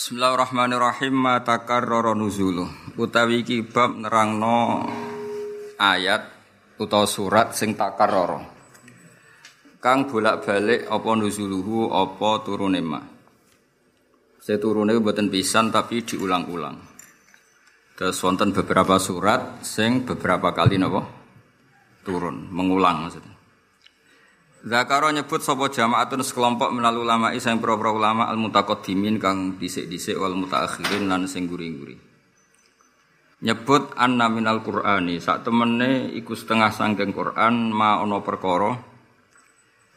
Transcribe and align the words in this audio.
Bismillahirrahmanirrahim 0.00 1.12
ma 1.12 1.44
takarrara 1.44 2.16
nuzulu. 2.16 2.64
Utawi 2.96 3.44
iki 3.44 3.60
bab 3.60 4.00
nerangno 4.00 4.88
ayat 5.76 6.24
utawa 6.80 7.04
surat 7.04 7.52
sing 7.52 7.76
takarrara. 7.76 8.40
Kang 9.76 10.08
bolak-balik 10.08 10.88
apa 10.88 11.10
nuzuluhu 11.20 11.92
apa 11.92 12.40
turune 12.40 12.80
ma. 12.80 12.96
Seturune 14.40 14.96
mboten 14.96 15.28
pisan 15.28 15.68
tapi 15.68 16.00
diulang-ulang. 16.00 16.80
Terus 17.92 18.16
wonten 18.24 18.56
beberapa 18.56 18.96
surat 18.96 19.60
sing 19.60 20.08
beberapa 20.08 20.56
kali 20.56 20.80
napa 20.80 21.04
turun, 22.08 22.48
mengulang 22.48 23.04
maksudnya. 23.04 23.39
Zakaro 24.60 25.08
nyebut 25.08 25.40
sapa 25.40 25.72
jamaatun 25.72 26.20
sekelompok 26.20 26.68
minal 26.68 27.00
ulama 27.00 27.32
isang 27.32 27.56
pro-pro 27.56 27.96
ulama 27.96 28.28
al 28.28 28.36
mutaqaddimin 28.36 29.16
kang 29.16 29.56
dhisik-dhisik 29.56 30.20
wal 30.20 30.36
mutaakhirin 30.36 31.08
lan 31.08 31.24
sing 31.24 31.48
guri-guri. 31.48 31.96
Nyebut 33.40 33.96
anna 33.96 34.28
minal 34.28 34.60
Qur'ani 34.60 35.16
sak 35.16 35.48
temene 35.48 36.12
iku 36.12 36.36
setengah 36.36 36.76
sangking 36.76 37.16
Qur'an 37.16 37.72
ma 37.72 38.04
ana 38.04 38.20
perkara 38.20 38.76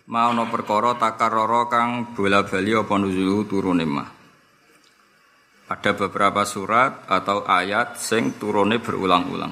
ma 0.08 0.32
ana 0.32 0.48
perkara 0.48 0.96
takarrara 0.96 1.68
kang 1.68 2.16
bola-bali 2.16 2.72
apa 2.72 2.94
nuzulu 2.96 3.44
turune 3.44 3.84
mah. 3.84 4.10
Ada 5.76 5.92
beberapa 5.92 6.48
surat 6.48 7.04
atau 7.12 7.44
ayat 7.44 8.00
sing 8.00 8.40
turune 8.40 8.80
berulang-ulang. 8.80 9.52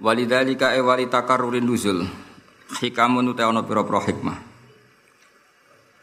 Walidalika 0.00 0.72
e 0.72 0.80
wali 0.80 1.12
takarrurin 1.12 1.68
nuzul 1.68 2.29
hikamun 2.78 3.34
uta 3.34 3.50
ana 3.50 3.66
pira-pira 3.66 3.98
hikmah. 4.06 4.38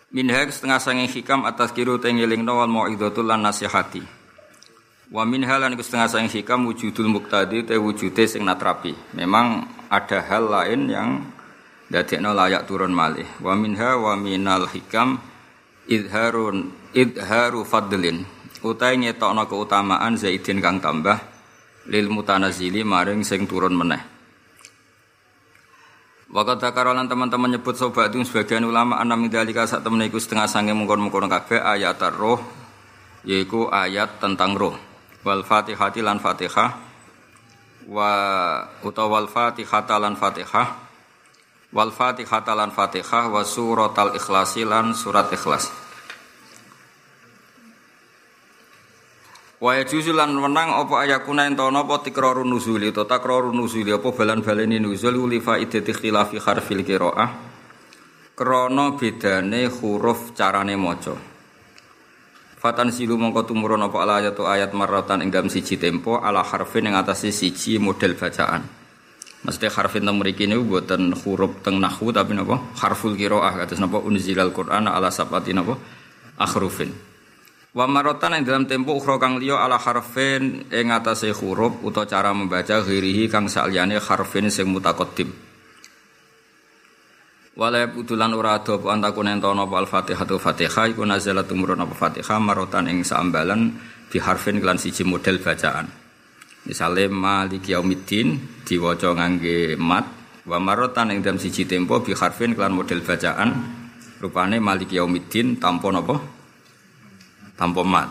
Minha 0.07 0.48
setengah 0.48 0.80
sange 0.80 1.05
hikam 1.07 1.43
atas 1.43 1.76
kiru 1.76 1.99
tengelingno 1.99 2.63
wal 2.63 2.71
mau'izatul 2.71 3.27
lan 3.27 3.43
nasihati. 3.43 4.03
Wa 5.12 5.23
minha 5.23 5.55
lan 5.59 5.76
setengah 5.76 6.07
sange 6.07 6.31
hikam 6.31 6.67
wujudul 6.67 7.07
muktadi 7.07 7.63
te 7.63 7.76
wujude 7.76 8.24
sing 8.27 8.43
natrapi. 8.43 8.96
Memang 9.15 9.68
ada 9.91 10.24
hal 10.24 10.48
lain 10.48 10.82
yang 10.87 11.09
dadekno 11.91 12.32
layak 12.32 12.68
turun 12.68 12.96
malih. 12.96 13.27
Wa 13.43 13.55
minha 13.55 13.99
wa 13.99 14.15
minal 14.15 14.68
hikam 14.71 15.20
idharun 15.91 16.71
idharu 16.96 17.68
fadlin. 17.68 18.24
Utai 18.63 18.99
nyetokno 18.99 19.43
keutamaan 19.48 20.15
Zaidin 20.15 20.63
kang 20.63 20.79
tambah 20.79 21.20
lil 21.87 22.07
mutanazili 22.12 22.84
maring 22.84 23.24
sing 23.27 23.43
turun 23.43 23.76
meneh. 23.76 24.16
Wakat 26.28 26.60
takarolan 26.60 27.08
teman-teman 27.08 27.56
nyebut 27.56 27.80
sobat 27.80 28.12
itu 28.12 28.20
sebagian 28.28 28.68
ulama 28.68 29.00
anam 29.00 29.24
idalika 29.24 29.64
saat 29.64 29.80
temen 29.80 30.04
iku 30.04 30.20
setengah 30.20 30.44
sange 30.44 30.76
mengkon-mengkon 30.76 31.32
kabeh 31.32 31.64
ayat 31.64 32.04
roh 32.20 32.44
yaiku 33.24 33.72
ayat 33.72 34.20
tentang 34.20 34.52
roh. 34.60 34.76
Wal 35.24 35.48
fatihati 35.48 36.04
lan 36.04 36.20
fatihah. 36.20 36.84
Wa 37.88 38.12
utawa 38.84 39.24
wal 39.24 39.32
fatihata 39.32 39.96
lan 39.96 40.20
fatihah. 40.20 40.68
Wal 41.72 41.96
fatihata 41.96 42.52
lan 42.52 42.76
fatihah 42.76 43.32
wa 43.32 43.48
suratal 43.48 44.12
ikhlasi 44.12 44.68
lan 44.68 44.92
surat 44.92 45.32
ikhlas 45.32 45.87
Wa 49.58 49.74
yajuzu 49.74 50.13
lan 50.13 50.38
menang 50.38 50.70
apa 50.70 51.02
ayakuna 51.02 51.50
ento 51.50 51.66
napa 51.74 52.05
tikrarun 52.05 52.46
nuzuli 52.46 52.94
to 52.94 53.10
takrarun 53.10 53.58
nuzuli 53.58 53.90
apa 53.90 54.14
balan-baleni 54.14 54.77
nuzul 54.77 55.26
li 55.26 55.41
faidati 55.41 55.98
khilafi 55.98 56.38
harfil 56.38 56.86
qiraah 56.86 57.30
krana 58.38 58.94
bedane 58.94 59.66
huruf 59.66 60.38
carane 60.38 60.77
maca. 60.77 61.18
Fatan 62.62 62.94
silu 62.94 63.18
mongko 63.18 63.49
tumurun 63.49 63.82
apa 63.82 63.98
ala 63.98 64.22
ayat 64.22 64.38
ayat 64.38 64.72
marratan 64.78 65.25
ing 65.25 65.34
dalam 65.34 65.50
siji 65.50 65.81
tempo 65.81 66.22
ala 66.22 66.46
harfin 66.46 66.86
ing 66.86 66.94
atase 66.94 67.34
siji 67.34 67.81
model 67.81 68.14
bacaan. 68.14 68.62
Maksudnya 69.42 69.74
harfin 69.74 70.06
teng 70.06 70.22
mriki 70.22 70.46
niku 70.46 70.86
huruf 71.26 71.66
teng 71.66 71.81
nahwu 71.81 72.14
tapi 72.14 72.38
napa? 72.38 72.62
Harful 72.78 73.18
qiraah 73.18 73.66
kados 73.66 73.81
napa? 73.81 73.98
Unzilal 74.06 74.54
Qur'an 74.54 74.86
ala 74.86 75.10
sabati 75.10 75.50
napa? 75.50 75.74
Akhrufin 76.38 77.06
Wa 77.76 77.84
marotan 77.84 78.40
yang 78.40 78.44
dalam 78.48 78.64
tempo 78.64 78.96
ukhra 78.96 79.20
kang 79.20 79.44
liya 79.44 79.60
ala 79.60 79.76
harfin 79.76 80.66
ing 80.72 80.88
atase 80.88 81.36
huruf 81.36 81.84
utawa 81.84 82.08
cara 82.08 82.32
membaca 82.32 82.80
ghirihi 82.80 83.28
kang 83.28 83.52
saliyane 83.52 84.00
harfin 84.00 84.48
sing 84.48 84.72
mutaqaddim. 84.72 85.28
Wala 87.58 87.90
butulan 87.90 88.38
ora 88.38 88.62
ado 88.62 88.78
apa 88.78 88.94
antakun 88.94 89.34
entono 89.34 89.66
apa 89.66 89.82
al-Fatihah 89.82 90.30
tu 90.30 90.38
Fatihah 90.38 90.94
iku 90.94 91.02
nazalat 91.10 91.50
tumurun 91.50 91.82
apa 91.82 91.98
Fatihah 91.98 92.38
marotan 92.38 92.86
ing 92.86 93.02
saambalan 93.02 93.74
bi 94.14 94.22
harfin 94.22 94.62
kelan 94.62 94.78
siji 94.78 95.02
model 95.02 95.42
bacaan. 95.42 95.90
Misale 96.70 97.10
Malik 97.10 97.66
Yaumiddin 97.66 98.62
diwaca 98.62 99.10
ngangge 99.10 99.74
mat 99.74 100.06
wa 100.46 100.62
marotan 100.62 101.10
ing 101.10 101.26
dalam 101.26 101.42
siji 101.42 101.66
tempo 101.66 101.98
bi 102.06 102.14
harfin 102.14 102.54
kelan 102.54 102.78
model 102.78 103.02
bacaan 103.02 103.50
rupane 104.22 104.62
Malik 104.62 104.94
Yaumiddin 104.94 105.58
tanpa 105.58 105.90
napa? 105.90 106.37
Tanpa 107.57 107.81
mat. 107.81 108.07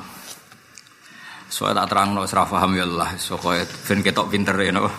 Soalnya 1.47 1.87
tak 1.87 1.95
terang 1.95 2.11
no, 2.13 2.27
serah 2.27 2.45
paham 2.51 2.75
ya 2.75 2.85
Allah. 2.85 3.15
So 3.17 3.39
kaya 3.39 3.63
ben 3.87 4.03
ketok 4.03 4.27
pinter 4.29 4.59
ya 4.59 4.75
no. 4.75 4.91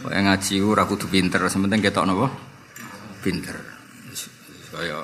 Kaya 0.00 0.22
ngaji 0.24 0.54
ora 0.64 0.86
kudu 0.86 1.10
pinter, 1.10 1.42
sementing 1.50 1.82
ketok 1.82 2.06
no 2.06 2.30
pinter. 3.20 3.58
Kaya 4.70 5.02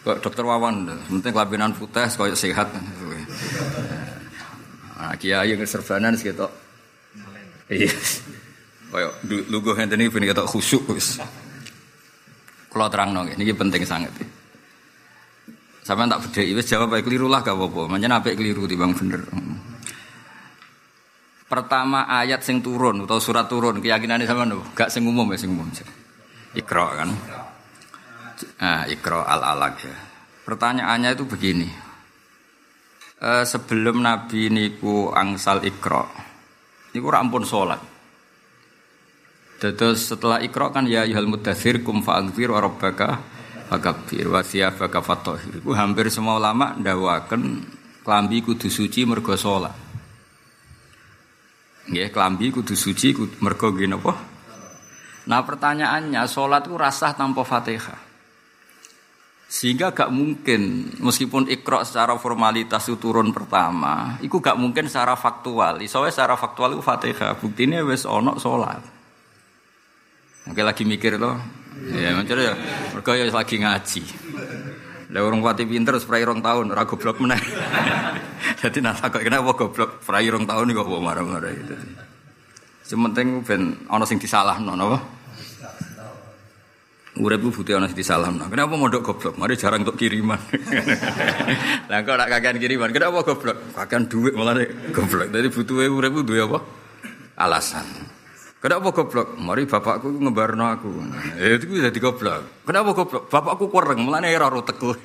kok 0.00 0.18
dokter 0.24 0.44
Wawan, 0.48 0.88
sementing 1.06 1.32
kelabinan 1.32 1.76
putih, 1.76 2.08
kaya 2.08 2.34
sehat. 2.34 2.72
Nah, 4.94 5.12
kiai 5.20 5.52
yang 5.52 5.60
serbanan 5.68 6.16
ketok. 6.16 6.48
Iya. 7.68 7.92
Kaya 8.88 9.08
lugu 9.52 9.76
enten 9.76 10.00
iki 10.00 10.08
ben 10.08 10.24
ketok 10.24 10.48
khusyuk 10.48 10.88
wis. 10.96 11.20
Kula 12.72 12.88
terangno 12.88 13.28
niki 13.28 13.52
penting 13.54 13.84
sangat. 13.84 14.10
Sampai 15.84 16.08
tak 16.08 16.24
beda, 16.24 16.40
wis 16.56 16.64
jawab 16.64 16.96
baik 16.96 17.04
keliru 17.04 17.28
lah 17.28 17.44
gak 17.44 17.60
apa-apa. 17.60 17.92
Makanya 17.92 18.24
apik 18.24 18.40
keliru 18.40 18.64
timbang 18.64 18.96
bener. 18.96 19.20
Pertama 21.44 22.08
ayat 22.08 22.40
sing 22.40 22.64
turun 22.64 23.04
atau 23.04 23.20
surat 23.20 23.44
turun 23.44 23.84
keyakinannya 23.84 24.24
sama 24.24 24.48
nih, 24.48 24.64
gak 24.72 24.88
sing 24.88 25.04
umum 25.04 25.28
ya 25.28 25.36
sing 25.36 25.52
umum. 25.52 25.68
Ikro 26.56 26.88
kan. 26.88 27.12
Nah, 28.64 28.88
ikro 28.88 29.20
al 29.28 29.44
alaq 29.44 29.76
ya. 29.84 29.96
Pertanyaannya 30.48 31.20
itu 31.20 31.28
begini. 31.28 31.68
E, 33.20 33.44
sebelum 33.44 34.00
Nabi 34.00 34.48
niku 34.48 35.12
angsal 35.12 35.68
ikro, 35.68 36.08
niku 36.96 37.12
rampun 37.12 37.44
sholat. 37.44 37.80
Terus 39.60 40.00
setelah 40.00 40.40
ikro 40.40 40.72
kan 40.72 40.88
ya 40.88 41.04
yuhal 41.04 41.28
mudathir 41.28 41.84
kum 41.84 42.00
fa'angfir 42.00 42.48
wa 42.48 42.60
rabbaka 42.64 43.33
fakabir 43.68 44.28
wa 44.28 44.40
siyabaka 44.44 45.00
fatahir. 45.00 45.60
Iku 45.60 45.72
hampir 45.72 46.12
semua 46.12 46.36
ulama 46.36 46.76
ndawaken 46.76 47.64
klambi 48.04 48.44
kudu 48.44 48.68
suci 48.68 49.08
mergo 49.08 49.34
salat. 49.34 49.72
Nggih, 51.88 52.08
klambi 52.12 52.52
kudu 52.52 52.76
suci 52.76 53.12
mergo 53.40 53.72
nggih? 53.72 53.88
Nah, 55.24 55.40
pertanyaannya 55.40 56.20
salat 56.28 56.68
ku 56.68 56.76
rasah 56.76 57.16
tanpa 57.16 57.44
Fatihah. 57.48 57.96
Sehingga 59.48 59.94
gak 59.94 60.10
mungkin 60.10 60.92
meskipun 60.98 61.46
ikro 61.46 61.78
secara 61.86 62.18
formalitas 62.18 62.90
itu 62.90 62.98
turun 62.98 63.30
pertama, 63.30 64.18
itu 64.18 64.42
gak 64.42 64.58
mungkin 64.58 64.90
secara 64.90 65.14
faktual. 65.14 65.78
Soalnya 65.86 66.12
secara 66.12 66.34
faktual 66.34 66.74
itu 66.76 66.82
Fatihah. 66.82 67.38
Buktinya 67.38 67.80
wes 67.86 68.04
ono 68.04 68.36
salat. 68.36 68.82
Oke 70.44 70.60
lagi 70.60 70.84
mikir 70.84 71.16
loh, 71.16 71.40
Ya, 71.82 72.14
macam 72.14 72.36
ya. 72.38 72.54
Mereka 72.94 73.10
ya 73.18 73.24
lagi 73.30 73.56
ngaji. 73.58 74.02
Lah 75.14 75.22
orang 75.22 75.46
pati 75.46 75.62
pinter 75.62 75.94
spray 76.02 76.26
rong 76.26 76.42
tahun, 76.42 76.74
ora 76.74 76.82
goblok 76.82 77.22
meneh. 77.22 77.38
Jadi 78.62 78.82
nah 78.82 78.98
kok 78.98 79.22
kenapa 79.22 79.54
goblok 79.54 80.02
spray 80.02 80.26
rong 80.26 80.42
tahun 80.42 80.74
kok 80.74 80.90
marah-marah 80.90 81.54
itu. 81.54 81.74
Sementing 82.82 83.46
ben 83.46 83.78
ana 83.86 84.02
sing 84.02 84.18
disalahno 84.18 84.74
napa? 84.74 84.98
Urip 87.14 87.46
ku 87.46 87.54
butuh 87.54 87.78
ana 87.78 87.86
sing 87.86 87.94
disalahno. 88.02 88.50
Kenapa 88.50 88.74
mondok 88.74 89.06
goblok? 89.06 89.38
Mari 89.38 89.54
jarang 89.54 89.86
untuk 89.86 89.94
kiriman. 89.94 90.40
Lah 91.90 92.02
kok 92.02 92.18
nak 92.18 92.28
kakean 92.34 92.58
kiriman, 92.58 92.90
kenapa 92.90 93.22
goblok? 93.22 93.70
Kakean 93.70 94.10
duit 94.10 94.34
malah 94.34 94.66
goblok. 94.90 95.30
Jadi 95.30 95.46
butuhe 95.46 95.86
urip 95.86 96.10
ku 96.10 96.20
duwe 96.26 96.42
apa? 96.42 96.58
Alasan. 97.38 97.86
Kenapa 98.64 98.96
goblok? 98.96 99.36
Mari 99.36 99.68
bapakku 99.68 100.08
ngebarno 100.08 100.64
aku. 100.64 100.88
Ya 101.36 101.60
itu 101.60 101.68
jadi 101.84 102.00
goblok. 102.00 102.64
Kenapa 102.64 102.96
goblok? 102.96 103.28
Bapakku 103.28 103.68
kurang, 103.68 104.00
mulane 104.08 104.32
ora 104.32 104.48
rotekku. 104.48 104.96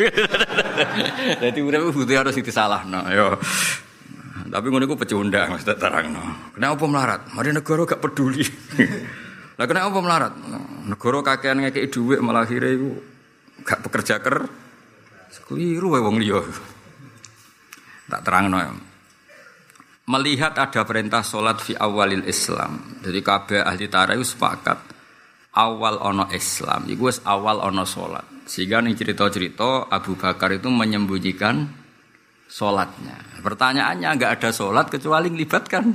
Jadi 1.44 1.60
urip 1.60 1.92
butuh 1.92 2.24
harus 2.24 2.40
disalahno. 2.40 3.04
Yo. 3.12 3.36
Tapi 4.48 4.66
ngono 4.72 4.88
iku 4.88 4.96
pecundang 4.96 5.60
mesti 5.60 5.76
terangno. 5.76 6.56
Kenapa 6.56 6.88
melarat? 6.88 7.22
Mari 7.36 7.52
negara 7.52 7.84
gak 7.84 8.00
peduli. 8.00 8.48
Lah 9.60 9.68
kenapa 9.68 10.00
melarat? 10.00 10.34
Negara 10.88 11.20
kakean 11.20 11.60
ngekeki 11.60 11.92
dhuwit 11.92 12.20
malah 12.24 12.48
akhire 12.48 12.80
iku 12.80 12.96
gak 13.68 13.84
pekerja 13.84 14.24
ker. 14.24 14.48
Keliru 15.52 15.92
wae 15.92 16.00
wong 16.00 16.16
liya. 16.16 16.40
Tak 18.08 18.24
terang 18.24 18.48
no. 18.48 18.88
Melihat 20.10 20.58
ada 20.58 20.82
perintah 20.90 21.22
sholat 21.22 21.62
fi 21.62 21.78
awalil 21.78 22.26
Islam. 22.26 22.98
Jadi 23.06 23.20
kabeh 23.22 23.62
ahli 23.62 23.86
tarikh 23.86 24.26
sepakat 24.26 24.82
awal 25.54 26.02
ono 26.02 26.26
Islam. 26.34 26.90
Iku 26.90 27.14
awal 27.30 27.62
ono 27.62 27.86
sholat. 27.86 28.26
Sehingga 28.50 28.82
nih 28.82 28.98
cerita-cerita 28.98 29.86
Abu 29.86 30.18
Bakar 30.18 30.50
itu 30.58 30.66
menyembunyikan 30.74 31.70
sholatnya. 32.50 33.22
Pertanyaannya 33.46 34.10
nggak 34.10 34.42
ada 34.42 34.50
sholat 34.50 34.90
kecuali 34.90 35.30
melibatkan 35.30 35.94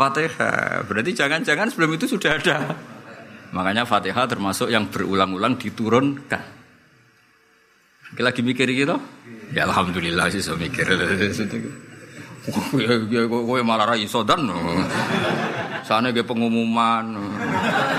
Fatihah. 0.00 0.88
Berarti 0.88 1.12
jangan-jangan 1.12 1.68
sebelum 1.76 2.00
itu 2.00 2.08
sudah 2.08 2.40
ada. 2.40 2.72
Makanya 3.52 3.84
Fatihah 3.84 4.24
termasuk 4.24 4.72
yang 4.72 4.88
berulang-ulang 4.88 5.60
diturunkan. 5.60 6.42
Lagi 8.16 8.40
mikir 8.40 8.64
gitu? 8.72 8.96
Ya 9.52 9.68
alhamdulillah 9.68 10.32
sih 10.32 10.40
so 10.40 10.56
mikir. 10.56 10.88
Gue 12.44 13.60
malah 13.64 13.88
rai 13.88 14.04
sodan. 14.04 14.44
Sana 15.84 16.12
gue 16.12 16.24
pengumuman, 16.24 17.16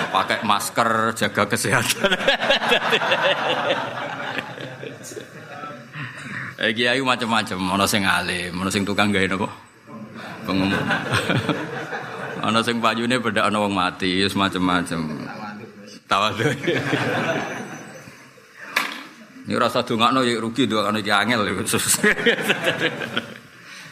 pakai 0.10 0.42
masker, 0.46 1.14
jaga 1.18 1.46
kesehatan. 1.46 2.10
Eh 6.56 6.72
kiai 6.72 7.04
macam-macam, 7.04 7.78
ono 7.78 7.84
sing 7.84 8.08
alim, 8.08 8.56
ono 8.56 8.72
sing 8.72 8.88
tukang 8.88 9.12
gawe 9.12 9.28
napa? 9.28 9.50
Pengumum. 10.48 10.82
ono 12.48 12.60
sing 12.64 12.80
payune 12.80 13.20
beda 13.20 13.52
ono 13.52 13.68
wong 13.68 13.74
mati, 13.76 14.24
semacam-macam. 14.26 15.00
Tawadhu. 16.08 16.48
Ini 19.46 19.54
rasa 19.62 19.86
dongakno 19.86 20.26
ya 20.26 20.42
rugi 20.42 20.66
dongakno 20.66 20.98
iki 21.04 21.12
angel 21.14 21.46
ya. 21.46 21.54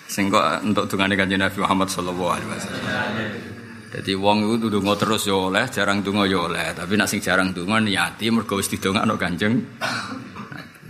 Sing 0.08 0.30
kok 0.30 0.44
untuk 0.62 0.86
dungane 0.86 1.18
Kanjeng 1.18 1.42
Nabi 1.42 1.58
Muhammad 1.64 1.90
sallallahu 1.90 2.32
alaihi 2.32 2.50
wasallam. 2.50 2.84
Jadi 3.94 4.12
wong 4.18 4.58
itu 4.58 4.74
ndonga 4.74 4.98
terus 4.98 5.30
ya 5.30 5.38
oleh, 5.38 5.70
jarang 5.70 6.02
donga 6.02 6.26
ya 6.26 6.50
oleh, 6.50 6.74
tapi 6.74 6.98
nak 6.98 7.06
sing 7.06 7.22
jarang 7.22 7.54
donga 7.54 7.78
niati 7.78 8.26
mergo 8.34 8.58
wis 8.58 8.66
didongakno 8.74 9.14
Kanjeng. 9.22 9.54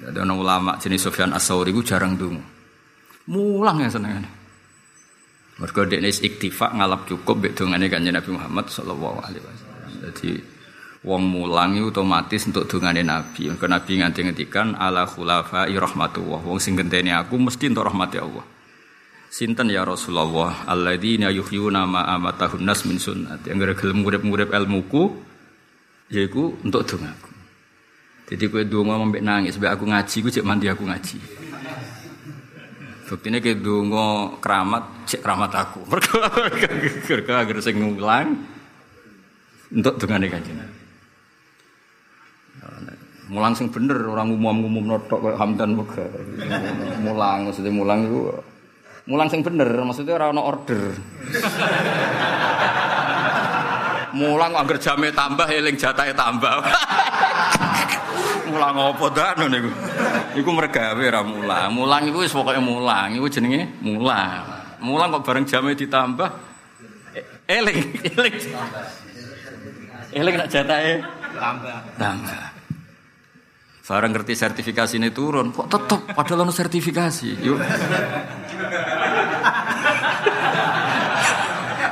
Ada 0.08 0.24
orang 0.24 0.40
ulama 0.40 0.72
jenis 0.80 1.04
Sofyan 1.04 1.36
As-Sauri 1.36 1.76
jarang 1.84 2.16
donga. 2.16 2.44
Mulang 3.28 3.84
ya 3.84 3.92
senengane. 3.92 4.28
Mergo 5.60 5.84
dekne 5.84 6.10
iktifak 6.12 6.72
ngalap 6.80 7.04
cukup 7.04 7.44
mek 7.44 7.60
dongane 7.60 7.92
Kanjeng 7.92 8.16
Nabi 8.16 8.30
Muhammad 8.40 8.72
sallallahu 8.72 9.20
alaihi 9.20 9.44
wasallam. 9.44 9.92
Jadi 10.04 10.32
wong 11.04 11.24
mulang 11.28 11.76
otomatis 11.84 12.48
untuk 12.48 12.72
dungane 12.72 13.04
Nabi. 13.04 13.52
Mergo 13.52 13.68
Nabi 13.68 14.00
nganti 14.00 14.20
ngendikan 14.32 14.80
ala 14.80 15.04
khulafa 15.04 15.68
rahmatullah. 15.68 16.40
Wong 16.40 16.60
sing 16.64 16.80
genteni 16.80 17.12
aku 17.12 17.36
mesti 17.36 17.68
untuk 17.68 17.84
rahmati 17.84 18.18
Allah. 18.20 18.53
Sinten 19.34 19.66
ya 19.74 19.82
Rasulullah 19.82 20.62
alladzina 20.70 21.34
yuhyuna 21.34 21.90
ma 21.90 22.06
amatahun 22.06 22.62
nas 22.62 22.86
min 22.86 23.02
sunnat. 23.02 23.42
Yang 23.50 23.58
gara 23.66 23.74
gelem 23.74 24.06
ngurip-ngurip 24.06 24.54
ilmuku 24.54 25.10
yaiku 26.14 26.54
untuk 26.62 26.86
dongaku. 26.86 27.34
Jadi 28.30 28.44
kowe 28.46 28.62
donga 28.62 29.02
mbek 29.02 29.26
nangis 29.26 29.58
mbek 29.58 29.74
aku 29.74 29.90
ngaji 29.90 30.18
ku 30.22 30.30
cek 30.30 30.46
mandi 30.46 30.70
aku 30.70 30.86
ngaji. 30.86 31.18
Buktine 33.10 33.42
ke 33.42 33.58
donga 33.58 34.38
keramat 34.38 35.10
cek 35.10 35.26
keramat 35.26 35.52
aku. 35.58 35.82
Mergo 37.10 37.34
agar 37.34 37.58
sing 37.58 37.82
ngulang 37.82 38.38
untuk 39.74 39.98
dongane 39.98 40.30
kanjeng 40.30 40.62
mulang 43.34 43.58
sing 43.58 43.72
bener 43.74 43.98
orang 44.06 44.30
umum-umum 44.30 44.94
notok 44.94 45.26
kayak 45.26 45.38
Hamdan 45.42 45.74
Muga. 45.74 46.06
Mulang 47.02 47.50
maksudnya 47.50 47.74
mulang 47.74 48.06
itu 48.06 48.30
mulang 49.04 49.28
sing 49.28 49.44
bener 49.44 49.68
maksudnya 49.84 50.16
orang 50.16 50.40
order. 50.40 50.96
mulang 54.14 54.54
anggar 54.54 54.78
jame 54.78 55.12
tambah 55.12 55.48
eling 55.50 55.76
jatahe 55.76 56.14
tambah. 56.16 56.64
mulang 58.54 58.76
apa 58.78 59.06
dan 59.12 59.50
niku? 59.50 59.72
Iku 60.38 60.50
mergawe 60.54 61.06
ra 61.10 61.22
mulang. 61.26 61.70
Mulang 61.74 62.02
iku 62.08 62.22
wis 62.22 62.32
pokoke 62.32 62.62
mulang, 62.62 63.18
iku 63.18 63.28
jenenge 63.28 63.74
mulang. 63.82 64.46
Mulang 64.84 65.10
kok 65.20 65.24
bareng 65.26 65.46
jame 65.50 65.74
ditambah 65.74 66.54
eling 67.50 67.80
eling. 68.14 68.36
Eling 70.14 70.36
nak 70.38 70.50
jatahe 70.54 71.02
tambah. 71.34 71.78
Tambah. 71.98 72.53
Barang 73.84 74.16
ngerti 74.16 74.32
sertifikasi 74.32 74.96
ini 74.96 75.12
turun, 75.12 75.52
kok 75.52 75.68
tetep 75.68 76.16
padahal 76.16 76.48
ono 76.48 76.56
sertifikasi. 76.56 77.36
Yuk. 77.44 77.60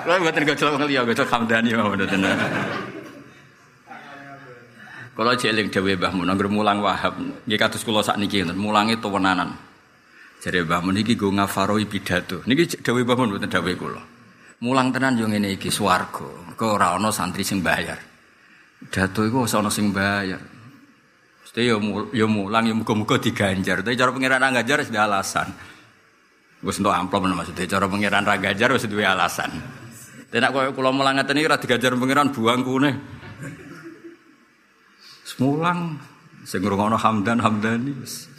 Kalau 0.01 0.17
buatan 0.23 0.43
gajah 0.47 0.65
orang 0.71 0.87
liya, 0.87 1.03
gajah 1.03 1.27
kamdani 1.27 1.75
mau 1.75 1.91
mboten. 1.91 2.23
Kalau 5.11 5.35
jeling 5.35 5.67
dewe 5.67 5.99
Mbah 5.99 6.15
Mun 6.15 6.31
anggere 6.31 6.47
mulang 6.47 6.79
Wahab, 6.79 7.19
nggih 7.43 7.59
kados 7.59 7.83
kula 7.83 7.99
sakniki 7.99 8.39
ngoten, 8.39 8.55
mulange 8.55 8.95
tuwenanan. 9.03 9.51
Jare 10.39 10.63
Mbah 10.63 10.79
Mun 10.87 10.95
iki 10.95 11.19
go 11.19 11.27
ngafaroi 11.27 11.83
pidato. 11.91 12.39
Niki 12.47 12.79
dewe 12.79 13.03
Mbah 13.03 13.19
Mun 13.19 13.35
mboten 13.35 13.51
dewe 13.51 13.75
kula. 13.75 13.99
Mulang 14.63 14.95
tenan 14.95 15.19
yo 15.19 15.27
ngene 15.27 15.59
iki 15.59 15.67
swarga. 15.67 16.55
Kok 16.55 16.71
ora 16.71 16.95
ana 16.95 17.11
santri 17.11 17.43
sing 17.43 17.59
bayar. 17.59 17.99
Pidato 18.79 19.27
iku 19.27 19.43
ora 19.43 19.59
ana 19.59 19.69
sing 19.69 19.91
bayar. 19.91 20.60
Mesti 21.51 21.67
yo 21.67 21.83
yo 22.15 22.31
mulang 22.31 22.63
yo 22.63 22.79
muga-muga 22.79 23.19
diganjar. 23.19 23.83
Tapi 23.83 23.99
cara 23.99 24.15
pengiran 24.15 24.39
ra 24.39 24.55
ganjar 24.55 24.79
wis 24.79 24.87
alasan. 24.87 25.51
Wis 26.63 26.79
entuk 26.79 26.95
amplop 26.95 27.27
maksudnya 27.27 27.67
cara 27.67 27.91
pengiran 27.91 28.23
ra 28.23 28.39
ganjar 28.39 28.71
wis 28.71 28.87
duwe 28.87 29.03
alasan. 29.03 29.59
Tenak 30.31 30.55
koyo 30.55 30.71
kula 30.71 30.95
mulang 30.95 31.19
ngeten 31.19 31.43
iki 31.43 31.51
ra 31.51 31.59
diganjar 31.59 31.91
pengiran 31.99 32.31
buang 32.31 32.63
kune. 32.63 32.91
Semulang 35.27 35.99
sing 36.47 36.63
ngrungokno 36.63 36.95
Hamdan 36.95 37.43
Hamdani 37.43 37.99
wis 37.99 38.31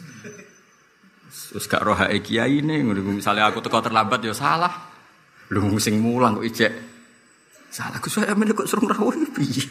wis 1.53 1.69
gak 1.69 1.85
roh 1.85 1.93
hae 1.93 2.17
kiai 2.17 2.65
ne 2.65 2.81
misale 2.81 3.45
aku 3.45 3.61
teko 3.61 3.77
terlambat 3.77 4.25
ya 4.25 4.33
salah. 4.33 4.73
Lho 5.53 5.77
sing 5.77 6.01
mulang 6.01 6.41
kok 6.41 6.49
ijek 6.49 6.73
salah 7.69 8.01
Gus 8.01 8.17
saya 8.17 8.33
men 8.33 8.49
kok 8.57 8.65
suruh 8.65 8.89
rawuh 8.89 9.13
piye. 9.37 9.69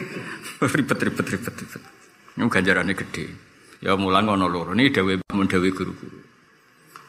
ribet 0.72 0.96
ribet 1.04 1.26
ribet 1.36 1.52
ribet. 1.52 2.07
Ini 2.38 2.46
ganjarannya 2.46 2.94
gede. 2.94 3.26
Ya 3.82 3.98
mulang 3.98 4.30
ono 4.30 4.46
loro. 4.46 4.70
Ini 4.70 4.94
dawe 4.94 5.34
mun 5.34 5.50
dawe 5.50 5.68
guru-guru. 5.74 6.18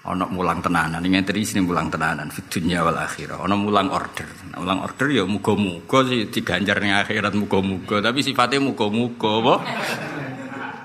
Ono 0.09 0.25
mulang 0.33 0.57
tenanan. 0.57 1.05
Ini 1.05 1.21
ngenteri 1.21 1.45
sini 1.45 1.61
mulang 1.61 1.93
tenanan. 1.93 2.33
Fitunya 2.33 2.81
wal 2.81 2.97
akhirah. 2.97 3.37
Ono 3.45 3.53
mulang 3.53 3.93
order. 3.93 4.25
Nah, 4.49 4.57
mulang 4.57 4.81
order 4.81 5.05
ya 5.13 5.29
muga-muga 5.29 6.01
sih 6.09 6.33
diganjar 6.33 6.81
ning 6.81 6.97
akhirat 6.97 7.37
muga-muga. 7.37 8.01
Tapi 8.01 8.25
sifatnya 8.25 8.57
muga-muga 8.57 9.29
apa? 9.37 9.55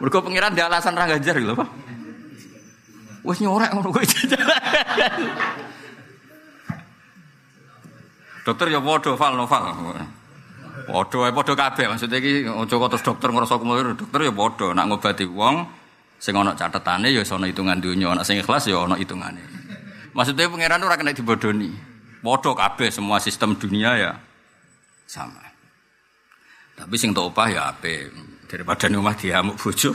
Mergo 0.04 0.20
pengiran 0.20 0.52
dia 0.52 0.68
alasan 0.68 0.92
ra 0.92 1.08
ganjar 1.08 1.40
lho, 1.40 1.56
apa? 1.56 1.64
Wes 3.24 3.40
nyorek 3.40 3.72
ngono 3.72 3.88
kowe 3.88 4.04
Dokter 8.44 8.68
ya 8.68 8.76
padha 8.84 9.16
fal 9.16 9.32
noval. 9.40 9.64
Padha 10.74 11.16
wae 11.22 11.30
padha 11.30 11.54
kabeh 11.54 11.86
maksudnya 11.86 12.18
iki 12.18 12.50
aja 12.50 12.74
kok 12.74 12.88
terus 12.90 13.04
dokter 13.06 13.28
ngrasa 13.30 13.62
kumul 13.62 13.94
dokter 13.94 14.20
ya 14.26 14.32
padha 14.34 14.66
nak 14.74 14.84
ngobati 14.90 15.24
wong 15.30 15.70
sing 16.18 16.34
ana 16.34 16.58
catetane 16.58 17.14
ya 17.14 17.22
ana 17.22 17.46
hitungan 17.46 17.78
dunya 17.78 18.10
ana 18.10 18.26
sing 18.26 18.42
ikhlas 18.42 18.66
ya 18.66 18.82
ana 18.82 18.98
hitungane. 18.98 19.38
Maksudnya 20.14 20.50
pangeran 20.50 20.82
ora 20.82 20.98
kena 20.98 21.14
dibodoni. 21.14 21.70
Padha 22.18 22.50
kabeh 22.58 22.90
semua 22.90 23.22
sistem 23.22 23.54
dunia 23.54 23.94
ya 23.94 24.12
sama. 25.06 25.46
Tapi 26.74 26.94
sing 26.98 27.14
opah 27.14 27.46
ya 27.46 27.70
ape 27.70 28.10
daripada 28.50 28.90
ning 28.90 28.98
omah 28.98 29.14
diamuk 29.14 29.54
bojo. 29.54 29.94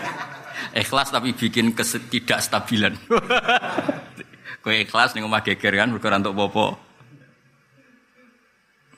ikhlas 0.82 1.12
tapi 1.12 1.36
bikin 1.36 1.76
ketidakstabilan. 1.76 2.96
Kowe 4.64 4.72
ikhlas 4.72 5.12
ning 5.12 5.28
omah 5.28 5.44
geger 5.44 5.76
kan 5.76 5.92
mergo 5.92 6.08
entuk 6.08 6.32
apa-apa. 6.32 6.91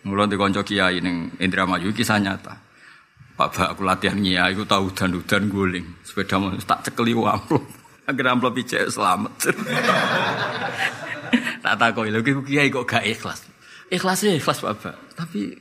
Mulai 0.05 0.29
di 0.29 0.37
konco 0.37 0.61
kiai 0.61 1.01
neng 1.01 1.33
Indramayu 1.41 1.89
kisah 1.97 2.21
nyata. 2.21 2.53
Pak 3.35 3.49
Bak 3.57 3.69
aku 3.75 3.83
latihan 3.89 4.21
kiai, 4.21 4.53
aku 4.53 4.69
tahu 4.69 4.93
dan 4.93 5.17
udan 5.17 5.49
guling. 5.49 5.87
Sepeda 6.05 6.37
mau 6.37 6.53
tak 6.61 6.85
cekeli 6.87 7.17
amplop. 7.17 7.65
Agar 8.05 8.37
amplop 8.37 8.53
ijek 8.61 8.93
selamat. 8.93 9.33
tak 11.65 11.75
tahu 11.81 12.05
lagi 12.05 12.37
kiai 12.45 12.69
kok 12.69 12.85
gak 12.85 13.05
ikhlas. 13.09 13.49
Ikhlas 13.89 14.21
sih 14.21 14.37
ikhlas 14.37 14.61
Pak. 14.61 15.17
Tapi 15.17 15.57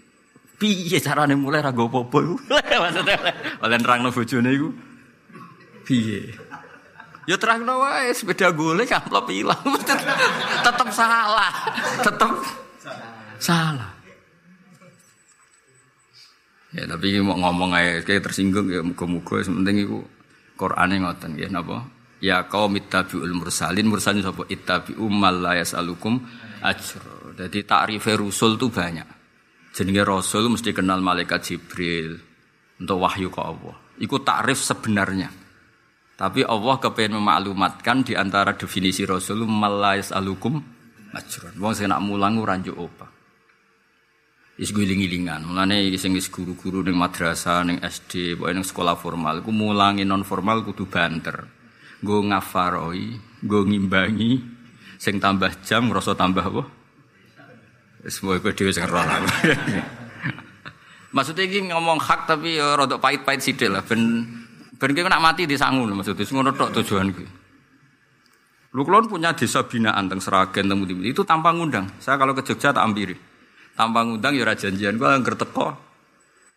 piye 0.60 1.00
carane 1.00 1.40
mulai 1.40 1.64
rago 1.64 1.88
popo 1.88 2.20
iku? 2.20 2.36
Maksudnya 2.52 3.16
oleh 3.64 3.78
nerangno 3.80 4.12
bojone. 4.12 4.52
Piye? 5.88 6.36
Ya 7.24 7.40
terangno 7.40 7.80
wae 7.80 8.12
sepeda 8.12 8.52
guling 8.52 8.92
amplop 8.92 9.32
hilang. 9.32 9.64
Tetap 10.68 10.90
salah. 10.92 11.72
Tetap 12.04 12.32
salah. 13.40 13.93
Ya 16.74 16.90
tapi 16.90 17.22
mau 17.22 17.38
ngomong 17.38 17.78
aja 17.78 18.02
kayak 18.02 18.26
tersinggung 18.26 18.66
ya 18.74 18.82
muga-muga 18.82 19.46
sementing 19.46 19.86
iku 19.86 20.02
Qur'ane 20.58 21.06
ngoten 21.06 21.38
nggih 21.38 21.54
napa? 21.54 21.86
Ya 22.18 22.50
kaum 22.50 22.74
ittabi'ul 22.74 23.36
mursalin 23.38 23.86
mursalin 23.86 24.26
sapa 24.26 24.50
ittabi'u 24.50 25.06
mal 25.06 25.38
la 25.38 25.54
yasalukum 25.62 26.18
ajr. 26.66 27.04
Jadi 27.38 27.62
takrif 27.68 28.10
rusul 28.18 28.58
itu 28.58 28.74
banyak. 28.74 29.06
Jenenge 29.74 30.02
rasul 30.06 30.50
mesti 30.50 30.74
kenal 30.74 31.02
malaikat 31.02 31.46
Jibril 31.46 32.18
untuk 32.82 33.06
wahyu 33.06 33.30
ke 33.30 33.42
Allah. 33.42 33.78
Iku 34.02 34.22
takrif 34.26 34.62
sebenarnya. 34.62 35.30
Tapi 36.14 36.46
Allah 36.46 36.78
kepengen 36.78 37.18
memaklumatkan 37.22 38.06
di 38.06 38.14
antara 38.14 38.54
definisi 38.54 39.06
rasul 39.06 39.46
mal 39.46 39.78
la 39.78 39.94
yasalukum. 39.98 40.62
Wong 41.62 41.74
sing 41.78 41.90
nak 41.90 42.02
mulang 42.02 42.42
ora 42.42 42.58
njuk. 42.58 43.13
Is 44.54 44.70
giling-gilingan. 44.70 45.50
Mulane 45.50 45.90
sing 45.98 46.14
wis 46.14 46.30
guru-guru 46.30 46.86
ning 46.86 46.94
madrasah, 46.94 47.66
ning 47.66 47.82
SD, 47.82 48.38
pokoke 48.38 48.54
ning 48.54 48.62
sekolah 48.62 48.94
formal 48.94 49.42
iku 49.42 49.50
mulangi 49.50 50.06
non 50.06 50.22
formal 50.22 50.62
kudu 50.62 50.86
banter 50.86 51.50
nggo 52.04 52.30
ngafaroi, 52.30 53.18
nggo 53.42 53.60
ngimbangi, 53.66 54.32
sing 55.00 55.18
tambah 55.18 55.50
jam 55.64 55.90
ngrasa 55.90 56.14
tambah 56.14 56.44
apa? 56.44 56.64
Wis 58.06 58.20
kowe 58.20 58.38
dhewe 58.38 58.70
sing 58.70 58.86
roh. 58.86 59.02
Maksudnya 61.16 61.46
ini 61.46 61.74
ngomong 61.74 61.98
hak 61.98 62.26
tapi 62.26 62.58
ya 62.58 62.78
pahit-pahit 62.78 63.42
sithik 63.42 63.70
lah 63.70 63.86
ben 63.86 64.26
ben 64.78 64.92
kowe 64.94 65.10
nak 65.10 65.22
mati 65.22 65.46
disangu 65.46 65.86
maksudnya 65.86 66.26
ngono 66.26 66.50
tok 66.54 66.70
tujuan 66.82 67.10
kuwi. 67.14 67.28
Lu 68.74 68.82
kulon 68.82 69.06
punya 69.06 69.38
desa 69.38 69.66
binaan 69.66 70.10
teng 70.10 70.18
Seragen 70.18 70.66
teng 70.66 70.82
Itu 71.06 71.22
tanpa 71.22 71.54
ngundang. 71.54 71.86
Saya 72.02 72.18
kalau 72.18 72.34
ke 72.34 72.42
Jogja 72.42 72.74
tak 72.74 72.82
ambiri. 72.82 73.33
Tanpa 73.74 74.06
ngundang 74.06 74.38
ya 74.38 74.46
ora 74.46 74.54
janjian 74.54 75.02
gua 75.02 75.18
angger 75.18 75.34
teko. 75.34 75.74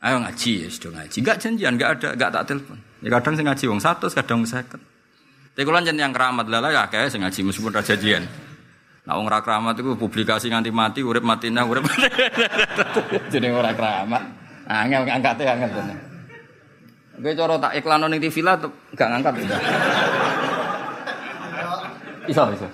Ayo 0.04 0.20
ngaji 0.20 0.52
ya 0.64 0.68
sudah 0.68 0.90
ngaji. 1.00 1.16
Enggak 1.24 1.36
janjian, 1.40 1.72
enggak 1.80 1.90
ada, 1.98 2.08
enggak 2.12 2.30
tak 2.30 2.44
telepon. 2.52 2.78
Ya 3.00 3.08
kadang 3.16 3.34
sing 3.34 3.46
ngaji 3.48 3.64
wong 3.72 3.80
100, 3.80 4.12
kadang 4.12 4.36
wong 4.44 4.48
50. 4.48 5.56
Tapi 5.56 5.64
kalau 5.64 5.80
yang 5.80 6.12
keramat 6.12 6.46
lah 6.52 6.68
ya 6.68 6.84
kayak 6.92 7.08
saya 7.08 7.24
ngaji 7.24 7.40
meskipun 7.48 7.72
raja 7.72 7.96
jian. 7.96 8.28
Nah 9.08 9.16
orang 9.16 9.40
keramat 9.40 9.80
itu 9.80 9.96
publikasi 9.96 10.52
nganti 10.52 10.68
mati, 10.68 11.00
urip 11.00 11.24
matinya 11.24 11.64
urip. 11.64 11.88
Jadi 13.32 13.46
orang 13.48 13.72
keramat. 13.72 14.22
Angel 14.66 15.06
ngangkatnya 15.08 15.56
angel 15.56 15.70
tuh. 15.72 15.84
Gue 17.16 17.32
coro 17.32 17.56
tak 17.56 17.72
iklan 17.80 18.04
ning 18.12 18.20
TV 18.20 18.44
lah 18.44 18.60
tuh 18.60 18.68
gak 18.92 19.08
ngangkat. 19.08 19.48
Bisa 22.28 22.42
bisa. 22.52 22.68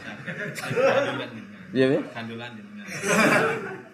Iya 1.70 1.87
ya. 1.94 2.00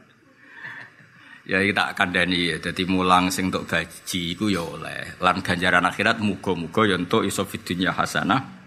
Ya 1.48 1.64
kita 1.64 1.96
kandani 1.96 2.52
ya, 2.52 2.56
jadi 2.60 2.84
mulang 2.84 3.32
sing 3.32 3.48
untuk 3.48 3.64
gaji 3.64 4.36
iku 4.36 4.52
ya 4.52 4.60
oleh. 4.60 5.16
Lan 5.16 5.40
ganjaran 5.40 5.80
akhirat 5.80 6.20
muga-muga 6.20 6.84
ya 6.84 7.00
untuk 7.00 7.24
iso 7.24 7.48
fidunya 7.48 7.88
hasanah 7.88 8.58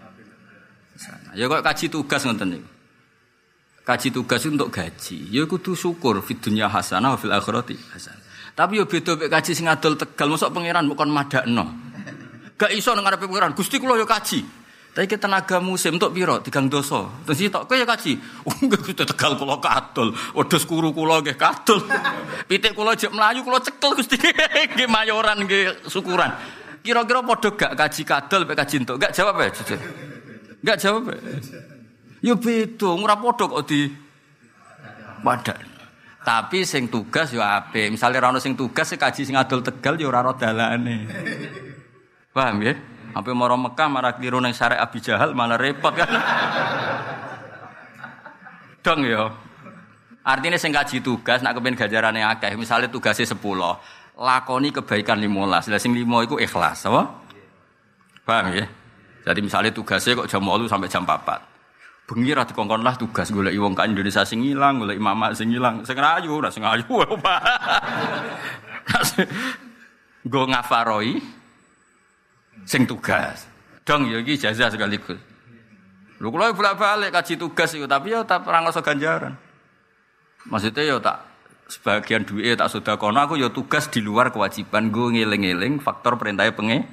Ya 1.32 1.48
kok 1.48 1.64
kaji 1.64 1.88
tugas 1.88 2.22
ngoten 2.26 2.58
niku. 2.58 2.68
Kaji 3.82 4.08
tugas 4.14 4.44
untuk 4.46 4.68
gaji. 4.70 5.32
Ya 5.32 5.42
kudu 5.48 5.74
syukur 5.74 6.20
fid 6.22 6.38
dunya 6.38 6.68
hasanah 6.68 7.16
fil 7.18 7.32
akhirati 7.32 7.74
hasanah. 7.96 8.22
Tapi 8.52 8.78
yo 8.78 8.84
beda 8.84 9.16
mek 9.16 9.32
kaji 9.32 9.52
sing 9.56 9.66
adol 9.66 9.96
tegal 9.96 10.28
mosok 10.28 10.52
pangeran 10.52 10.84
bukan 10.86 11.08
madakno. 11.08 11.64
Gak 12.60 12.70
iso 12.76 12.92
nang 12.92 13.08
ngarepe 13.08 13.26
pangeran. 13.26 13.56
Gusti 13.56 13.80
kula 13.80 13.96
yo 13.96 14.04
kaji. 14.04 14.61
Tapi 14.92 15.08
kita 15.08 15.24
tenaga 15.24 15.56
musim 15.56 15.96
untuk 15.96 16.12
piro 16.12 16.44
tigang 16.44 16.68
doso. 16.68 17.24
Terus 17.24 17.48
tok 17.48 17.64
kowe 17.64 17.80
ya 17.80 17.88
kaji. 17.88 18.12
Enggak 18.60 18.84
Gusti 18.84 19.04
tegal 19.08 19.40
kula 19.40 19.56
kadol. 19.56 20.12
Wedhus 20.36 20.68
kuru 20.68 20.92
kula 20.92 21.24
nggih 21.24 21.40
kadol. 21.40 21.80
Pitik 22.48 22.76
kula 22.76 22.92
jek 22.92 23.08
mlayu 23.08 23.40
kula 23.40 23.64
cekel 23.64 23.96
Gusti 23.96 24.20
nggih 24.76 24.88
mayoran 24.92 25.48
nggih 25.48 25.88
syukuran. 25.88 26.36
Kira-kira 26.84 27.24
padha 27.24 27.48
gak 27.56 27.72
kaji 27.72 28.02
kadol 28.04 28.40
mek 28.44 28.56
kaji 28.60 28.74
entuk? 28.84 28.96
Gak 29.00 29.16
jawab 29.16 29.40
ya 29.40 29.48
jujur. 29.56 29.80
Enggak 30.60 30.76
jawab. 30.76 31.02
Ya 32.20 32.34
beda, 32.36 32.90
ora 32.92 33.16
padha 33.16 33.44
kok 33.48 33.64
di 33.64 33.80
padan. 35.24 35.62
Tapi 36.20 36.68
sing 36.68 36.92
tugas 36.92 37.32
ya 37.32 37.64
apik. 37.64 37.96
Misale 37.96 38.20
ra 38.20 38.28
ono 38.28 38.44
sing 38.44 38.52
tugas 38.52 38.92
kaji 38.92 39.24
sing 39.24 39.40
adol 39.40 39.64
Tegal 39.64 39.96
ya 39.96 40.12
ora 40.12 40.20
ora 40.20 40.36
dalane. 40.36 41.08
Paham 42.36 42.60
ya? 42.60 42.91
Sampai 43.12 43.32
moro 43.36 43.60
Mekah 43.60 43.88
marah 43.92 44.12
keliru 44.16 44.40
ning 44.40 44.56
syarek 44.56 44.80
Abi 44.80 44.98
Jahal 45.04 45.36
malah 45.36 45.60
repot 45.60 45.92
kan. 45.92 46.08
Dong 48.82 49.04
ya. 49.04 49.28
Artinya 50.22 50.56
sing 50.56 50.72
kaji 50.72 51.04
tugas 51.04 51.44
nak 51.44 51.58
kepen 51.58 51.76
gajarane 51.76 52.24
akeh. 52.24 52.56
Misalnya 52.56 52.88
tugasnya 52.88 53.26
10, 53.26 53.38
lakoni 54.16 54.72
kebaikan 54.72 55.18
15. 55.18 55.68
Lah 55.70 55.80
sing 55.82 55.92
5 55.92 56.26
iku 56.26 56.38
ikhlas, 56.38 56.86
apa? 56.88 57.02
Paham 58.22 58.54
ya? 58.54 58.66
Jadi 59.22 59.40
misalnya 59.42 59.70
tugasnya 59.74 60.18
kok 60.18 60.30
jam 60.30 60.42
8 60.42 60.70
sampai 60.70 60.88
jam 60.90 61.02
4. 61.06 62.06
Bengi 62.06 62.34
ra 62.34 62.42
dikongkon 62.42 62.82
lah 62.82 62.98
tugas 62.98 63.30
golek 63.30 63.54
wong 63.54 63.78
ka 63.78 63.86
Indonesia 63.86 64.26
sing 64.26 64.42
ilang, 64.42 64.82
golek 64.82 64.98
mama 64.98 65.30
sing 65.34 65.54
ilang, 65.54 65.86
sing 65.86 65.94
ayu, 65.98 66.42
ayu. 66.42 66.84
Go 70.26 70.46
ngafaroi 70.46 71.41
sing 72.66 72.86
tugas. 72.86 73.46
Dong 73.82 74.06
ya 74.08 74.22
iki 74.22 74.38
jazah 74.38 74.70
sekaligus. 74.70 75.18
Lho 76.22 76.28
kula 76.30 76.54
bolak-balik 76.54 77.10
kaji 77.10 77.34
tugas 77.34 77.74
itu, 77.74 77.86
tapi 77.90 78.14
ya 78.14 78.22
tak 78.22 78.46
ora 78.46 78.62
ngrasa 78.62 78.78
ganjaran. 78.78 79.34
Maksudnya 80.46 80.82
ya 80.86 80.96
tak 81.02 81.26
sebagian 81.66 82.22
duit 82.22 82.58
tak 82.58 82.68
sudah 82.68 82.94
kono 83.00 83.16
aku 83.22 83.40
ya 83.40 83.48
tugas 83.48 83.88
di 83.88 84.04
luar 84.04 84.28
kewajiban 84.28 84.92
gue 84.92 85.18
ngiling-ngiling 85.18 85.80
faktor 85.80 86.20
perintahnya 86.20 86.52
pengen 86.52 86.84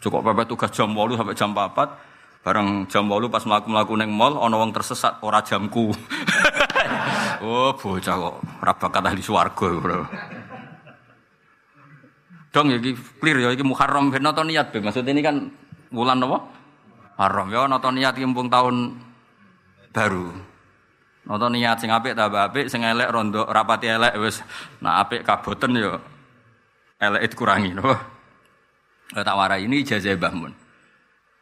Cukup 0.00 0.24
pepet 0.24 0.48
tugas 0.48 0.72
jam 0.72 0.96
8 0.96 1.20
sampai 1.20 1.36
jam 1.36 1.52
4. 1.52 2.40
Bareng 2.40 2.88
jam 2.88 3.04
8 3.04 3.28
pas 3.28 3.44
mlaku-mlaku 3.44 4.00
ning 4.00 4.08
mall 4.08 4.40
ana 4.40 4.56
wong 4.56 4.72
tersesat 4.72 5.20
ora 5.20 5.44
jamku. 5.44 5.92
oh, 7.44 7.76
bocah 7.76 8.16
kok 8.16 8.36
ora 8.64 8.72
bakat 8.72 9.02
ahli 9.12 9.20
swarga, 9.20 9.68
Bro. 9.76 10.00
Dong 12.50 12.66
ya 12.74 12.76
iki 12.82 12.98
clear 13.22 13.38
ya 13.38 13.48
iki 13.54 13.62
Muharram 13.62 14.10
ben 14.10 14.26
nonton 14.26 14.50
niat 14.50 14.74
be. 14.74 14.82
Maksud 14.82 15.06
ini 15.06 15.22
kan 15.22 15.46
bulan 15.94 16.18
apa? 16.26 16.38
Haram 17.20 17.46
ya 17.50 17.70
nonton 17.70 17.94
niat 17.94 18.18
iki 18.18 18.26
tahun 18.26 18.76
baru. 19.94 20.26
Nonton 21.30 21.50
niat 21.54 21.78
sing 21.78 21.94
apik 21.94 22.18
tambah 22.18 22.50
apik, 22.50 22.66
sing 22.66 22.82
elek 22.82 23.12
rondo 23.14 23.46
rapati 23.46 23.86
elek 23.86 24.18
wis. 24.18 24.42
Nah 24.82 24.98
apik 24.98 25.22
kaboten 25.22 25.78
ya 25.78 25.94
elek 26.98 27.30
dikurangi 27.30 27.70
napa? 27.70 27.94
Eh, 29.10 29.22
tak 29.26 29.34
warai 29.34 29.66
ini 29.66 29.82
ijazah 29.82 30.14
Mbah. 30.14 30.32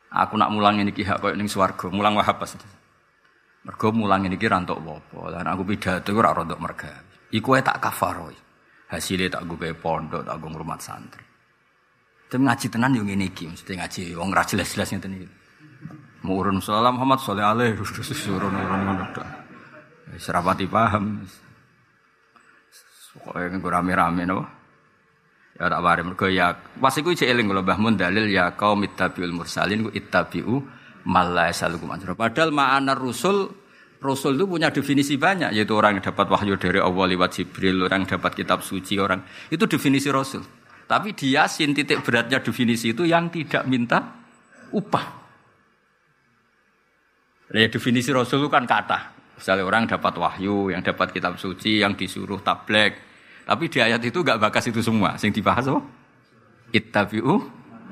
Aku 0.09 0.41
nak 0.41 0.49
mulang 0.49 0.81
ini 0.81 0.89
hak 0.89 1.21
koyo 1.21 1.37
ning 1.37 1.53
swarga, 1.53 1.93
mulang 1.93 2.17
wahab 2.17 2.41
pas. 2.41 2.57
Mergo 3.69 3.93
mulang 3.93 4.25
ini 4.25 4.41
ra 4.41 4.57
entuk 4.57 4.81
apa 4.81 5.37
Lan 5.37 5.45
aku 5.45 5.63
pidato 5.69 6.17
ora 6.17 6.33
rontok 6.33 6.57
merga. 6.57 6.93
Iku 7.29 7.53
tak 7.61 7.77
kafaroi. 7.85 8.48
Hasilnya 8.89 9.29
tak 9.29 9.45
gue 9.45 9.77
pondok, 9.77 10.25
tak 10.25 10.37
gue 10.41 10.49
rumah 10.49 10.81
santri. 10.81 11.25
Tapi 12.29 12.45
ngaji 12.45 12.67
tenan 12.69 12.93
yo 12.93 13.03
ngene 13.05 13.33
iki, 13.33 13.49
mesti 13.49 13.73
ngaji 13.73 14.01
wong 14.17 14.33
ra 14.33 14.45
jelas-jelas 14.45 14.93
ngeten 14.93 15.17
iki. 15.17 15.29
Murun 16.25 16.61
sallallahu 16.61 16.97
Muhammad 17.01 17.19
sallallahu 17.25 17.53
alaihi 17.57 17.75
wasallam 17.81 18.37
urun 18.37 18.53
ngono 18.53 19.05
tok. 19.17 19.29
Wis 20.13 20.29
rapati 20.29 20.67
paham. 20.69 21.25
Pokoke 23.19 23.49
rame-rame 23.49 24.23
no. 24.29 24.45
Ya 25.59 25.67
tak 25.67 25.83
wari 25.83 26.03
mergo 26.07 26.31
ya 26.31 26.55
pas 26.55 26.95
iku 26.95 27.11
cek 27.11 27.27
eling 27.35 27.51
kula 27.51 27.67
Mbah 27.67 27.79
Mun 27.83 27.99
dalil 27.99 28.31
ya 28.31 28.55
kaum 28.55 28.87
ittabiul 28.87 29.35
mursalin 29.35 29.89
ku 29.89 29.91
ittabiu 29.91 30.63
malla 31.03 31.51
yasalukum 31.51 31.91
ajra. 31.99 32.15
Padahal 32.15 32.55
ma'ana 32.55 32.95
rusul 32.95 33.51
Rasul 33.99 34.39
itu 34.39 34.47
punya 34.47 34.71
definisi 34.71 35.19
banyak, 35.19 35.51
yaitu 35.51 35.75
orang 35.75 35.99
yang 35.99 36.05
dapat 36.15 36.31
wahyu 36.31 36.55
dari 36.55 36.79
Allah 36.79 37.05
lewat 37.11 37.31
Jibril, 37.35 37.83
orang 37.83 38.07
yang 38.07 38.19
dapat 38.19 38.39
kitab 38.39 38.63
suci, 38.63 38.95
orang 39.03 39.27
itu 39.51 39.67
definisi 39.67 40.07
Rasul. 40.07 40.47
Tapi 40.87 41.19
di 41.19 41.35
Yasin 41.35 41.75
titik 41.75 42.07
beratnya 42.07 42.39
definisi 42.39 42.95
itu 42.95 43.03
yang 43.03 43.27
tidak 43.29 43.67
minta 43.67 43.99
upah. 44.71 45.07
Ya, 47.51 47.67
definisi 47.67 48.15
Rasul 48.15 48.47
itu 48.47 48.49
kan 48.49 48.65
kata. 48.65 49.19
Misalnya 49.35 49.67
orang 49.67 49.91
dapat 49.91 50.15
wahyu, 50.15 50.71
yang 50.71 50.83
dapat 50.83 51.11
kitab 51.11 51.35
suci, 51.35 51.83
yang 51.83 51.99
disuruh 51.99 52.39
tablek, 52.39 53.03
tapi 53.49 53.67
di 53.67 53.79
ayat 53.83 54.03
itu 54.05 54.23
gak 54.23 54.39
bakas 54.39 54.71
itu 54.71 54.79
semua. 54.79 55.19
Sing 55.19 55.35
dibahas 55.35 55.67
apa? 55.67 55.81
Ittabi'u 56.71 57.35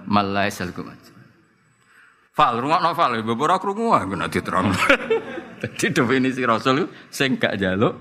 malai 0.06 0.52
salkum 0.54 0.92
Fal, 2.36 2.60
rumah 2.60 2.84
no 2.84 2.92
fal, 2.92 3.16
beberapa 3.24 3.56
krungu 3.56 3.96
ah, 3.96 4.04
gue 4.04 4.12
nanti 4.12 4.44
terang. 4.44 4.68
Jadi 5.60 5.92
definisi 5.92 6.44
Rasul 6.44 6.88
sing 7.08 7.40
gak 7.40 7.56
jaluk 7.56 7.94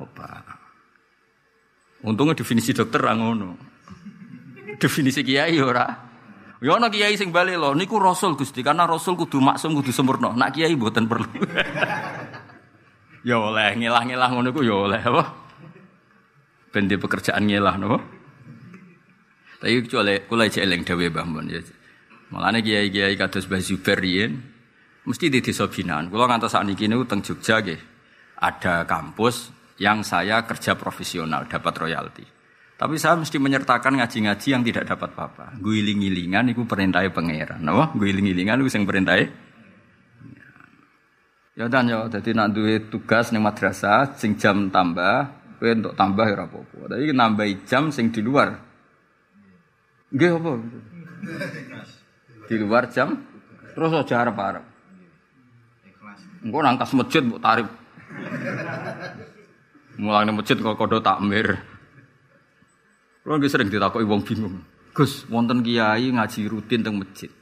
opa. 0.00 0.28
Untungnya 2.04 2.36
definisi 2.36 2.76
dokter 2.76 3.00
rangono. 3.00 3.56
Definisi 4.76 5.24
kiai 5.24 5.56
ora. 5.60 5.88
Ya 6.60 6.76
ana 6.76 6.88
kiai 6.88 7.16
sing 7.16 7.32
bali 7.32 7.56
lho 7.56 7.76
niku 7.76 8.00
rasul 8.00 8.36
Gusti 8.40 8.64
karena 8.64 8.88
rasul 8.88 9.16
kudu 9.16 9.40
maksum 9.40 9.76
kudu 9.76 9.92
sempurna. 9.92 10.32
Nak 10.32 10.56
kiai 10.56 10.76
mboten 10.76 11.08
perlu. 11.08 11.28
ya 13.28 13.40
oleh 13.40 13.72
ngilah-ngilah 13.76 14.28
ngono 14.32 14.52
ku 14.52 14.60
ya 14.60 14.76
oleh 14.76 15.00
apa? 15.00 15.44
ben 16.74 16.90
pekerjaan 16.90 17.46
ngelah 17.46 17.78
napa 17.78 18.02
tapi 19.62 19.86
kecuali 19.86 20.18
kula 20.26 20.50
eling 20.50 20.82
dawuh 20.82 21.08
Mbah 21.08 21.24
Mun 21.24 21.46
ya 21.46 21.62
Mulane 22.34 22.66
kiai-kiai 22.66 23.14
kados 23.14 23.46
Mbah 23.46 23.62
Zubair 23.62 24.02
mesti 25.04 25.28
di 25.28 25.40
desa 25.40 25.68
binaan. 25.68 26.08
Kula 26.08 26.28
ngantos 26.28 26.52
sakniki 26.52 26.88
niku 26.88 27.04
teng 27.08 27.20
Jogja 27.20 27.60
nggih. 27.60 27.80
Ada 28.40 28.84
kampus 28.84 29.52
yang 29.80 30.04
saya 30.04 30.44
kerja 30.44 30.76
profesional 30.76 31.48
dapat 31.48 31.74
royalti. 31.76 32.24
Tapi 32.74 32.98
saya 32.98 33.14
mesti 33.14 33.38
menyertakan 33.38 34.02
ngaji-ngaji 34.02 34.48
yang 34.50 34.66
tidak 34.66 34.84
dapat 34.90 35.14
apa-apa. 35.14 35.56
Guiling-gilingan 35.62 36.50
itu 36.50 36.66
perintahnya 36.66 37.14
pangeran. 37.14 37.62
Napa? 37.62 37.94
Guiling-gilingan 37.94 38.60
itu 38.66 38.70
sing 38.74 38.82
perintahnya 38.82 39.30
Ya 41.54 41.70
dan 41.70 41.86
ya, 41.86 42.10
jadi 42.10 42.34
nak 42.34 42.50
duwe 42.50 42.82
tugas 42.90 43.30
ning 43.30 43.38
madrasah 43.38 44.18
sing 44.18 44.34
jam 44.34 44.74
tambah, 44.74 45.30
kowe 45.62 45.70
untuk 45.70 45.94
tambah 45.94 46.26
ya 46.26 46.34
apa-apa. 46.50 46.90
Tapi 46.90 47.14
nambah 47.14 47.46
jam 47.62 47.94
sing 47.94 48.10
di 48.10 48.18
luar. 48.18 48.58
Nggih 50.10 50.34
apa? 50.34 50.50
Di 52.50 52.54
luar 52.58 52.90
jam 52.90 53.22
terus 53.70 53.94
aja 53.94 54.26
arep-arep. 54.26 54.73
Engko 56.44 56.60
nangkas 56.60 56.92
masjid 56.92 57.24
mbok 57.24 57.40
tarif. 57.40 57.68
Mulane 59.96 60.30
masjid 60.36 60.60
kok 60.60 60.76
kodo 60.76 61.00
takmir. 61.00 61.56
Kulo 63.24 63.40
nggih 63.40 63.48
sering 63.48 63.72
ditakoki 63.72 64.04
wong 64.04 64.20
bingung. 64.20 64.60
Gus, 64.92 65.24
wonten 65.32 65.64
kiai 65.64 66.12
ngaji 66.12 66.40
rutin 66.46 66.84
teng 66.84 67.00
masjid. 67.00 67.32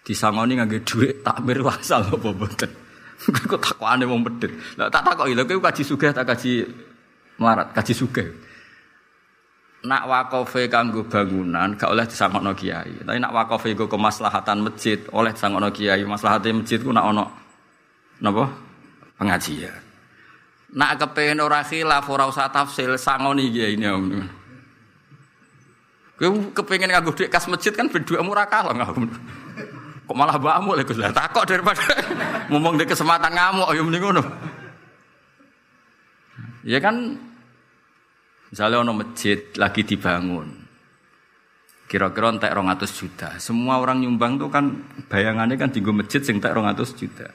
Disangoni 0.00 0.56
ngangge 0.56 0.80
dhuwit 0.88 1.20
takmir 1.20 1.60
wasal 1.60 2.08
apa 2.08 2.28
mboten? 2.32 2.70
Kok 3.18 3.60
takokane 3.60 4.08
wong 4.08 4.24
medhit. 4.24 4.56
Lah 4.80 4.88
tak 4.88 5.04
takoki 5.04 5.36
lho 5.36 5.44
kowe 5.44 5.68
kaji 5.68 5.82
sugih 5.84 6.10
tak 6.16 6.24
kaji 6.24 6.64
melarat, 7.36 7.74
kaji 7.76 7.92
sugih. 7.92 8.28
Nak 9.84 10.10
wakofe 10.10 10.66
kanggo 10.66 11.06
bangunan 11.06 11.76
gak 11.78 11.92
oleh 11.92 12.08
disangokno 12.08 12.50
kiai. 12.56 13.04
Tapi 13.04 13.18
nak 13.20 13.30
wakofe 13.30 13.76
go 13.76 13.86
kemaslahatan 13.86 14.64
masjid 14.64 14.98
oleh 15.12 15.30
disangokno 15.36 15.68
kiai. 15.70 16.02
Maslahatnya 16.02 16.56
masjid 16.62 16.80
ku 16.80 16.90
nak 16.90 17.04
ono 17.04 17.24
napa? 18.22 18.50
Pengajian. 19.18 19.82
Nak 20.76 21.00
kepengen 21.00 21.40
ora 21.40 21.64
khilaf 21.64 22.04
ora 22.12 22.28
usah 22.28 22.52
tafsil 22.52 22.94
sangoni 23.00 23.48
kiai 23.48 23.74
ini. 23.74 23.88
Kowe 26.18 26.50
kepengen 26.50 26.90
nganggo 26.90 27.14
dhuwit 27.14 27.30
kas 27.30 27.46
masjid 27.46 27.70
kan 27.70 27.86
berdua 27.86 28.20
murah 28.26 28.50
kalah 28.50 28.74
nggak. 28.74 28.90
Kok 30.08 30.16
malah 30.16 30.34
mbakmu 30.34 30.74
lho 30.74 30.82
Gus. 30.82 30.98
Takok 30.98 31.44
daripada 31.46 31.84
ngomong 32.50 32.80
di 32.80 32.84
kesempatan 32.88 33.32
ngamuk 33.32 33.68
ayo 33.70 33.86
mending 33.86 34.02
ngono. 34.02 34.22
Ya 36.66 36.82
kan 36.82 37.16
misalnya 38.50 38.82
ono 38.82 38.92
masjid 38.98 39.38
lagi 39.60 39.86
dibangun. 39.86 40.48
Kira-kira 41.88 42.34
entek 42.34 42.52
200 42.52 42.84
juta. 42.92 43.28
Semua 43.40 43.80
orang 43.80 44.04
nyumbang 44.04 44.36
tuh 44.36 44.50
kan 44.52 44.74
bayangannya 45.08 45.56
kan 45.56 45.72
tinggal 45.72 45.96
masjid 45.96 46.20
sing 46.20 46.42
entek 46.42 46.52
200 46.52 46.98
juta. 46.98 47.28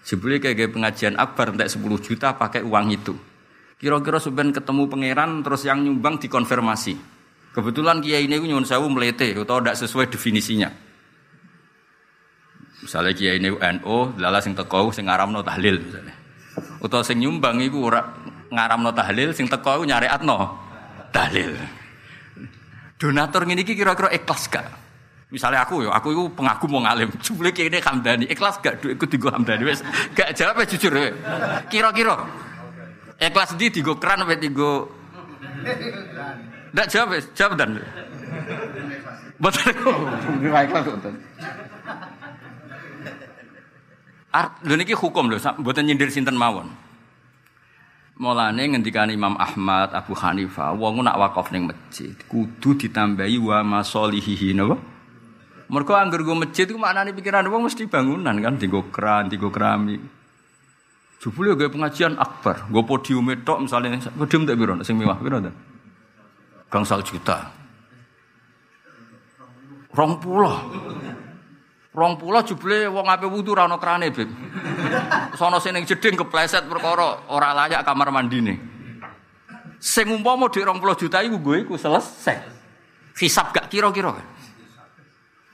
Sebelumnya 0.00 0.52
kayak 0.52 0.72
pengajian 0.72 1.14
akbar 1.20 1.52
entek 1.52 1.68
10 1.68 1.84
juta 2.00 2.32
pakai 2.34 2.64
uang 2.64 2.86
itu. 2.90 3.14
Kira-kira 3.80 4.20
sebenarnya 4.20 4.60
ketemu 4.60 4.82
pangeran 4.88 5.30
terus 5.40 5.64
yang 5.64 5.80
nyumbang 5.80 6.20
dikonfirmasi. 6.20 6.94
Kebetulan 7.50 8.04
kiai 8.04 8.28
ini 8.28 8.36
nyuwun 8.38 8.68
sewu 8.68 8.86
melete 8.92 9.32
atau 9.32 9.58
tidak 9.58 9.76
sesuai 9.80 10.06
definisinya. 10.12 10.70
Misalnya 12.80 13.12
kiai 13.12 13.36
ini 13.40 13.52
NU, 13.52 13.96
lala 14.16 14.40
sing 14.40 14.56
teko 14.56 14.88
sing 14.92 15.08
ngaramno 15.08 15.44
tahlil 15.44 15.76
misalnya. 15.80 16.16
Utawa 16.80 17.04
sing 17.04 17.20
nyumbang 17.20 17.60
iku 17.60 17.88
ora 17.92 18.00
ngaramno 18.48 18.92
tahlil, 18.96 19.36
sing 19.36 19.48
teko 19.48 19.80
iku 19.80 19.84
nyariatno 19.84 20.38
tahlil. 21.12 21.52
Donatur 23.00 23.48
ngene 23.48 23.64
iki 23.64 23.76
kira-kira 23.76 24.12
ikhlas 24.12 24.48
gak? 24.48 24.68
Misalnya 25.30 25.62
aku 25.62 25.86
ya, 25.86 25.94
aku 25.94 26.10
itu 26.10 26.22
pengaku 26.34 26.66
mau 26.66 26.82
ngalim. 26.82 27.06
Jumlah 27.22 27.50
kayak 27.56 27.68
ini 27.70 27.78
hamdani, 27.78 28.24
ikhlas 28.26 28.58
gak? 28.58 28.82
Duitku 28.82 29.06
tigo 29.06 29.30
hamdani, 29.30 29.62
wes 29.62 29.80
gak 30.18 30.34
jawab 30.34 30.58
ya 30.58 30.66
jujur 30.74 30.90
ya. 30.90 31.14
Kira-kira 31.70 32.26
ikhlas 33.22 33.54
di 33.54 33.70
tigo 33.70 33.94
keran 34.02 34.26
apa 34.26 34.34
tigo? 34.34 34.90
Gak 36.74 36.86
jawab, 36.90 37.14
jawab 37.38 37.54
dan. 37.54 37.78
Betul, 39.38 39.70
ikhlas 40.42 40.84
betul. 40.84 41.14
Art, 44.30 44.62
lho 44.62 44.74
niki 44.78 44.94
hukum 44.94 45.30
lho, 45.30 45.38
mboten 45.38 45.86
nyindir 45.86 46.10
sinten 46.10 46.34
mawon. 46.34 46.70
Mulane 48.20 48.62
ngendikane 48.66 49.16
Imam 49.16 49.32
Ahmad, 49.40 49.94
Abu 49.96 50.12
Hanifah, 50.12 50.76
wong 50.76 51.00
nak 51.06 51.16
wakaf 51.16 51.50
ning 51.54 51.70
masjid, 51.70 52.12
kudu 52.28 52.76
ditambahi 52.76 53.40
wa 53.40 53.64
masolihihi 53.64 54.52
napa? 54.52 54.76
Mergo 55.70 55.94
anggar 55.94 56.26
go 56.26 56.34
masjid 56.34 56.66
ku 56.66 56.74
maknane 56.74 57.14
pikiran 57.14 57.46
wong 57.46 57.70
mesti 57.70 57.86
bangunan 57.86 58.34
kan, 58.42 58.58
dienggo 58.58 58.90
keran, 58.90 59.30
dienggo 59.30 59.54
keramik. 59.54 60.02
Jebule 61.22 61.54
gawe 61.54 61.70
pengajian 61.70 62.18
akbar, 62.18 62.66
nggo 62.66 62.82
podium 62.82 63.30
tok 63.46 63.62
misalnya 63.62 64.02
podium 64.18 64.48
tak 64.48 64.58
piro 64.58 64.74
sing 64.82 64.98
mewah 64.98 65.14
piro 65.20 65.38
ta? 65.38 65.52
Gangsal 66.66 67.06
juta. 67.06 67.54
Rong 69.94 70.18
puluh. 70.18 70.54
Rong 71.90 72.14
pulau 72.18 72.42
jubile 72.46 72.86
wong 72.86 73.06
ape 73.10 73.26
wudu 73.26 73.54
ora 73.54 73.66
ana 73.66 73.78
krane, 73.78 74.14
Beb. 74.14 74.30
Sono 75.34 75.58
sing 75.58 75.74
ning 75.74 75.86
jeding 75.86 76.14
kepleset 76.14 76.66
perkara 76.70 77.26
ora 77.30 77.50
layak 77.54 77.82
kamar 77.82 78.14
mandine. 78.14 78.54
Sing 79.82 80.06
umpama 80.06 80.46
dhek 80.46 80.66
20 80.66 81.00
juta 81.02 81.18
iku 81.26 81.36
gue 81.42 81.56
iku 81.66 81.74
selesai. 81.74 82.38
Hisab 83.18 83.50
gak 83.50 83.66
kira-kira. 83.66 84.39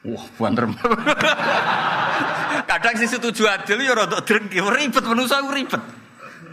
Wah, 0.07 0.25
banter. 0.39 0.71
Kadang 2.67 2.95
sing 2.95 3.11
setuju 3.11 3.51
adil 3.51 3.83
ya 3.83 3.95
rada 3.95 4.23
drengki, 4.23 4.63
ribet 4.63 5.03
manusa 5.03 5.43
ribet. 5.51 5.83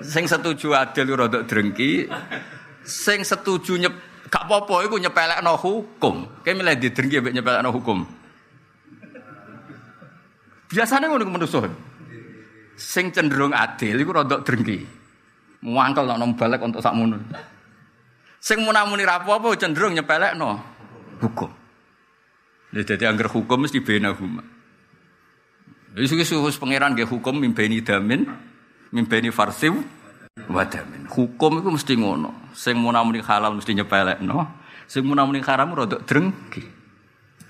Sing 0.01 0.25
setuju 0.25 0.73
adil 0.73 1.05
ya 1.05 1.15
rada 1.15 1.39
drengki, 1.45 2.09
sing 2.81 3.21
setuju 3.21 3.77
nyep 3.77 3.93
gak 4.33 4.49
apa-apa 4.49 4.89
iku 4.89 4.97
nyepelekno 4.97 5.53
hukum. 5.53 6.25
Kayak 6.41 6.55
milih 6.57 6.75
didrengki 6.81 7.21
mbek 7.21 7.33
nyepelekno 7.37 7.69
hukum. 7.69 8.09
Biasanya 10.73 11.05
ngono 11.05 11.29
manusa. 11.29 11.69
Sing 12.73 13.13
cenderung 13.13 13.53
adil 13.53 14.01
iku 14.01 14.17
rada 14.17 14.41
drengki. 14.41 14.81
Muangkel 15.61 16.09
nek 16.09 16.33
balik 16.35 16.65
untuk 16.65 16.81
sakmono. 16.81 17.21
Sing 18.41 18.65
munamuni 18.65 19.05
ra 19.05 19.21
apa-apa 19.21 19.53
cenderung 19.61 19.93
nyepelekno 19.93 20.57
hukum. 21.21 21.62
Dadi 22.73 23.05
angger 23.05 23.29
hukum 23.29 23.69
mesti 23.69 23.77
benahuma. 23.85 24.41
Wis 25.93 26.09
wis 26.09 26.33
wis 26.33 26.57
pangeran 26.57 26.97
nggih 26.97 27.05
hukum 27.05 27.37
mimpeni 27.37 27.85
damin, 27.85 28.25
mimpeni 28.89 29.29
farsiw 29.29 29.77
wadamin. 30.49 31.05
Hukum 31.05 31.61
itu 31.61 31.69
mesti 31.69 31.93
ngono. 31.93 32.49
Sing 32.57 32.73
munamuni 32.81 33.21
halal 33.21 33.53
mesti 33.53 33.77
nyepelekno, 33.77 34.49
sing 34.89 35.05
munamuni 35.05 35.45
haram 35.45 35.77
rada 35.77 36.01
drengki. 36.01 36.65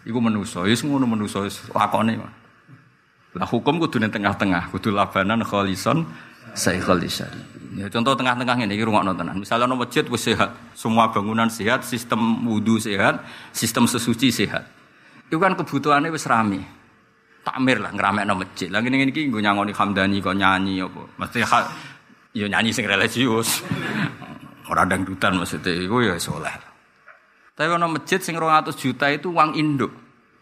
Iku 0.04 0.20
manusa, 0.20 0.68
wis 0.68 0.84
ngono 0.84 1.08
manusa 1.08 1.40
wis 1.48 1.64
lakone. 1.72 2.20
Lah 3.34 3.48
hukum 3.48 3.80
kudu 3.80 4.04
tengah-tengah, 4.04 4.76
kudu 4.76 4.92
labanan 4.92 5.40
kholison 5.48 6.04
saikhul 6.52 7.00
lisari. 7.00 7.40
Ya 7.80 7.88
contoh 7.88 8.14
tengah-tengah 8.14 8.60
ini 8.60 8.76
iki 8.76 8.84
rungokno 8.84 9.16
tenan. 9.16 9.40
Misalnya 9.40 9.72
ono 9.72 9.80
masjid 9.80 10.04
sehat, 10.04 10.52
semua 10.76 11.10
bangunan 11.16 11.48
sehat, 11.48 11.88
sistem 11.88 12.44
wudu 12.44 12.76
sehat, 12.78 13.24
sistem 13.56 13.88
sesuci 13.88 14.30
sehat. 14.30 14.83
Itu 15.34 15.42
kan 15.42 15.58
kebutuhannya 15.58 16.14
wis 16.14 16.30
rame. 16.30 16.62
Takmir 17.42 17.82
lah 17.82 17.90
ngramekno 17.90 18.38
masjid. 18.38 18.70
Lah 18.70 18.86
ngene 18.86 19.10
iki 19.10 19.34
nggo 19.34 19.42
nyangoni 19.42 19.74
Hamdani 19.74 20.22
kok 20.22 20.38
nyanyi 20.38 20.86
apa. 20.86 21.02
Mesti 21.18 21.42
ya 22.38 22.46
nyanyi 22.46 22.70
sing 22.70 22.86
religius. 22.86 23.66
Ora 24.70 24.86
dangdutan 24.86 25.42
maksudnya 25.42 25.74
iku 25.74 26.06
ya 26.06 26.22
soleh. 26.22 26.54
Tapi 27.58 27.66
ono 27.66 27.98
masjid 27.98 28.22
sing 28.22 28.38
200 28.38 28.78
juta 28.78 29.10
itu 29.10 29.34
uang 29.34 29.58
induk. 29.58 29.90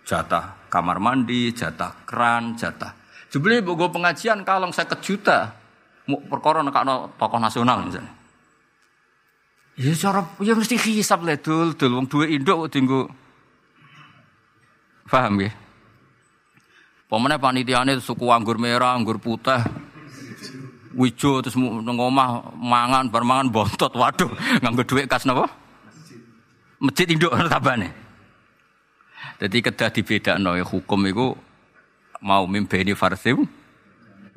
Jatah 0.03 0.67
kamar 0.67 0.99
mandi, 0.99 1.55
jatah 1.55 2.03
keran, 2.03 2.59
jatah. 2.59 2.91
Jebule 3.31 3.63
bogo 3.63 3.87
pengajian 3.95 4.43
kalong 4.43 4.75
saya 4.75 4.91
juta. 4.99 5.55
Mau 6.11 6.19
perkara 6.19 6.59
nekakno 6.67 7.15
tokoh 7.15 7.39
nasional 7.39 7.87
misalnya. 7.87 8.11
Ya 9.79 9.95
cara 9.95 10.27
ya 10.43 10.51
mesti 10.51 10.75
hisap 10.75 11.23
le 11.23 11.39
dul 11.39 11.79
dul 11.79 11.95
wong 11.95 12.11
duwe 12.11 12.27
induk 12.35 12.67
kok 12.67 12.75
dienggo 12.75 13.07
Paham 15.11 15.43
ya? 15.43 15.51
Pemene 17.11 17.35
panitiane 17.35 17.99
suku 17.99 18.31
anggur 18.31 18.55
merah, 18.55 18.95
anggur 18.95 19.19
putih, 19.19 19.59
wijo 20.95 21.43
terus 21.43 21.59
nang 21.59 21.99
omah 21.99 22.55
mangan 22.55 23.11
bar 23.11 23.27
mangan 23.27 23.51
bontot. 23.51 23.91
Waduh, 23.91 24.31
nganggo 24.63 24.87
dhuwit 24.87 25.11
kas 25.11 25.27
napa? 25.27 25.51
Masjid 26.79 27.11
induk 27.11 27.35
tabane. 27.51 27.91
Jadi 29.43 29.57
kedah 29.59 29.89
dibedakno 29.91 30.55
ya 30.55 30.63
hukum 30.63 31.01
itu 31.03 31.35
mau 32.23 32.47
mimpeni 32.47 32.95
farsim 32.95 33.43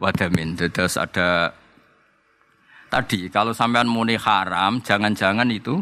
wadamin. 0.01 0.59
Terus 0.59 0.99
ada 0.99 1.55
tadi 2.91 3.31
kalau 3.31 3.55
sampean 3.55 3.87
muni 3.87 4.19
haram, 4.19 4.83
jangan-jangan 4.83 5.47
itu 5.55 5.79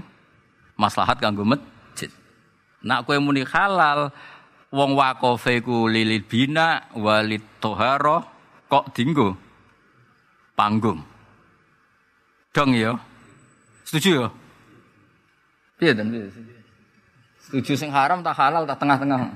maslahat 0.76 1.16
kanggo 1.22 1.46
masjid. 1.46 2.10
Nak 2.82 3.06
kue 3.06 3.16
muni 3.16 3.46
halal, 3.46 4.10
wong 4.72 4.96
wakofe 4.96 5.60
ku 5.60 5.84
lilil 5.84 6.24
bina 6.24 6.88
walid 6.96 7.44
toharo 7.60 8.24
kok 8.72 8.88
dinggo 8.96 9.36
panggung. 10.56 11.04
Dong 12.56 12.72
ya. 12.72 12.96
Setuju 13.84 14.10
ya? 14.24 14.28
Iya 15.80 15.92
dan 15.92 16.08
Setuju 17.42 17.72
sing 17.76 17.92
haram 17.92 18.24
tak 18.24 18.36
halal 18.40 18.64
tak 18.64 18.80
tengah-tengah. 18.80 19.28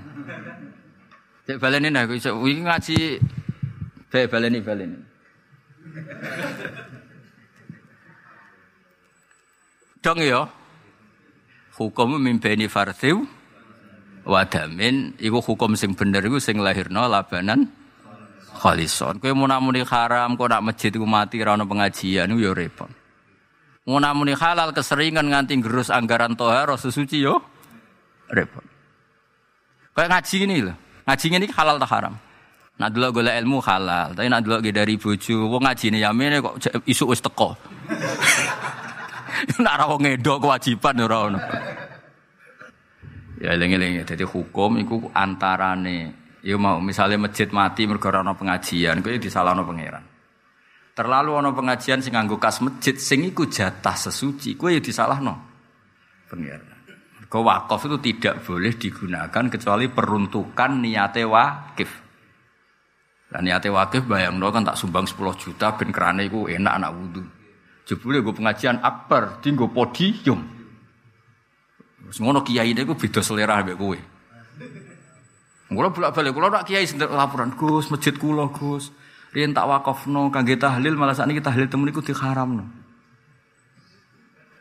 Cek 1.44 1.60
baleni 1.60 1.92
iso 2.16 2.32
wingi 2.40 2.64
ngaji 2.64 2.96
bae 4.08 4.24
baleni 4.24 4.58
baleni. 4.64 4.98
Dong 10.00 10.20
ya. 10.24 10.48
Hukum 11.76 12.16
mimpeni 12.16 12.72
farsiu 12.72 13.28
wadamin 14.26 15.14
iku 15.22 15.38
hukum 15.38 15.78
sing 15.78 15.94
bener 15.94 16.26
iku 16.26 16.42
sing 16.42 16.58
lahirno 16.58 17.06
labanan 17.06 17.70
khalison. 18.58 19.22
Kowe 19.22 19.32
munamuni 19.32 19.86
haram 19.86 20.34
kok 20.34 20.50
nak 20.50 20.62
masjid 20.66 20.90
iku 20.90 21.06
mati 21.06 21.38
ra 21.38 21.54
pengajian 21.54 22.26
iku 22.34 22.40
ya 22.42 22.52
repot. 22.52 22.90
Munamuni 23.86 24.34
halal 24.34 24.74
keseringan 24.74 25.30
nganti 25.30 25.54
gerus 25.62 25.94
anggaran 25.94 26.34
tohar 26.34 26.74
sesuci 26.74 27.22
yo 27.22 27.38
repot. 28.26 28.66
Kayak 29.94 30.10
ngaji 30.12 30.36
ini 30.42 30.56
loh. 30.66 30.76
Ngaji 31.06 31.26
ini 31.30 31.46
halal 31.54 31.78
tak 31.78 31.90
haram. 31.94 32.14
Nak 32.76 32.92
dulu 32.92 33.22
golek 33.22 33.40
ilmu 33.40 33.64
halal, 33.64 34.12
tapi 34.12 34.28
nak 34.28 34.44
dulu 34.44 34.60
dari 34.60 35.00
bojo, 35.00 35.48
wong 35.48 35.64
ngaji 35.64 35.96
ini 35.96 36.04
yamin 36.04 36.44
kok 36.44 36.60
isu 36.84 37.08
wis 37.08 37.24
teko. 37.24 37.56
nak 39.64 39.74
ra 39.80 39.84
wong 39.88 40.04
ngedok 40.04 40.44
kewajiban 40.44 41.00
ora 41.00 41.16
ono. 41.24 41.40
Ya 43.36 43.52
eling-eling 43.52 44.08
dadi 44.08 44.24
hukum 44.24 44.80
iku 44.80 45.12
antarane 45.12 46.26
ya 46.40 46.56
mau 46.56 46.80
misalnya 46.80 47.20
masjid 47.20 47.50
mati 47.52 47.84
mergo 47.84 48.08
ana 48.08 48.32
pengajian, 48.32 49.04
kuwi 49.04 49.20
disalahno 49.20 49.66
pangeran. 49.66 50.04
Terlalu 50.96 51.30
ana 51.36 51.52
pengajian 51.52 52.00
sing 52.00 52.16
nganggo 52.16 52.40
kas 52.40 52.64
masjid 52.64 52.96
sing 52.96 53.28
iku 53.28 53.44
jatah 53.44 53.92
sesuci, 53.92 54.56
kuwi 54.56 54.78
ya 54.78 54.80
disalahno 54.80 55.34
pangeran. 56.32 56.76
Ke 57.26 57.42
wakaf 57.42 57.90
itu 57.90 57.98
tidak 57.98 58.46
boleh 58.46 58.72
digunakan 58.78 59.44
kecuali 59.50 59.90
peruntukan 59.90 60.70
niate 60.78 61.26
wakif. 61.26 61.90
Dan 63.26 63.42
niate 63.42 63.66
wakif 63.68 64.06
bayang 64.06 64.38
kan 64.38 64.62
tak 64.62 64.78
sumbang 64.78 65.04
10 65.04 65.34
juta 65.34 65.74
ben 65.74 65.90
kerana 65.90 66.22
itu 66.22 66.46
enak 66.46 66.72
anak 66.78 66.94
wudhu. 66.94 67.22
Jebule 67.86 68.22
gue 68.22 68.34
pengajian 68.34 68.78
akbar, 68.78 69.42
tinggal 69.42 69.70
podium. 69.70 70.55
Semono 72.10 72.42
kiai 72.46 72.70
itu 72.70 72.94
beda 72.94 73.20
selera 73.22 73.62
ambek 73.62 73.76
kowe. 73.78 73.98
Kula 75.66 75.90
bolak-balik 75.90 76.30
kula 76.30 76.46
nak 76.50 76.64
kiai 76.66 76.86
sendiri 76.86 77.10
laporan, 77.10 77.58
Gus, 77.58 77.90
masjid 77.90 78.14
kula, 78.14 78.46
Gus. 78.54 78.94
Riyen 79.34 79.52
tak 79.52 79.66
wakafno 79.66 80.30
kangge 80.30 80.56
tahlil 80.56 80.94
malah 80.94 81.12
sakniki 81.12 81.42
tahlil 81.42 81.66
temen 81.66 81.90
iku 81.90 82.00
diharamno. 82.00 82.64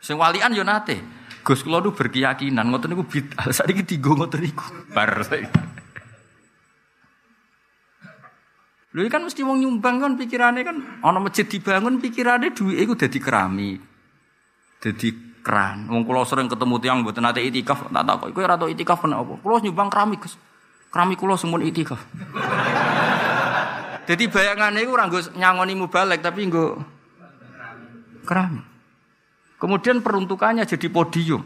Sing 0.02 0.18
walian 0.18 0.52
yo 0.52 0.66
nate. 0.66 0.98
Gus 1.46 1.62
kula 1.62 1.78
nu 1.78 1.94
berkeyakinan 1.94 2.66
ngoten 2.68 2.90
niku 2.90 3.06
bid'ah. 3.06 3.46
Saiki 3.56 3.86
digo 3.86 4.18
ngoten 4.18 4.42
niku. 4.42 4.66
Bar 4.90 5.22
Lho 8.96 9.04
kan 9.12 9.28
mesti 9.28 9.44
wong 9.44 9.60
nyumbang 9.60 10.00
kan 10.00 10.16
pikirane 10.16 10.64
kan 10.64 10.80
ana 11.04 11.20
masjid 11.20 11.44
dibangun 11.44 12.00
pikirane 12.00 12.48
duwike 12.56 12.80
iku 12.80 12.94
dadi 12.96 13.18
keramik. 13.20 13.78
Dadi 14.80 15.08
keran. 15.46 15.86
Wong 15.86 16.02
kula 16.02 16.26
sering 16.26 16.50
ketemu 16.50 16.82
tiang 16.82 17.06
mboten 17.06 17.22
nate 17.22 17.38
itikaf, 17.38 17.86
tak 17.86 18.02
takok 18.02 18.34
kowe 18.34 18.42
ora 18.42 18.58
tau 18.58 18.66
itikaf 18.66 18.98
kena 18.98 19.22
apa? 19.22 19.38
Kula 19.38 19.62
nyumbang 19.62 19.86
keramik, 19.86 20.26
Gus. 20.26 20.34
Keramik 20.90 21.22
kula 21.22 21.38
semun 21.38 21.62
itikaf. 21.62 22.02
Jadi 24.10 24.24
bayangannya 24.26 24.82
itu 24.82 24.90
orang 24.90 25.10
nyangoni 25.38 25.74
mubalek 25.78 26.18
tapi 26.18 26.50
nggo 26.50 26.82
keramik. 28.26 28.66
Kemudian 29.62 30.02
peruntukannya 30.02 30.66
jadi 30.66 30.90
podium. 30.90 31.42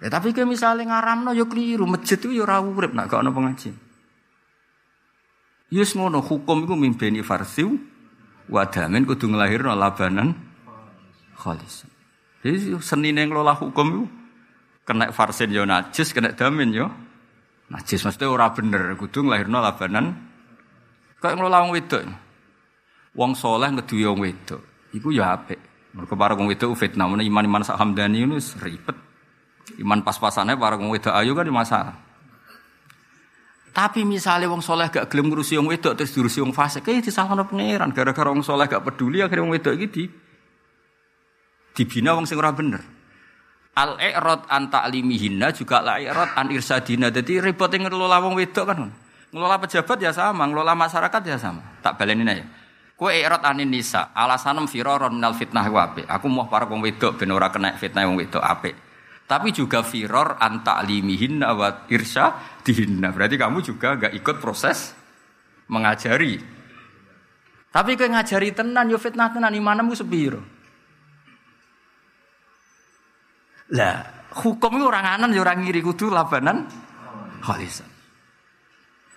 Ya 0.00 0.08
tapi 0.08 0.32
ke 0.32 0.44
misalnya 0.48 0.96
ngaramno 0.96 1.36
yo 1.36 1.44
keliru, 1.44 1.84
masjid 1.84 2.16
itu 2.16 2.32
yo 2.32 2.48
ora 2.48 2.60
urip 2.60 2.96
nak 2.96 3.12
gak 3.12 3.20
ono 3.20 3.32
pengajian. 3.32 3.76
Yus 5.70 5.92
ngono 5.92 6.24
hukum 6.24 6.64
iku 6.64 6.74
mimpeni 6.74 7.20
farsiu 7.20 7.76
wadamen 8.48 9.04
kudu 9.04 9.28
nglahirno 9.28 9.76
labanan 9.76 10.32
khalis. 11.36 11.89
Jadi 12.40 12.72
seni 12.80 13.12
yang 13.12 13.28
ngelola 13.28 13.52
hukum 13.52 13.86
itu 13.92 14.02
kena 14.88 15.12
farsin 15.12 15.52
yo 15.52 15.68
najis, 15.68 16.16
kena 16.16 16.32
damin 16.32 16.72
yo 16.72 16.88
najis. 17.68 18.00
Maksudnya 18.00 18.32
ora 18.32 18.48
bener, 18.50 18.96
kudu 18.96 19.28
nglahirno 19.28 19.60
labanan 19.60 20.16
kayak 21.20 21.36
ngelola 21.36 21.68
wong 21.68 21.72
wedok. 21.76 22.02
Wong 23.12 23.32
soleh 23.36 23.68
ngeduwe 23.68 24.04
wong 24.08 24.20
wedok. 24.24 24.62
Iku 24.96 25.12
ya 25.12 25.36
apik. 25.36 25.60
Mereka 25.90 26.14
para 26.14 26.38
wong 26.38 26.48
fitnah, 26.78 27.10
mana 27.10 27.26
iman-iman 27.26 27.66
sak 27.66 27.76
hamdani 27.76 28.24
ini 28.24 28.38
ribet. 28.38 28.96
Iman 29.76 30.00
pas-pasannya 30.00 30.56
para 30.56 30.80
wong 30.80 30.90
wedok 30.94 31.12
ayu 31.12 31.36
kan 31.36 31.46
masalah. 31.52 31.96
Tapi 33.70 34.02
misalnya 34.02 34.50
wong 34.50 34.64
soleh 34.64 34.90
gak 34.90 35.06
gelem 35.06 35.30
ngurusi 35.30 35.54
wong 35.54 35.70
wedok 35.70 35.94
terus 35.94 36.10
diurusi 36.10 36.42
wong 36.42 36.50
fasik, 36.50 36.82
kayak 36.88 37.06
disalahno 37.06 37.46
pangeran. 37.46 37.94
Gara-gara 37.94 38.30
wong 38.34 38.42
soleh 38.42 38.66
gak 38.66 38.82
peduli 38.82 39.22
akhirnya 39.22 39.46
wong 39.46 39.54
iki 39.54 39.86
di 39.86 40.04
dibina 41.80 42.12
wong 42.12 42.28
sing 42.28 42.36
ora 42.36 42.52
bener. 42.52 42.84
Al 43.72 43.96
i'rad 43.96 44.44
an 44.52 44.68
ta'limihinna 44.68 45.56
juga 45.56 45.80
la 45.80 45.96
i'rad 45.96 46.36
an 46.36 46.52
irsadina. 46.52 47.08
Jadi 47.08 47.40
repot 47.40 47.72
ngelola 47.72 48.20
wong 48.20 48.36
wedok 48.36 48.64
kan. 48.68 48.92
Ngelola 49.32 49.56
pejabat 49.62 49.98
ya 50.04 50.12
sama, 50.12 50.44
ngelola 50.44 50.76
masyarakat 50.76 51.22
ya 51.24 51.40
sama. 51.40 51.80
Tak 51.80 51.96
balenin 51.96 52.28
aja. 52.28 52.44
Kue 53.00 53.16
irat 53.16 53.40
anin 53.48 53.72
nisa, 53.72 54.12
alasanem 54.12 54.68
firoron 54.68 55.16
minal 55.16 55.32
fitnah 55.32 55.64
wape. 55.72 56.04
Aku 56.04 56.28
mau 56.28 56.52
para 56.52 56.68
wong 56.68 56.84
wedok 56.84 57.16
ben 57.16 57.32
ora 57.32 57.48
kena 57.48 57.72
fitnah 57.72 58.04
wong 58.04 58.20
wedok 58.20 58.44
ape. 58.44 58.76
Tapi 59.24 59.56
juga 59.56 59.80
firor 59.80 60.36
anta 60.36 60.84
limihin 60.84 61.40
wa 61.40 61.88
dihinna. 62.60 63.08
Berarti 63.08 63.40
kamu 63.40 63.64
juga 63.64 63.96
gak 63.96 64.12
ikut 64.12 64.36
proses 64.42 64.92
mengajari. 65.72 66.44
Tapi 67.72 67.90
kue 67.96 68.10
ngajari 68.10 68.52
tenan 68.52 68.92
yo 68.92 69.00
fitnah 69.00 69.32
tenan 69.32 69.56
imanmu 69.56 69.96
sepiro. 69.96 70.59
Lah, 73.70 74.26
hukum 74.42 74.78
itu 74.78 74.84
orang 74.86 75.06
anan 75.18 75.30
yo 75.30 75.46
orang 75.46 75.62
ngiri 75.62 75.78
kudu 75.82 76.10
labanan 76.10 76.66
khalisan. 77.42 77.86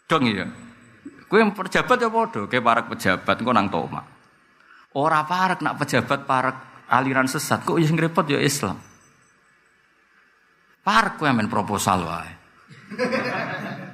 Dong 0.05 0.29
ya. 0.29 0.45
Gue 1.25 1.41
yang 1.41 1.49
pejabat 1.49 1.97
ya 1.97 2.09
bodoh, 2.13 2.45
kayak 2.45 2.61
para 2.61 2.81
pejabat 2.85 3.35
gue 3.41 3.53
nang 3.53 3.73
toma. 3.73 4.05
Ora 4.93 5.25
parak 5.25 5.65
nak 5.65 5.81
pejabat 5.81 6.29
parak 6.29 6.85
aliran 6.85 7.25
sesat, 7.25 7.65
kok 7.65 7.81
yang 7.81 7.97
repot 7.97 8.21
ya 8.29 8.37
Islam. 8.37 8.77
Parak 10.85 11.17
gue 11.17 11.33
main 11.33 11.49
proposal 11.49 12.05
wae. 12.05 12.33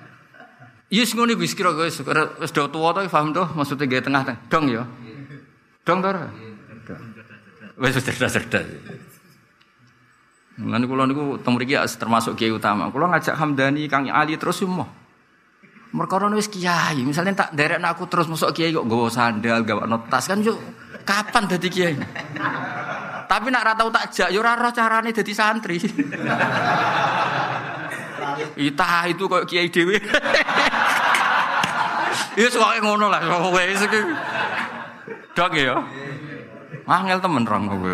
Yes 0.90 1.14
ngono 1.14 1.38
wis 1.38 1.54
kira 1.54 1.70
wis 1.70 2.02
wis 2.02 2.50
do 2.50 2.66
tuwa 2.66 2.98
to 2.98 3.06
paham 3.14 3.30
to 3.30 3.46
maksudnya 3.54 4.02
tengah 4.02 4.26
tengah. 4.26 4.50
Dong 4.50 4.66
ya. 4.74 4.82
Dong 5.86 6.02
to. 6.02 6.10
Wis 7.78 7.94
cerdas-cerdas. 7.94 8.66
Lan 10.60 10.84
kula 10.84 11.08
niku 11.08 11.40
teng 11.40 11.56
mriki 11.56 11.80
termasuk 11.96 12.36
kiai 12.36 12.52
utama. 12.52 12.92
Kula 12.92 13.08
ngajak 13.16 13.36
Hamdani 13.40 13.88
Kang 13.88 14.12
Ali 14.12 14.36
terus 14.36 14.60
semua. 14.60 14.88
Mereka 15.90 16.22
wis 16.38 16.46
kiai, 16.52 17.02
misalnya 17.02 17.34
tak 17.34 17.58
derek 17.58 17.82
aku 17.82 18.06
terus 18.06 18.30
masuk 18.30 18.54
kiai 18.54 18.70
kok 18.70 18.86
gawa 18.86 19.10
sandal, 19.10 19.66
gawa 19.66 19.90
notas 19.90 20.30
kan 20.30 20.38
yuk 20.38 20.62
kapan 21.02 21.50
dadi 21.50 21.66
kiai? 21.66 21.98
Tapi 23.26 23.48
nak 23.50 23.66
ratau 23.66 23.90
tak 23.90 24.14
jak 24.14 24.30
yo 24.30 24.46
ora 24.46 24.70
carane 24.70 25.10
dadi 25.10 25.34
santri. 25.34 25.82
Ita 28.70 29.10
itu 29.10 29.26
kok 29.26 29.50
kiai 29.50 29.70
dhewe. 29.72 29.98
Ya 32.40 32.48
soalnya 32.48 32.88
ngono 32.88 33.12
lah, 33.12 33.20
kowe 33.20 33.60
iki. 33.60 34.00
Dok 35.36 35.52
ya. 35.60 35.76
Angel 36.88 37.20
temen 37.20 37.44
rong 37.44 37.68
kowe. 37.68 37.92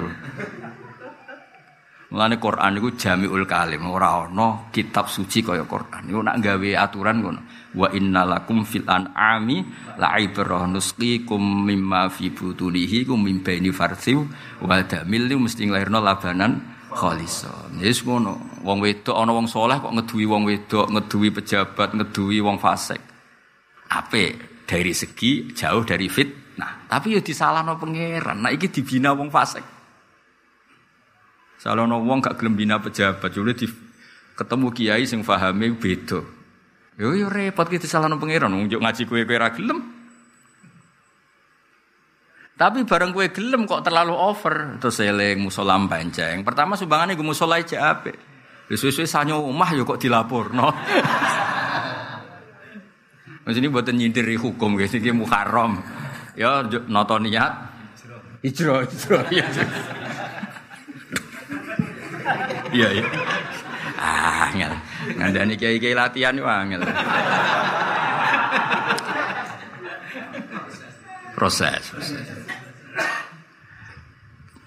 Mulane 2.15 2.39
Quran 2.39 2.79
niku 2.79 2.95
jamiul 2.95 3.43
kalim, 3.43 3.91
ora 3.91 4.23
ana 4.23 4.71
kitab 4.71 5.11
suci 5.11 5.43
kaya 5.43 5.67
Quran. 5.67 6.07
Niku 6.07 6.23
nak 6.23 6.39
gawe 6.39 6.69
aturan 6.79 7.19
ngono. 7.19 7.41
Wa 7.75 7.91
innalakum 7.91 8.63
fil 8.63 8.87
an'ami 8.87 9.59
la'ibrah 9.99 10.63
nusqikum 10.63 11.67
mimma 11.67 12.07
fi 12.07 12.31
butunihi 12.31 13.03
kum 13.03 13.19
mim 13.19 13.43
baini 13.43 13.67
farsiw 13.67 14.23
wa 14.63 14.79
damil 14.87 15.27
mesti 15.27 15.67
nglairno 15.67 15.99
labanan 15.99 16.63
khalison. 16.95 17.83
Yes 17.83 17.99
ngono. 18.07 18.63
Wong 18.63 18.79
wedok 18.79 19.19
ana 19.19 19.35
wong 19.35 19.51
soleh 19.51 19.75
kok 19.83 19.91
ngeduwi 19.91 20.23
wong 20.23 20.47
wedok, 20.47 20.87
ngeduwi 20.95 21.35
pejabat, 21.35 21.99
ngeduwi 21.99 22.39
wong 22.39 22.63
fasik. 22.63 23.03
Ape 23.91 24.23
dari 24.63 24.95
segi 24.95 25.51
jauh 25.51 25.83
dari 25.83 26.07
fit. 26.07 26.55
Nah, 26.55 26.87
tapi 26.87 27.11
ya 27.11 27.19
disalahno 27.19 27.75
pangeran. 27.75 28.39
Nah 28.39 28.55
iki 28.55 28.71
dibina 28.71 29.11
wong 29.11 29.27
fasik. 29.27 29.74
Salono 31.65 31.97
wong 31.97 32.21
gak 32.21 32.37
gelem 32.37 32.53
bina 32.53 32.77
pejabat, 32.77 33.33
jule 33.33 33.57
di 33.57 33.65
ketemu 34.37 34.69
kiai 34.69 35.09
sing 35.09 35.25
fahame 35.25 35.73
beda. 35.73 36.21
Yo 37.01 37.17
yo 37.17 37.25
repot 37.25 37.65
kita 37.65 37.89
salah 37.89 38.05
nang 38.05 38.21
pangeran 38.21 38.53
nunjuk 38.53 38.77
ngaji 38.77 39.01
kue 39.09 39.25
kue 39.25 39.33
ra. 39.33 39.49
Tapi 42.55 42.79
bareng 42.85 43.11
kue 43.17 43.33
gelem 43.33 43.65
kok 43.65 43.81
terlalu 43.81 44.13
over 44.13 44.77
terus 44.77 45.01
eling 45.01 45.41
musolam 45.41 45.89
panjang. 45.89 46.45
Pertama 46.45 46.77
sumbangannya 46.77 47.17
gue 47.17 47.25
musola 47.25 47.57
aja 47.57 47.97
ape. 47.97 48.13
Suwe-suwe 48.69 49.09
sanyo 49.09 49.41
omah 49.41 49.73
yo 49.73 49.89
kok 49.89 49.97
dilapor 49.97 50.53
no. 50.53 50.69
Mas 53.41 53.57
ini 53.59 53.73
buatan 53.73 53.97
nyindir 53.97 54.29
hukum 54.37 54.77
guys 54.77 54.93
ini 54.93 55.09
muharram. 55.17 55.81
Ya 56.37 56.61
nonton 56.61 57.25
niat. 57.25 57.73
Ijro, 58.45 58.85
ijro, 58.85 59.25
iya. 59.33 59.49
Iya, 62.73 62.87
iya. 62.91 63.05
Ah, 63.95 64.49
angel. 64.49 64.73
Ngandani 65.15 65.53
kiai-kiai 65.55 65.95
latihan 65.95 66.35
yo 66.35 66.45
angel. 66.49 66.81
Proses, 71.35 71.83
proses. 71.91 72.25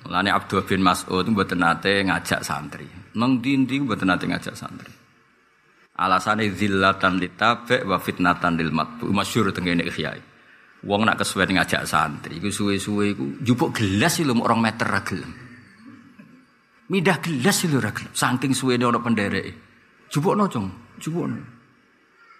Lani 0.08 0.32
Abdul 0.32 0.64
bin 0.64 0.80
Mas'ud 0.80 1.28
mboten 1.28 1.60
nate 1.60 2.00
ngajak 2.00 2.40
santri. 2.40 2.88
Nang 3.20 3.44
dindi 3.44 3.76
mboten 3.76 4.08
nate 4.08 4.24
ngajak 4.24 4.56
santri. 4.56 4.92
Alasane 5.98 6.48
zillatan 6.54 7.20
litabe 7.20 7.84
wa 7.84 8.00
fitnatan 8.00 8.56
lil 8.56 8.72
matbu. 8.72 9.12
Masyhur 9.12 9.52
tengene 9.52 9.84
ikhya. 9.84 10.16
Wong 10.86 11.04
nak 11.04 11.20
kesuwen 11.20 11.58
ngajak 11.58 11.84
santri 11.84 12.38
iku 12.38 12.48
suwe-suwe 12.48 13.04
iku 13.12 13.24
jupuk 13.42 13.74
gelas 13.76 14.22
lho 14.22 14.32
orang 14.38 14.62
meter 14.62 14.88
gelem. 15.02 15.47
Midah 16.88 17.20
gelas 17.20 17.68
lho 17.68 17.78
ra 17.80 17.92
gelem. 17.92 18.12
Saking 18.16 18.52
suwene 18.56 18.88
ana 18.88 18.98
pendereke. 19.00 19.52
Jupukno, 20.08 20.48
Jong. 20.48 20.96
Jupukno. 20.96 21.58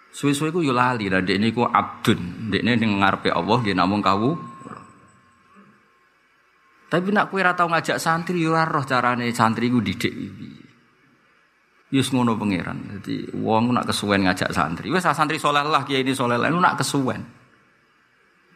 Suwe-suwe 0.09 0.49
ku 0.49 0.65
yo 0.65 0.73
lali 0.73 1.05
lah 1.05 1.21
dekne 1.21 1.53
iku 1.53 1.69
abdun. 1.69 2.49
Dekne 2.49 2.81
ning 2.81 2.97
ngarepe 2.97 3.29
Allah 3.29 3.57
nggih 3.61 3.77
namung 3.77 4.01
kawu. 4.01 4.33
Tapi 6.89 7.13
nak 7.13 7.29
kue 7.29 7.45
ratau 7.45 7.69
ngajak 7.69 8.01
santri 8.01 8.41
yo 8.41 8.57
roh 8.57 8.81
carane 8.81 9.29
santri 9.29 9.69
ku 9.69 9.77
didik 9.77 10.09
iki. 10.09 10.49
Yus 11.93 12.09
ngono 12.09 12.33
pangeran. 12.33 12.97
Jadi 12.97 13.37
wong 13.37 13.69
nak 13.69 13.85
kesuwen 13.93 14.25
ngajak 14.25 14.49
santri. 14.49 14.89
Wes 14.89 15.05
santri 15.05 15.37
soleh 15.37 15.61
lah 15.61 15.85
kiai 15.85 16.01
ini 16.01 16.17
soleh 16.17 16.41
lah. 16.41 16.49
nak 16.49 16.81
kesuwen. 16.81 17.21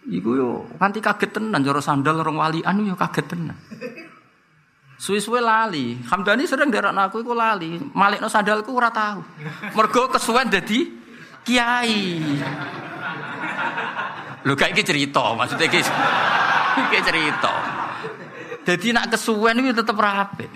Iku 0.10 0.30
yo 0.34 0.50
kanti 0.82 1.00
kaget 1.00 1.38
tenan 1.38 1.62
joro 1.62 1.80
sandal 1.80 2.26
orang 2.26 2.38
walian 2.42 2.82
yo 2.82 2.98
kaget 2.98 3.26
tenan. 3.30 3.58
Suwe-suwe 5.04 5.44
lali. 5.44 6.00
Hamdani 6.08 6.48
sering 6.48 6.72
derak 6.72 6.96
aku 6.96 7.20
iku 7.20 7.36
lali. 7.36 7.76
Malik 7.92 8.24
no 8.24 8.32
sandalku 8.32 8.72
ora 8.72 8.88
tahu. 8.88 9.20
Mergo 9.76 10.08
kesuwen 10.08 10.48
dadi 10.48 10.88
kiai. 11.44 12.24
Lu 14.48 14.56
kayak 14.56 14.80
cerita, 14.80 15.36
maksudnya 15.36 15.68
iki 15.68 15.84
iki 16.88 17.00
cerita. 17.04 17.52
Jadi 18.64 18.96
nak 18.96 19.12
kesuwen 19.12 19.60
itu 19.60 19.76
tetap 19.76 20.00
rapi. 20.00 20.48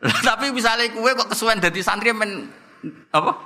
Tapi 0.00 0.48
misalnya 0.48 0.88
kue 0.88 1.12
kok 1.12 1.36
kesuwen 1.36 1.60
jadi 1.60 1.84
santri 1.84 2.16
amen 2.16 2.48
apa? 3.12 3.36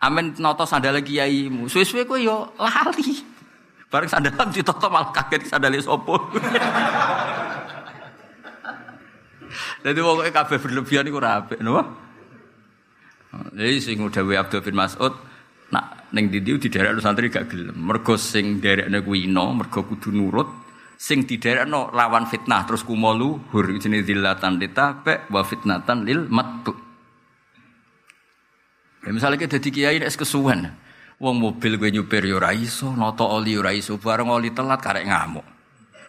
Amen 0.00 0.32
noto 0.40 0.64
sandal 0.64 1.04
kiaimu. 1.04 1.68
Suwe-suwe 1.68 2.08
kue 2.08 2.24
yo 2.24 2.56
lali. 2.56 3.20
Bareng 3.92 4.08
sandalan 4.08 4.48
ditoto 4.48 4.88
malah 4.88 5.12
kaget 5.12 5.44
sandalnya 5.44 5.84
sopo. 5.84 6.16
Jadi 9.86 9.98
pokoknya 10.02 10.32
kabeh 10.34 10.58
berlebihan 10.58 11.06
itu 11.06 11.18
rapi, 11.22 11.54
no? 11.62 11.78
Jadi 13.54 13.78
sing 13.78 14.02
udah 14.02 14.42
Abdul 14.42 14.66
bin 14.66 14.74
Mas'ud 14.74 15.14
nak 15.70 16.10
neng 16.10 16.26
didiu 16.26 16.58
di 16.58 16.66
daerah 16.66 16.98
santri 16.98 17.30
gak 17.30 17.46
gelem. 17.46 17.78
Mergo 17.78 18.18
sing 18.18 18.58
daerahne 18.58 18.98
kuwi 19.06 19.30
ino, 19.30 19.54
mergo 19.54 19.86
kudu 19.86 20.10
nurut 20.10 20.48
sing 20.98 21.22
diderekno 21.22 21.94
lawan 21.94 22.26
fitnah 22.26 22.66
terus 22.66 22.82
kumolu 22.82 23.52
hur 23.54 23.68
jenenge 23.78 24.10
zillatan 24.10 24.58
litabe 24.58 25.28
wa 25.30 25.46
fitnatan 25.46 26.02
lil 26.02 26.26
matbu. 26.26 26.72
Ya 29.06 29.14
misalnya 29.14 29.38
kita 29.38 29.62
dadi 29.62 29.70
kiai 29.70 30.02
nek 30.02 30.10
kesuwen. 30.10 30.66
Wong 31.22 31.36
mobil 31.38 31.78
gue 31.78 31.94
nyupir 31.94 32.26
yo 32.26 32.42
ora 32.42 32.50
iso, 32.50 32.90
noto 32.90 33.24
oli 33.24 33.54
ora 33.54 33.70
iso, 33.70 34.02
bareng 34.02 34.28
oli 34.34 34.50
telat 34.50 34.82
karek 34.82 35.06
ngamuk. 35.06 35.46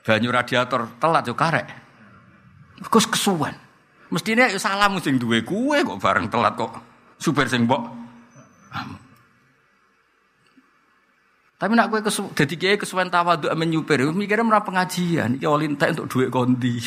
Banyu 0.02 0.34
radiator 0.34 0.98
telat 0.98 1.30
yo 1.30 1.38
karek. 1.38 1.68
Kus 2.90 3.06
kesuwen. 3.06 3.67
Mestine 4.08 4.48
yo 4.56 4.60
salam 4.60 4.96
sing 5.04 5.20
duwe 5.20 5.44
kue 5.44 5.84
kok 5.84 6.00
bareng 6.00 6.32
telat 6.32 6.56
kok 6.56 6.72
supir 7.20 7.52
sing 7.52 7.68
mbok. 7.68 7.84
Tapi 11.58 11.74
nak 11.74 11.90
kue 11.90 12.06
kesu, 12.06 12.30
jadi 12.38 12.54
kiai 12.54 12.78
kesuwen 12.78 13.10
tawaduk 13.10 13.50
amen 13.50 13.66
nyupir, 13.74 14.06
mikirnya 14.14 14.46
merah 14.46 14.62
pengajian, 14.62 15.42
ya 15.42 15.50
oli 15.50 15.66
untuk 15.66 16.06
duit 16.06 16.30
kondi. 16.30 16.78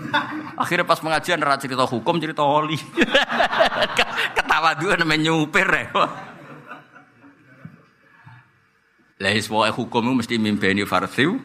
Akhirnya 0.64 0.88
pas 0.88 0.96
pengajian 0.96 1.36
nera 1.36 1.60
cerita 1.60 1.84
hukum, 1.84 2.16
cerita 2.16 2.40
oli. 2.40 2.72
Ketawaduan 4.40 5.04
amen 5.04 5.20
nyupir 5.28 5.68
ya. 5.68 5.92
Lah 9.20 9.30
semua 9.44 9.68
hukum 9.68 10.16
mesti 10.16 10.40
mimpeni 10.40 10.88
farsiu 10.88 11.36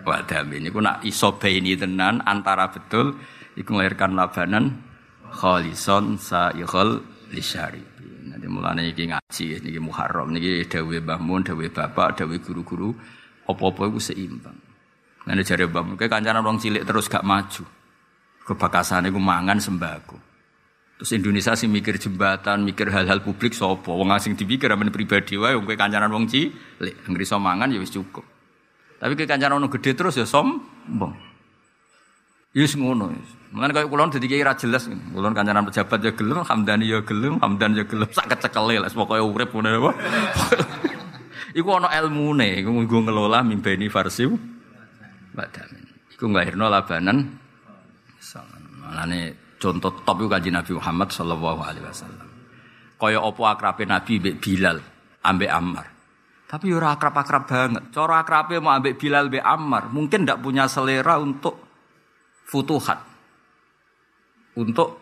wa 0.00 0.24
damin. 0.24 0.72
Iku 0.72 0.80
nak 0.80 1.04
iso 1.04 1.36
ini 1.44 1.76
tenan 1.76 2.24
antara 2.24 2.72
betul 2.72 3.20
iku 3.56 3.76
melahirkan 3.76 4.16
labanan 4.16 4.80
khalison 5.32 6.16
sa'ikhul 6.20 7.00
lisyari. 7.32 7.80
Nanti 8.28 8.46
mulane 8.48 8.88
iki 8.88 9.08
ngaji, 9.08 9.60
niki 9.60 9.80
Muharram, 9.80 10.32
niki 10.32 10.64
dawuh 10.68 11.00
Mbah 11.04 11.20
Mun, 11.20 11.44
dawuh 11.44 11.68
bapak, 11.68 12.22
dawuh 12.22 12.38
guru-guru, 12.40 12.96
apa-apa 13.48 13.92
iku 13.92 14.00
seimbang. 14.00 14.56
Nanti 15.28 15.42
jare 15.44 15.68
Mbah 15.68 15.82
Mun, 15.84 15.94
kancanan 16.00 16.44
wong 16.44 16.56
cilik 16.60 16.84
terus 16.86 17.12
gak 17.12 17.24
maju. 17.26 17.64
Kebakasan 18.42 19.06
iku 19.12 19.20
mangan 19.22 19.60
sembako. 19.60 20.18
Terus 21.02 21.18
Indonesia 21.18 21.54
sih 21.58 21.66
mikir 21.66 21.98
jembatan, 21.98 22.62
mikir 22.62 22.86
hal-hal 22.90 23.22
publik 23.26 23.58
sopo. 23.58 23.98
Wong 23.98 24.14
asing 24.14 24.38
dipikir 24.38 24.70
amen 24.70 24.94
pribadi 24.94 25.34
wae 25.34 25.58
wong 25.58 25.66
kancanan 25.74 26.10
wong 26.14 26.30
cilik, 26.30 26.94
anggere 27.06 27.26
iso 27.26 27.38
ya 27.42 27.78
wis 27.82 27.90
cukup. 27.90 28.22
Tapi 29.02 29.18
ke 29.18 29.26
kancanan 29.26 29.66
wong 29.66 29.72
gede 29.78 29.98
terus 29.98 30.14
ya 30.14 30.22
sombong. 30.22 31.14
Yus 32.54 32.78
ngono. 32.78 33.10
Mulane 33.52 33.72
kaya 33.76 33.84
kula 33.84 34.08
dadi 34.08 34.26
kiai 34.32 34.40
ra 34.40 34.56
jelas. 34.56 34.88
Kula 34.88 35.28
kancanan 35.36 35.68
pejabat 35.68 36.00
ya 36.00 36.12
gelem, 36.16 36.40
Hamdani 36.40 36.88
ya 36.88 37.04
gelem, 37.04 37.36
Hamdan 37.36 37.76
ya 37.76 37.84
gelem, 37.84 38.08
sak 38.08 38.32
lah 38.32 38.88
pokoke 38.88 39.20
urip 39.20 39.52
ngono 39.52 39.68
apa. 39.68 39.90
Iku 41.58 41.68
ana 41.68 41.92
ilmune, 42.00 42.64
iku 42.64 42.72
nggo 42.72 42.98
ngelola 43.04 43.44
mimpeni 43.44 43.92
farsiu 43.92 44.32
badamin. 45.36 45.84
Iku 46.16 46.24
nglahirno 46.32 46.64
labanan 46.64 47.18
Mulane 48.82 49.52
contoh 49.60 50.00
top 50.00 50.16
iku 50.24 50.28
kanjeng 50.32 50.56
Nabi 50.56 50.72
Muhammad 50.72 51.08
sallallahu 51.12 51.60
alaihi 51.60 51.84
wasallam. 51.84 52.28
Kaya 52.96 53.20
apa 53.20 53.42
akrabe 53.52 53.84
Nabi 53.84 54.12
mbek 54.16 54.36
Bilal 54.40 54.78
ambek 55.28 55.50
Ammar. 55.52 55.86
Tapi 56.48 56.68
ora 56.72 56.96
akrab-akrab 56.96 57.44
banget. 57.48 57.84
Cara 57.92 58.20
akrabe 58.20 58.60
mau 58.64 58.72
ambek 58.72 58.96
Bilal 58.96 59.28
mbek 59.28 59.44
Ammar, 59.44 59.92
mungkin 59.92 60.24
ndak 60.24 60.40
punya 60.40 60.64
selera 60.72 61.20
untuk 61.20 61.60
futuhat. 62.48 63.11
Untuk 64.52 65.00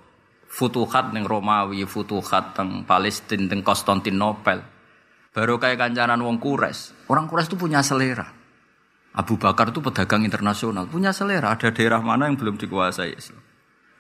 futuhat 0.50 1.14
neng 1.14 1.26
Romawi, 1.26 1.86
futuhat 1.86 2.58
teng 2.58 2.82
Palestina, 2.82 3.46
teng 3.46 3.62
Konstantinopel. 3.62 4.58
Baru 5.30 5.62
kayak 5.62 5.78
kancanan 5.78 6.26
wong 6.26 6.42
Kures. 6.42 7.06
Orang 7.06 7.30
Kures 7.30 7.46
itu 7.46 7.54
punya 7.54 7.86
selera. 7.86 8.26
Abu 9.14 9.38
Bakar 9.38 9.70
itu 9.70 9.78
pedagang 9.82 10.26
internasional, 10.26 10.90
punya 10.90 11.14
selera. 11.14 11.54
Ada 11.54 11.70
daerah 11.70 12.02
mana 12.02 12.26
yang 12.26 12.34
belum 12.34 12.58
dikuasai 12.58 13.14
Islam. 13.14 13.42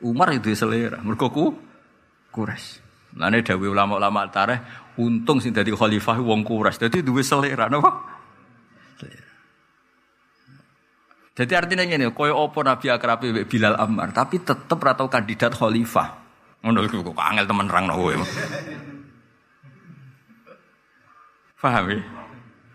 Umar 0.02 0.34
itu 0.34 0.50
selera. 0.58 0.98
Mergoku 1.02 1.54
Kures. 2.34 2.82
Lane 3.14 3.42
dawe 3.42 3.66
ulama-ulama 3.66 4.26
tareh 4.30 4.58
untung 4.98 5.42
sing 5.42 5.50
dadi 5.50 5.70
khalifah 5.70 6.18
wong 6.18 6.42
Kures. 6.42 6.78
Dadi 6.78 7.02
duwe 7.02 7.22
selera 7.22 7.70
napa? 7.70 8.09
Jadi 11.40 11.56
artinya 11.56 11.80
ini, 11.88 12.04
koyo 12.12 12.36
opo 12.36 12.60
Nabi 12.60 12.92
akrabi 12.92 13.32
Bilal 13.48 13.72
Ammar, 13.80 14.12
tapi 14.12 14.44
tetap 14.44 14.76
atau 14.76 15.08
kandidat 15.08 15.56
khalifah. 15.56 16.20
Ngono 16.60 16.84
iku 16.84 17.00
kok 17.00 17.16
angel 17.16 17.48
temen 17.48 17.64
rang 17.64 17.88
kowe. 17.88 18.12
Paham 21.64 21.84
ya? 21.88 21.96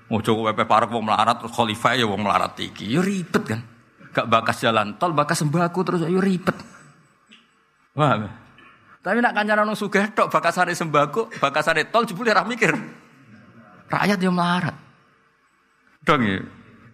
Ojo 0.10 0.32
kowe 0.34 0.50
parek 0.50 0.90
wong 0.90 1.06
melarat 1.06 1.46
terus 1.46 1.54
khalifah 1.54 1.94
ya 1.94 2.10
wong 2.10 2.26
melarat 2.26 2.58
iki. 2.58 2.90
Ya 2.90 3.06
ribet 3.06 3.44
kan. 3.46 3.62
Gak 4.10 4.26
bakas 4.34 4.58
jalan 4.58 4.98
tol, 4.98 5.14
bakas 5.14 5.46
sembako 5.46 5.80
terus 5.86 6.02
ya 6.02 6.10
ribet. 6.18 6.58
Paham 7.94 8.26
ya? 8.26 8.32
Tapi 9.06 9.22
nak 9.22 9.38
kancanan 9.38 9.70
wong 9.70 9.78
sugih 9.78 10.10
tok 10.18 10.34
bakasane 10.34 10.74
sembako, 10.74 11.30
bakasane 11.38 11.86
tol 11.94 12.10
jebule 12.10 12.34
ra 12.34 12.42
mikir. 12.42 12.74
Rakyat 13.94 14.18
yang 14.18 14.34
melarat. 14.34 14.74
Dong 16.02 16.26
ya. 16.26 16.42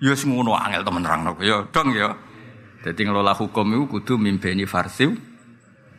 Ya 0.02 0.18
semono 0.18 0.58
angel 0.58 0.82
temen 0.82 1.06
nerangno 1.06 1.38
ya 1.46 1.62
dong 1.70 1.94
ya. 1.94 2.18
Dadi 2.82 3.06
ngelola 3.06 3.38
hukum 3.38 3.70
itu 3.70 3.86
kudu 3.86 4.14
mimpeni 4.18 4.66
farsiu 4.66 5.14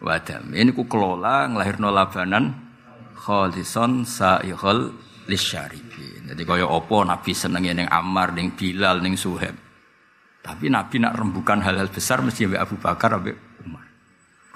wadam. 0.03 0.51
Ini 0.51 0.75
ku 0.75 0.91
kelola 0.91 1.47
nglahirno 1.47 1.87
labanan 1.95 2.51
khalison 3.15 4.03
saihul 4.03 4.91
lisyaribin. 5.31 6.35
Jadi 6.35 6.43
kaya 6.43 6.67
apa 6.67 6.97
Nabi 7.07 7.31
seneng 7.31 7.63
ning 7.63 7.87
Ammar, 7.87 8.35
ning 8.35 8.59
Bilal, 8.59 8.99
ning 8.99 9.15
Suhaib. 9.15 9.55
Tapi 10.43 10.67
Nabi 10.67 10.99
nak 10.99 11.15
rembukan 11.23 11.63
hal-hal 11.63 11.87
besar 11.87 12.19
mesti 12.27 12.51
ambek 12.51 12.59
Abu 12.59 12.75
Bakar 12.83 13.15
ambek 13.15 13.39
Umar. 13.63 13.87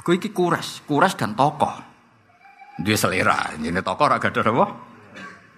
Kau 0.03 0.11
iki 0.11 0.35
kuras, 0.35 0.83
kuras 0.83 1.15
dan 1.15 1.39
tokoh. 1.39 1.79
Dia 2.83 2.99
selera, 2.99 3.55
ini 3.55 3.71
tokoh 3.79 4.11
raga 4.11 4.27
ada 4.27 4.43
apa? 4.43 4.67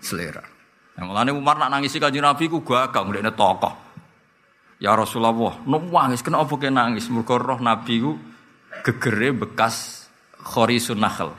Selera. 0.05 0.58
Yang 0.99 1.07
mulane 1.15 1.31
Umar 1.31 1.63
nak 1.63 1.71
nangisi 1.71 2.03
kanjeng 2.03 2.27
Nabi 2.27 2.51
ku 2.51 2.67
gagah 2.67 3.07
ndekne 3.07 3.31
tokoh. 3.31 3.87
Ya 4.83 4.99
Rasulullah, 4.99 5.63
nangis 5.67 6.27
kenapa 6.27 6.51
kena 6.59 6.91
nangis? 6.91 7.07
Mergo 7.07 7.39
roh 7.39 7.63
Nabi 7.63 8.03
ku 8.03 8.19
gegere 8.83 9.31
bekas 9.31 10.07
khorisun 10.43 10.99
nakhl. 10.99 11.31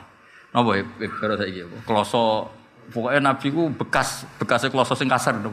Napa 0.55 0.69
ya 0.79 0.83
karo 1.11 1.35
saiki 1.35 1.67
apa? 1.67 1.75
Kloso 1.83 2.47
Nabi 2.95 3.47
ku 3.51 3.67
bekas 3.75 4.23
bekasnya 4.39 4.71
kloso 4.71 4.95
sing 4.95 5.11
kasar 5.11 5.43
to. 5.43 5.51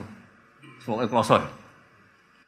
Pokoke 0.87 1.11
kloso. 1.11 1.43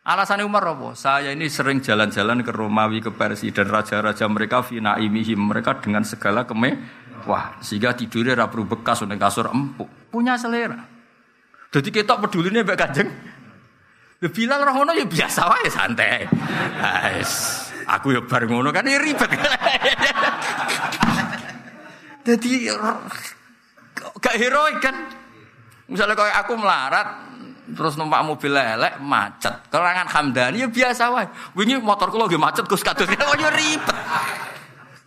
Alasannya 0.06 0.46
Umar 0.46 0.62
apa? 0.62 0.94
Saya 0.94 1.34
ini 1.34 1.50
sering 1.50 1.82
jalan-jalan 1.82 2.40
ke 2.40 2.54
Romawi, 2.54 3.02
ke 3.02 3.10
Persia 3.10 3.50
dan 3.50 3.66
raja-raja 3.66 4.30
mereka 4.30 4.62
fina 4.62 4.94
imihim 4.96 5.50
mereka 5.50 5.76
dengan 5.76 6.06
segala 6.06 6.46
kemewah 6.46 7.58
sehingga 7.60 7.92
tidurnya 7.98 8.38
rapi 8.46 8.62
bekas 8.62 9.02
untuk 9.02 9.18
kasur 9.18 9.50
empuk. 9.50 9.90
Punya 10.08 10.38
selera. 10.38 10.97
Jadi 11.68 11.88
kita 11.92 12.16
peduli 12.16 12.48
nih 12.48 12.64
mbak 12.64 12.78
Kanjeng. 12.80 13.08
Bilang 14.18 14.66
orang 14.66 14.74
ngono 14.82 14.92
ya 14.96 15.06
biasa 15.06 15.40
wae 15.46 15.68
santai. 15.70 16.26
Guys, 16.80 17.32
aku 17.86 18.18
ya 18.18 18.20
bareng 18.24 18.50
ngono 18.50 18.74
kan 18.74 18.82
ya 18.88 18.98
ribet. 18.98 19.30
Jadi 22.28 22.66
gak 24.18 24.36
heroik 24.36 24.82
kan. 24.82 24.96
Misalnya 25.88 26.18
kayak 26.18 26.36
aku 26.44 26.52
melarat, 26.60 27.08
terus 27.72 27.96
numpak 27.96 28.20
mobil 28.26 28.52
lelek 28.52 29.00
macet. 29.00 29.70
Kerangan 29.70 30.08
Hamdani 30.10 30.66
ya 30.66 30.68
biasa 30.68 31.14
wae. 31.14 31.28
Wingi 31.54 31.78
motor 31.78 32.10
kula 32.10 32.26
nggih 32.26 32.40
macet 32.40 32.64
Gus 32.66 32.82
kados. 32.82 33.06
Oh 33.28 33.36
ya 33.36 33.52
ribet. 33.52 33.96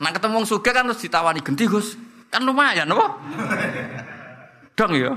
Nah 0.01 0.09
ketemu 0.13 0.45
sugih 0.45 0.73
kan 0.73 0.87
terus 0.87 1.01
ditawani 1.03 1.41
genti 1.43 1.65
Gus. 1.67 1.97
Kan 2.31 2.47
lumayan 2.47 2.87
apa? 2.95 3.17
Dong 4.77 4.95
ya. 4.95 5.11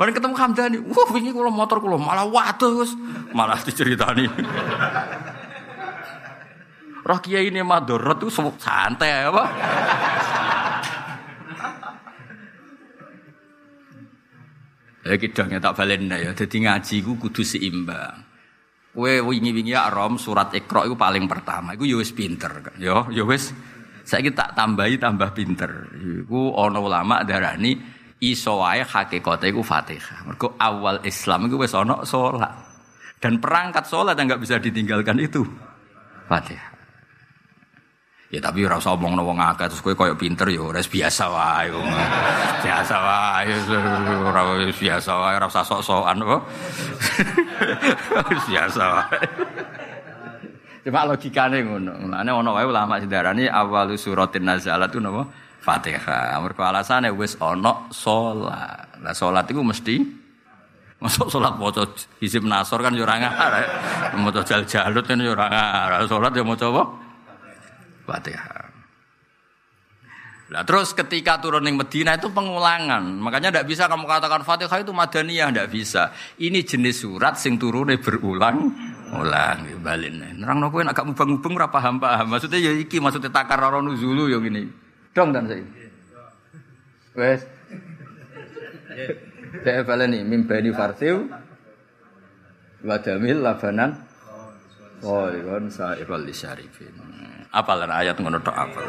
Mari 0.00 0.16
ketemu 0.16 0.32
Hamdani, 0.32 0.78
wah 0.80 1.08
wingi 1.12 1.28
kula 1.28 1.52
motor 1.52 1.76
kula 1.76 2.00
malah 2.00 2.24
waduh. 2.24 2.88
Malah 3.36 3.60
diceritani. 3.60 4.24
Roh 7.04 7.20
kiai 7.20 7.52
ini 7.52 7.60
madorot 7.60 8.16
tuh 8.16 8.32
santai 8.32 9.28
apa? 9.28 9.44
Ya 15.04 15.20
kidangnya 15.20 15.60
tak 15.60 15.76
balen 15.76 16.08
ya. 16.08 16.32
Jadi 16.32 16.64
ngaji 16.64 16.96
ku 17.04 17.20
kudu 17.20 17.44
seimbang. 17.44 18.24
Kue 18.96 19.20
wingi-wingi 19.20 19.76
ya 19.76 19.92
rom 19.92 20.16
surat 20.16 20.48
Iqra 20.56 20.88
itu 20.88 20.96
paling 20.96 21.28
pertama. 21.28 21.76
Iku 21.76 21.84
yo 21.84 22.00
ya 22.00 22.08
pinter. 22.16 22.72
Yo 22.80 23.04
yo 23.12 23.28
wis 23.28 23.52
saiki 24.00 24.32
tak 24.32 24.56
tambahi 24.56 24.96
tambah 24.96 25.36
pinter. 25.36 25.92
Iku 26.24 26.56
ana 26.56 26.80
ulama 26.80 27.20
darani 27.20 27.99
iso 28.20 28.60
wae 28.60 28.84
hakikate 28.84 29.48
iku 29.48 29.64
Fatihah. 29.64 30.28
Mergo 30.28 30.54
awal 30.60 31.00
Islam 31.08 31.48
iku 31.48 31.56
wis 31.64 31.72
ana 31.72 32.04
salat. 32.04 32.52
Dan 33.20 33.40
perangkat 33.40 33.88
salat 33.88 34.16
yang 34.16 34.28
nggak 34.28 34.42
bisa 34.44 34.60
ditinggalkan 34.60 35.16
itu 35.20 35.42
Fatihah. 36.28 36.70
Ya 38.30 38.38
tapi 38.38 38.62
ora 38.62 38.78
usah 38.78 38.94
omongno 38.94 39.26
wong 39.26 39.42
akeh 39.42 39.66
terus 39.66 39.82
kowe 39.82 39.90
koyo 39.90 40.14
pinter 40.14 40.46
ya 40.54 40.62
ora 40.62 40.78
biasa 40.78 41.24
wae. 41.26 41.74
biasa 42.64 42.94
wae 43.02 43.50
ora 44.22 44.40
biasa 44.70 45.10
wae 45.18 45.34
ora 45.34 45.46
usah 45.50 45.66
sok-sokan 45.66 46.22
kok. 46.22 46.42
biasa 48.46 48.82
wae. 48.86 49.18
Cuma 50.86 51.10
logikane 51.10 51.58
ngono. 51.66 51.92
Mulane 52.06 52.30
ana 52.30 52.50
wae 52.54 52.64
ulama 52.70 53.02
sedarani 53.02 53.50
awal 53.50 53.98
suratin 53.98 54.46
nazalat 54.46 54.94
itu 54.94 55.02
napa? 55.02 55.26
Fatihah. 55.60 56.40
Mergo 56.40 56.64
alasane 56.64 57.12
wis 57.12 57.36
ana 57.40 57.88
salat. 57.92 58.88
Lah 59.00 59.14
salat 59.14 59.44
iku 59.48 59.60
mesti 59.60 60.20
Masuk 61.00 61.32
sholat 61.32 61.56
maca 61.56 61.88
hizib 62.20 62.44
nasor 62.44 62.84
kan 62.84 62.92
yo 62.92 63.08
ora 63.08 63.16
ngarep. 63.16 63.68
Maca 64.20 64.44
jal-jalut 64.44 65.04
kan 65.08 65.16
yo 65.16 65.32
ora 65.32 65.48
ngarep. 65.48 66.12
Salat 66.12 66.32
yo 66.36 66.44
maca 66.44 66.66
apa? 66.68 66.82
Fatihah. 68.04 68.68
Nah, 70.50 70.66
terus 70.66 70.90
ketika 70.92 71.38
turun 71.38 71.64
di 71.64 71.72
Medina 71.72 72.20
itu 72.20 72.28
pengulangan. 72.28 73.16
Makanya 73.16 73.48
tidak 73.54 73.66
bisa 73.70 73.88
kamu 73.88 74.04
katakan 74.04 74.42
Fatihah 74.44 74.82
itu 74.82 74.92
Madaniyah, 74.92 75.48
tidak 75.48 75.68
bisa. 75.72 76.10
Ini 76.36 76.66
jenis 76.66 77.06
surat 77.06 77.40
sing 77.40 77.56
turunnya 77.56 77.96
berulang 77.96 78.68
ulang 79.10 79.66
balik 79.82 80.10
Nerang 80.10 80.58
nopo 80.62 80.84
agak 80.84 81.06
mubang-mubang 81.06 81.54
ora 81.56 81.68
paham. 81.72 81.96
Maksudnya 82.02 82.60
ya 82.60 82.76
iki 82.76 83.00
maksudnya 83.00 83.32
takar 83.32 83.56
ora 83.62 83.80
nuzulu 83.80 84.28
yang 84.28 84.44
ini. 84.44 84.89
Dong 85.20 85.36
dan 85.36 85.44
saya. 85.52 85.60
Wes. 87.12 87.44
Saya 89.60 89.84
baleni 89.84 90.24
mimbani 90.24 90.72
farsiu 90.72 91.28
wadamil 92.80 93.44
labanan 93.44 94.08
Oh, 95.04 95.28
ikon 95.32 95.68
sa'irul 95.72 96.24
lisyarifin. 96.28 96.92
Apalan 97.52 97.88
ayat 97.88 98.20
ngono 98.20 98.36
tok 98.40 98.52
apal. 98.52 98.84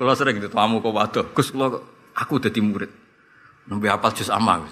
Kalau 0.00 0.14
sering 0.16 0.40
ditamu 0.40 0.80
kok 0.80 0.96
waduh, 0.96 1.24
Gus 1.36 1.52
kula 1.52 1.76
aku 2.16 2.40
dadi 2.40 2.64
murid. 2.64 2.88
Nembe 3.68 3.92
apal 3.92 4.16
jus 4.16 4.32
amma. 4.32 4.64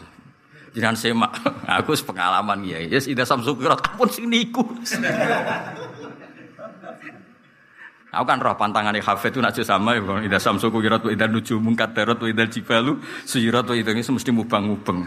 Jangan 0.72 0.96
semak, 0.96 1.36
aku 1.68 1.92
pengalaman 2.00 2.64
ya. 2.64 2.80
Yes, 2.80 3.12
ida 3.12 3.28
samsu 3.28 3.60
kira 3.60 3.76
pun 3.76 4.08
sing 4.08 4.24
niku. 4.24 4.64
Aku 8.10 8.26
kan 8.26 8.42
roh 8.42 8.58
pantangan 8.58 8.90
di 8.90 8.98
hafid 8.98 9.30
itu 9.30 9.38
nak 9.38 9.54
sama 9.54 9.94
ya, 9.94 10.02
ida 10.26 10.42
samsu 10.42 10.66
tuh 10.66 10.82
ida 10.82 11.30
nuju 11.30 11.62
mungkat 11.62 11.94
terot 11.94 12.18
ida 12.26 12.42
jibalu 12.42 12.98
tuh 13.22 13.74
itu 13.78 14.10
mesti 14.10 14.30
mubang 14.34 14.66
mubeng. 14.66 15.06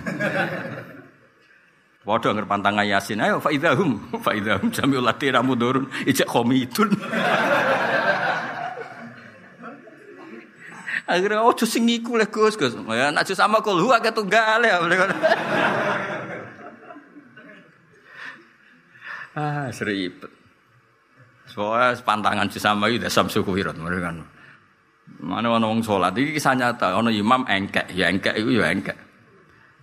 Waduh 2.04 2.36
anger 2.36 2.48
pantangan 2.48 2.84
Yasin, 2.84 3.24
ayo 3.24 3.39
faidahum, 3.39 3.96
faidahum 4.24 4.72
jamiul 4.76 5.08
ladina 5.08 5.39
mudurun, 5.39 5.88
ijak 6.04 6.28
komidun. 6.28 6.92
Akhirnya 11.04 11.44
oh 11.44 11.52
tuh 11.52 11.68
sing 11.68 11.88
iku 11.88 12.16
le 12.16 12.28
Gus 12.28 12.56
Gus. 12.56 12.76
Ya 12.76 13.12
nak 13.12 13.28
sama 13.28 13.60
kul 13.60 13.84
huwa 13.84 14.00
ketunggal 14.00 14.63
ya. 14.63 14.80
ah, 19.36 19.68
seribet. 19.72 20.42
Soalnya 21.54 21.94
pantangan 22.02 22.50
sama 22.50 22.89
itu 22.89 22.98
dasam 22.98 23.30
suku 23.30 23.54
wirat 23.54 23.78
mereka. 23.78 24.10
Mana 25.22 25.54
orang 25.54 25.78
wong 25.78 25.82
sholat 25.86 26.18
ini 26.18 26.34
kisah 26.34 26.58
nyata. 26.58 26.98
Ono 26.98 27.13
imam 27.13 27.46
engkek, 27.46 27.94
ya 27.94 28.10
engkek 28.10 28.34
itu 28.42 28.58
ya 28.58 28.74
engkek. 28.74 28.98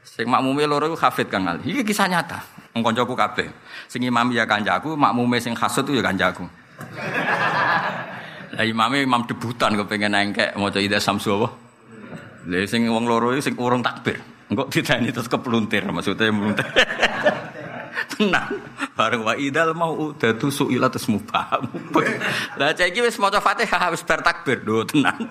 Sing 0.03 0.27
makmume 0.27 0.67
loro 0.67 0.91
iku 0.91 0.99
hafid 0.99 1.31
Kang 1.31 1.47
Ali. 1.47 1.71
Iki 1.71 1.87
kisah 1.87 2.11
nyata. 2.11 2.43
Wong 2.75 2.83
kancaku 2.83 3.15
kabeh. 3.15 3.47
Sing 3.87 4.03
imam 4.03 4.35
ya 4.35 4.43
kancaku, 4.51 4.99
makmume 4.99 5.39
sing 5.39 5.55
hasud 5.55 5.87
itu 5.87 6.03
ya 6.03 6.11
kancaku. 6.11 6.43
Lah 8.51 8.67
imame 8.67 9.07
imam 9.07 9.23
debutan 9.31 9.79
kepengen 9.79 10.11
engkek 10.11 10.59
maca 10.59 10.83
ida 10.83 10.99
samsu 10.99 11.39
apa. 11.39 11.49
Lah 12.51 12.67
sing 12.67 12.91
wong 12.91 13.07
loro 13.07 13.31
sing 13.39 13.55
urung 13.55 13.79
takbir. 13.79 14.19
Engko 14.51 14.67
ditani 14.67 15.15
terus 15.15 15.31
kepluntir 15.31 15.87
maksudnya 15.87 16.35
meluntir. 16.35 16.67
Tenang. 18.11 18.59
Bareng 18.99 19.23
wa 19.23 19.35
idal 19.39 19.71
mau 19.73 20.11
dadu 20.19 20.51
suila 20.51 20.91
terus 20.91 21.07
mubah. 21.07 21.63
Lah 22.59 22.75
cek 22.75 22.91
iki 22.91 23.01
wis 23.07 23.17
maca 23.23 23.39
Fatihah 23.39 23.91
wis 23.95 24.03
bar 24.03 24.21
takbir. 24.21 24.67
Do 24.67 24.83
tenang. 24.83 25.19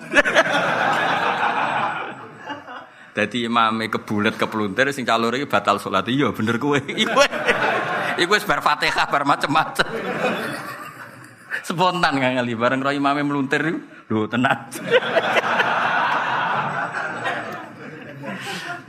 Dadi 3.10 3.42
imame 3.44 3.90
kebulet 3.90 4.38
kepluntir 4.38 4.88
sing 4.94 5.04
calon 5.04 5.36
iki 5.36 5.44
batal 5.44 5.76
salat. 5.82 6.08
Iya 6.08 6.32
bener 6.32 6.56
kowe. 6.56 6.78
Iku 8.22 8.30
wis 8.32 8.46
bar 8.48 8.64
Fatihah 8.64 9.06
bar 9.10 9.28
macem-macem. 9.28 9.86
Spontan 11.60 12.16
kan 12.16 12.32
kali 12.40 12.54
bareng 12.56 12.80
roh 12.80 12.94
imame 12.94 13.20
meluntir 13.26 13.60
iku. 13.60 13.80
Lho 14.10 14.26
tenan. 14.26 14.58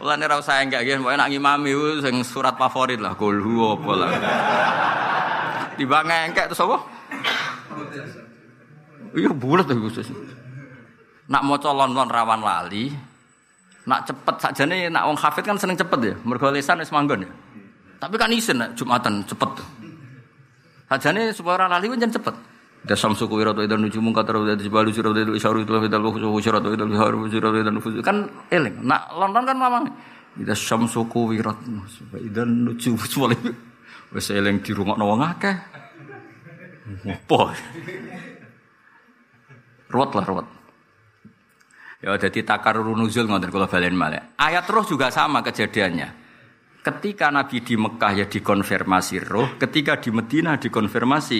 Mulane 0.01 0.25
ora 0.25 0.41
usah 0.41 0.65
enggak 0.65 0.81
nggih, 0.81 0.97
pokoke 0.97 1.13
nak 1.13 1.29
ngimami 1.29 1.71
sing 2.01 2.25
surat 2.25 2.57
favorit 2.57 2.97
lah, 2.97 3.13
kulhu 3.13 3.77
apa 3.77 3.91
lah. 3.93 4.09
Tiba 5.77 6.01
engkek 6.01 6.49
terus 6.49 6.65
apa? 6.65 6.77
Iya 9.13 9.29
bulat 9.29 9.69
tuh 9.69 9.77
Gus. 9.77 10.01
Nak 11.29 11.45
maca 11.45 11.69
lon-lon 11.69 12.09
rawan 12.09 12.41
lali, 12.41 12.89
nak 13.85 14.09
cepet 14.09 14.35
sakjane 14.41 14.89
nak 14.89 15.05
wong 15.05 15.21
hafid 15.21 15.45
kan 15.45 15.61
seneng 15.61 15.77
cepet 15.77 15.99
ya, 16.01 16.15
mergo 16.25 16.49
wis 16.49 16.65
manggon 16.89 17.21
ya. 17.21 17.31
Tapi 18.01 18.17
kan 18.17 18.33
isin 18.33 18.57
Jumatan 18.73 19.21
cepet. 19.29 19.53
Sajane 20.89 21.29
supaya 21.29 21.61
ora 21.61 21.77
lali 21.77 21.93
kan 21.93 22.09
cepet. 22.09 22.33
Da 22.81 22.97
samsu 22.97 23.29
kuwirat 23.29 23.53
wa 23.53 23.61
idan 23.61 23.85
nujumu 23.85 24.09
qatar 24.09 24.41
wa 24.41 24.49
idan 24.49 24.57
jibalu 24.57 24.89
surat 24.89 25.13
wa 25.13 25.37
isyaru 25.37 25.61
itu 25.61 25.69
wa 25.69 25.85
idan 25.85 26.01
surat 26.41 26.61
wa 26.65 26.73
idan 26.73 26.87
biharu 26.89 27.29
surat 27.29 27.53
wa 27.53 27.69
nufus. 27.69 27.93
Kan 28.01 28.25
eling. 28.49 28.81
Nak 28.81 29.13
London 29.13 29.43
kan 29.45 29.57
mamang. 29.57 29.85
Ida 30.41 30.57
samsu 30.57 31.05
kuwirat 31.05 31.61
wa 32.09 32.17
idan 32.17 32.65
nujumu 32.65 32.97
wali. 33.21 33.37
Wis 34.17 34.33
eling 34.33 34.65
dirungokno 34.65 35.05
wong 35.05 35.21
akeh. 35.21 35.55
Apa 37.05 37.53
ruwet 39.93 40.11
lah 40.17 40.25
ruwet. 40.25 40.47
Ya 42.01 42.17
jadi 42.17 42.41
takar 42.41 42.81
nuzul 42.81 43.29
ngoten 43.29 43.53
kula 43.53 43.69
balen 43.69 43.93
malih. 43.93 44.33
Ayat 44.41 44.65
roh 44.73 44.81
juga 44.81 45.13
sama 45.13 45.45
kejadiannya. 45.45 46.17
Ketika 46.81 47.29
Nabi 47.29 47.61
di 47.61 47.77
Mekah 47.77 48.11
ya 48.17 48.25
dikonfirmasi 48.25 49.21
roh 49.21 49.53
ketika 49.61 50.01
di 50.01 50.09
Medina 50.09 50.57
dikonfirmasi 50.57 51.39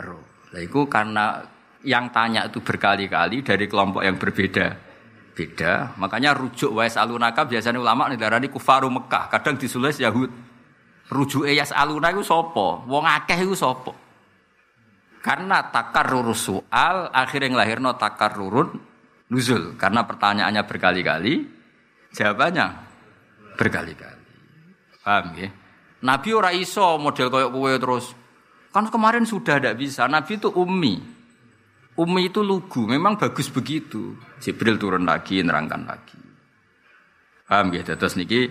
roh 0.00 0.33
Nah, 0.54 0.62
itu 0.62 0.86
karena 0.86 1.42
yang 1.82 2.14
tanya 2.14 2.46
itu 2.46 2.62
berkali-kali 2.62 3.42
dari 3.42 3.66
kelompok 3.66 4.06
yang 4.06 4.14
berbeda. 4.14 4.66
Beda 5.34 5.98
makanya 5.98 6.30
rujuk 6.30 6.70
wais 6.78 6.94
alunaka 6.94 7.42
biasanya 7.42 7.82
ulama 7.82 8.06
darah 8.14 8.38
kufaru 8.46 8.86
Mekah 8.86 9.34
kadang 9.34 9.58
disulis 9.58 9.98
Yahud. 9.98 10.30
Rujuk 11.10 11.50
yas 11.50 11.74
aluna 11.74 12.14
itu 12.14 12.22
sopo 12.22 12.86
wong 12.86 13.02
akeh 13.02 13.42
itu 13.42 13.58
sopo 13.58 13.92
karena 15.20 15.68
takar 15.74 16.06
rurus 16.06 16.48
soal 16.48 17.10
akhirnya 17.10 17.50
ngelahirno 17.50 17.98
takar 17.98 18.38
rurun 18.38 18.78
nuzul. 19.26 19.74
Karena 19.74 20.06
pertanyaannya 20.06 20.62
berkali-kali 20.64 21.34
jawabannya 22.14 22.66
berkali-kali. 23.58 24.24
Paham 25.02 25.34
ya 25.34 25.50
Nabi 26.04 26.30
ora 26.30 26.54
iso 26.54 26.94
model 27.02 27.26
koyok 27.26 27.50
kue 27.50 27.72
terus 27.82 28.04
Kan 28.74 28.90
kemarin 28.90 29.22
sudah 29.22 29.62
tidak 29.62 29.78
bisa. 29.78 30.10
Nabi 30.10 30.34
itu 30.34 30.50
ummi. 30.50 30.98
Ummi 31.94 32.22
itu 32.26 32.42
lugu. 32.42 32.82
Memang 32.90 33.14
bagus 33.14 33.46
begitu. 33.46 34.18
Jibril 34.42 34.74
turun 34.82 35.06
lagi, 35.06 35.38
nerangkan 35.46 35.86
lagi. 35.86 36.18
Paham 37.46 37.70
ya? 37.70 37.86
Terus 37.86 38.18
niki 38.18 38.50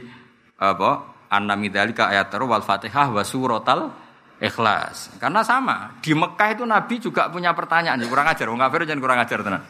apa? 0.55 1.11
Anna 1.27 1.59
midzalika 1.59 2.07
ayat 2.07 2.31
wal 2.39 2.63
Fatihah 2.63 3.11
wa 3.11 3.19
suratal 3.27 3.91
ikhlas. 4.39 5.19
Karena 5.19 5.43
sama, 5.43 5.99
di 5.99 6.15
Mekah 6.15 6.49
itu 6.55 6.63
Nabi 6.63 6.95
juga 7.03 7.27
punya 7.27 7.51
pertanyaan, 7.51 7.99
kurang 8.07 8.27
ajar, 8.27 8.45
wong 8.47 8.61
kafir 8.61 8.87
jangan 8.87 9.01
kurang 9.01 9.19
ajar 9.19 9.39
tenan. 9.43 9.63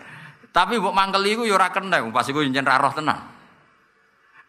Tapi 0.53 0.77
mbok 0.77 0.93
mangkel 0.93 1.23
iku 1.25 1.49
ya 1.49 1.57
ora 1.57 1.73
kena, 1.73 1.97
pas 2.13 2.29
iku 2.29 2.45
yen 2.45 2.61
ra 2.61 2.77
roh 2.77 2.93
tenan. 2.93 3.32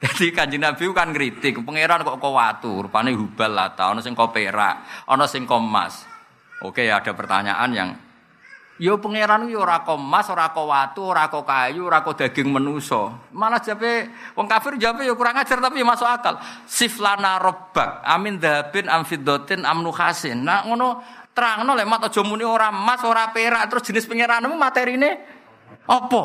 Jadi 0.02 0.34
kanjeng 0.34 0.60
Nabi 0.60 0.84
kan 0.92 1.14
ngritik, 1.14 1.64
pangeran 1.64 2.04
kok 2.04 2.18
kau 2.20 2.36
watu, 2.36 2.84
rupane 2.84 3.14
hubal 3.14 3.52
lata, 3.54 3.88
ana 3.88 4.04
sing 4.04 4.12
kau 4.12 4.28
perak, 4.28 5.06
ana 5.08 5.24
sing 5.24 5.48
kau 5.48 5.62
emas. 5.62 6.04
Oke, 6.60 6.90
ada 6.90 7.12
pertanyaan 7.16 7.70
yang 7.72 7.90
Yo 8.74 8.98
pangeran 8.98 9.46
yo 9.46 9.62
ora 9.62 9.86
kau 9.86 9.94
emas, 9.94 10.26
ora 10.26 10.50
kau 10.50 10.66
watu, 10.66 11.14
ora 11.14 11.30
kau 11.30 11.46
kayu, 11.46 11.86
ora 11.86 12.02
kau 12.02 12.10
daging 12.10 12.50
menuso. 12.50 13.30
Malah 13.30 13.62
jape 13.62 14.10
wong 14.34 14.50
kafir 14.50 14.74
jape 14.82 15.06
yo 15.06 15.14
kurang 15.14 15.38
ajar 15.38 15.62
tapi 15.62 15.86
masuk 15.86 16.10
akal. 16.10 16.42
Siflana 16.66 17.38
robbak, 17.38 18.02
amin 18.02 18.42
dhabin 18.42 18.90
amfidotin 18.90 19.62
amnu 19.62 19.94
khasin. 19.94 20.42
Nah 20.42 20.66
ngono 20.66 20.98
terangno 21.30 21.78
lek 21.78 21.86
mat 21.86 22.10
aja 22.10 22.18
muni 22.26 22.42
ora 22.42 22.74
emas, 22.74 22.98
ora 23.06 23.30
perak, 23.30 23.70
terus 23.70 23.86
jenis 23.86 24.10
pangeranmu 24.10 24.58
materine 24.58 25.22
apa? 25.86 26.24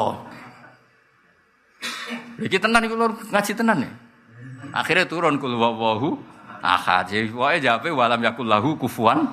Iki 2.39 2.57
tenan 2.57 2.87
iku 2.87 2.95
lur 2.95 3.11
ngaji 3.19 3.51
tenan 3.55 3.77
ya. 3.83 3.91
Akhirnya 4.71 5.05
turun 5.05 5.39
kul 5.39 5.55
wawahu 5.59 6.15
ahad. 6.63 7.11
Wae 7.11 7.59
jawabe 7.59 7.91
walam 7.91 8.19
yakul 8.23 8.47
lahu 8.47 8.79
kufuan. 8.79 9.27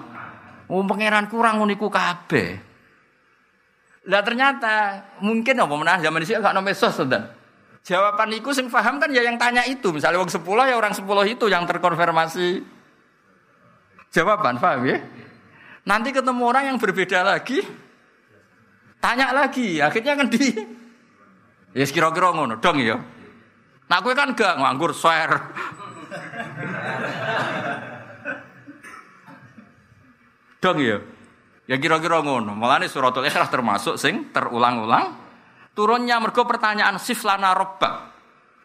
Oh 0.66 0.82
pangeran 0.82 1.30
kurang 1.30 1.62
uniku 1.62 1.86
kabeh. 1.86 2.58
Lah 4.06 4.22
ternyata 4.22 5.02
mungkin 5.22 5.58
apa 5.58 5.74
menah 5.74 5.98
zaman 5.98 6.22
dhisik 6.22 6.38
gak 6.38 6.54
ono 6.54 6.62
mesos 6.62 6.94
dan 7.10 7.26
Jawaban 7.86 8.34
iku 8.34 8.50
sing 8.50 8.66
paham 8.66 8.98
kan 8.98 9.06
ya 9.14 9.22
yang 9.22 9.38
tanya 9.38 9.62
itu. 9.62 9.94
Misalnya 9.94 10.18
wong 10.18 10.26
10 10.26 10.42
ya 10.42 10.74
orang 10.74 10.90
10 10.90 11.06
itu 11.06 11.46
yang 11.46 11.70
terkonfirmasi 11.70 12.66
jawaban, 14.10 14.58
paham 14.58 14.90
ya? 14.90 14.98
Nanti 15.86 16.10
ketemu 16.10 16.42
orang 16.50 16.74
yang 16.74 16.82
berbeda 16.82 17.22
lagi, 17.22 17.62
tanya 18.98 19.30
lagi, 19.30 19.78
akhirnya 19.78 20.18
kan 20.18 20.26
di 20.26 20.50
Ya 21.76 21.84
yes, 21.84 21.92
kira-kira 21.92 22.32
ngono 22.32 22.56
dong 22.56 22.80
ya. 22.80 22.96
Nah 23.92 23.98
gue 24.00 24.16
kan 24.16 24.32
gak 24.32 24.56
nganggur 24.64 24.96
share. 24.96 25.36
dong 30.56 30.80
ya. 30.80 31.04
Ya 31.68 31.76
kira-kira 31.76 32.24
ngono. 32.24 32.56
Mulane 32.56 32.88
suratul 32.88 33.28
Ikhlas 33.28 33.52
termasuk 33.52 34.00
sing 34.00 34.32
terulang-ulang 34.32 35.20
turunnya 35.76 36.16
mergo 36.16 36.48
pertanyaan 36.48 36.96
siflana 36.96 37.52
robba. 37.52 38.08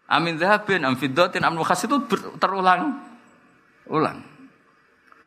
Amin 0.08 0.40
dhahabin 0.40 0.88
am 0.88 0.96
fiddatin 0.96 1.44
am 1.44 1.52
nukhas 1.52 1.84
itu 1.84 2.08
terulang 2.40 2.96
ulang. 3.92 4.24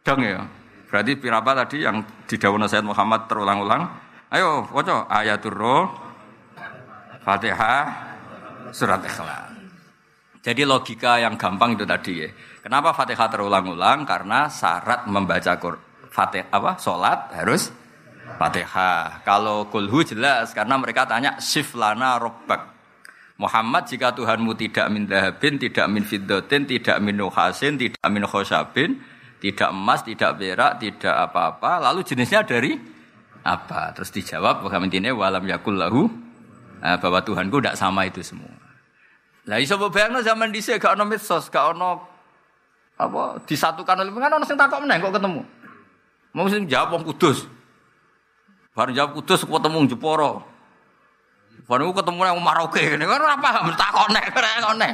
Dong 0.01 0.25
ya. 0.25 0.41
Berarti 0.89 1.21
pirapa 1.21 1.53
tadi 1.53 1.85
yang 1.85 2.01
di 2.25 2.41
daun 2.41 2.65
Sayyid 2.65 2.89
Muhammad 2.89 3.29
terulang-ulang? 3.29 3.83
Ayo, 4.33 4.65
waca 4.73 5.05
ayatul 5.13 5.53
roh 5.53 6.04
Fatihah, 7.25 7.85
surat 8.69 9.01
Ikhlas. 9.01 9.57
Jadi 10.45 10.61
logika 10.69 11.17
yang 11.17 11.41
gampang 11.41 11.73
itu 11.73 11.89
tadi 11.89 12.21
ya. 12.21 12.29
Kenapa 12.61 12.93
Fatihah 12.93 13.33
terulang-ulang? 13.33 14.05
Karena 14.05 14.45
syarat 14.53 15.09
membaca 15.09 15.57
Fatihah 16.13 16.53
apa? 16.53 16.77
Salat 16.77 17.33
harus 17.33 17.73
Fatihah. 18.37 19.25
Kalau 19.25 19.73
kulhu 19.73 20.05
jelas 20.05 20.53
karena 20.53 20.77
mereka 20.77 21.09
tanya 21.09 21.41
siflana 21.41 22.21
robbak. 22.21 22.77
Muhammad 23.41 23.89
jika 23.89 24.15
Tuhanmu 24.15 24.55
tidak 24.55 24.87
min 24.93 25.11
dahabin, 25.11 25.59
tidak 25.59 25.91
min 25.91 26.07
fiddatin, 26.07 26.71
tidak 26.71 27.03
min 27.03 27.19
nuhasin, 27.19 27.75
tidak 27.75 28.07
min 28.07 28.23
khosabin, 28.29 29.03
tidak 29.43 29.75
emas, 29.75 30.07
tidak 30.07 30.39
perak, 30.39 30.79
tidak 30.79 31.15
apa-apa, 31.19 31.83
lalu 31.83 32.07
jenisnya 32.07 32.47
dari 32.47 32.79
apa? 33.43 33.91
Terus 33.91 34.15
dijawab, 34.15 34.63
bagaimana 34.63 35.11
walam 35.19 35.45
yakul 35.51 35.75
lahu 35.75 36.07
Nah, 36.85 37.01
bahwa 37.01 37.25
Tuhanku 37.25 37.65
tidak 37.65 37.81
sama 37.81 38.05
itu 38.05 38.21
semua. 38.21 38.53
Lah 39.49 39.57
iso 39.57 39.81
bayangno 39.81 40.21
zaman 40.21 40.53
dhisik 40.53 40.77
gak 40.77 41.01
ono 41.01 41.09
medsos, 41.09 41.49
gak 41.49 41.73
ono 41.73 42.13
apa 43.01 43.41
disatukan 43.49 44.05
oleh 44.05 44.13
kan 44.13 44.37
ono 44.37 44.45
sing 44.45 44.61
takok 44.61 44.85
meneh 44.85 45.01
kok 45.01 45.17
ketemu. 45.17 45.43
Mau 46.37 46.45
sing 46.53 46.69
jawab 46.69 47.01
wong 47.01 47.03
kudus. 47.09 47.49
Baru 48.77 48.93
jawab 48.93 49.17
kudus 49.17 49.49
ketemu 49.49 49.97
Jeporo. 49.97 50.45
Baru 51.65 51.97
ketemu 51.97 52.21
yang 52.29 52.39
Maroke 52.45 52.85
ini 52.85 53.05
kan 53.09 53.17
ora 53.17 53.37
paham 53.41 53.73
ora 53.73 54.77
nek. 54.77 54.93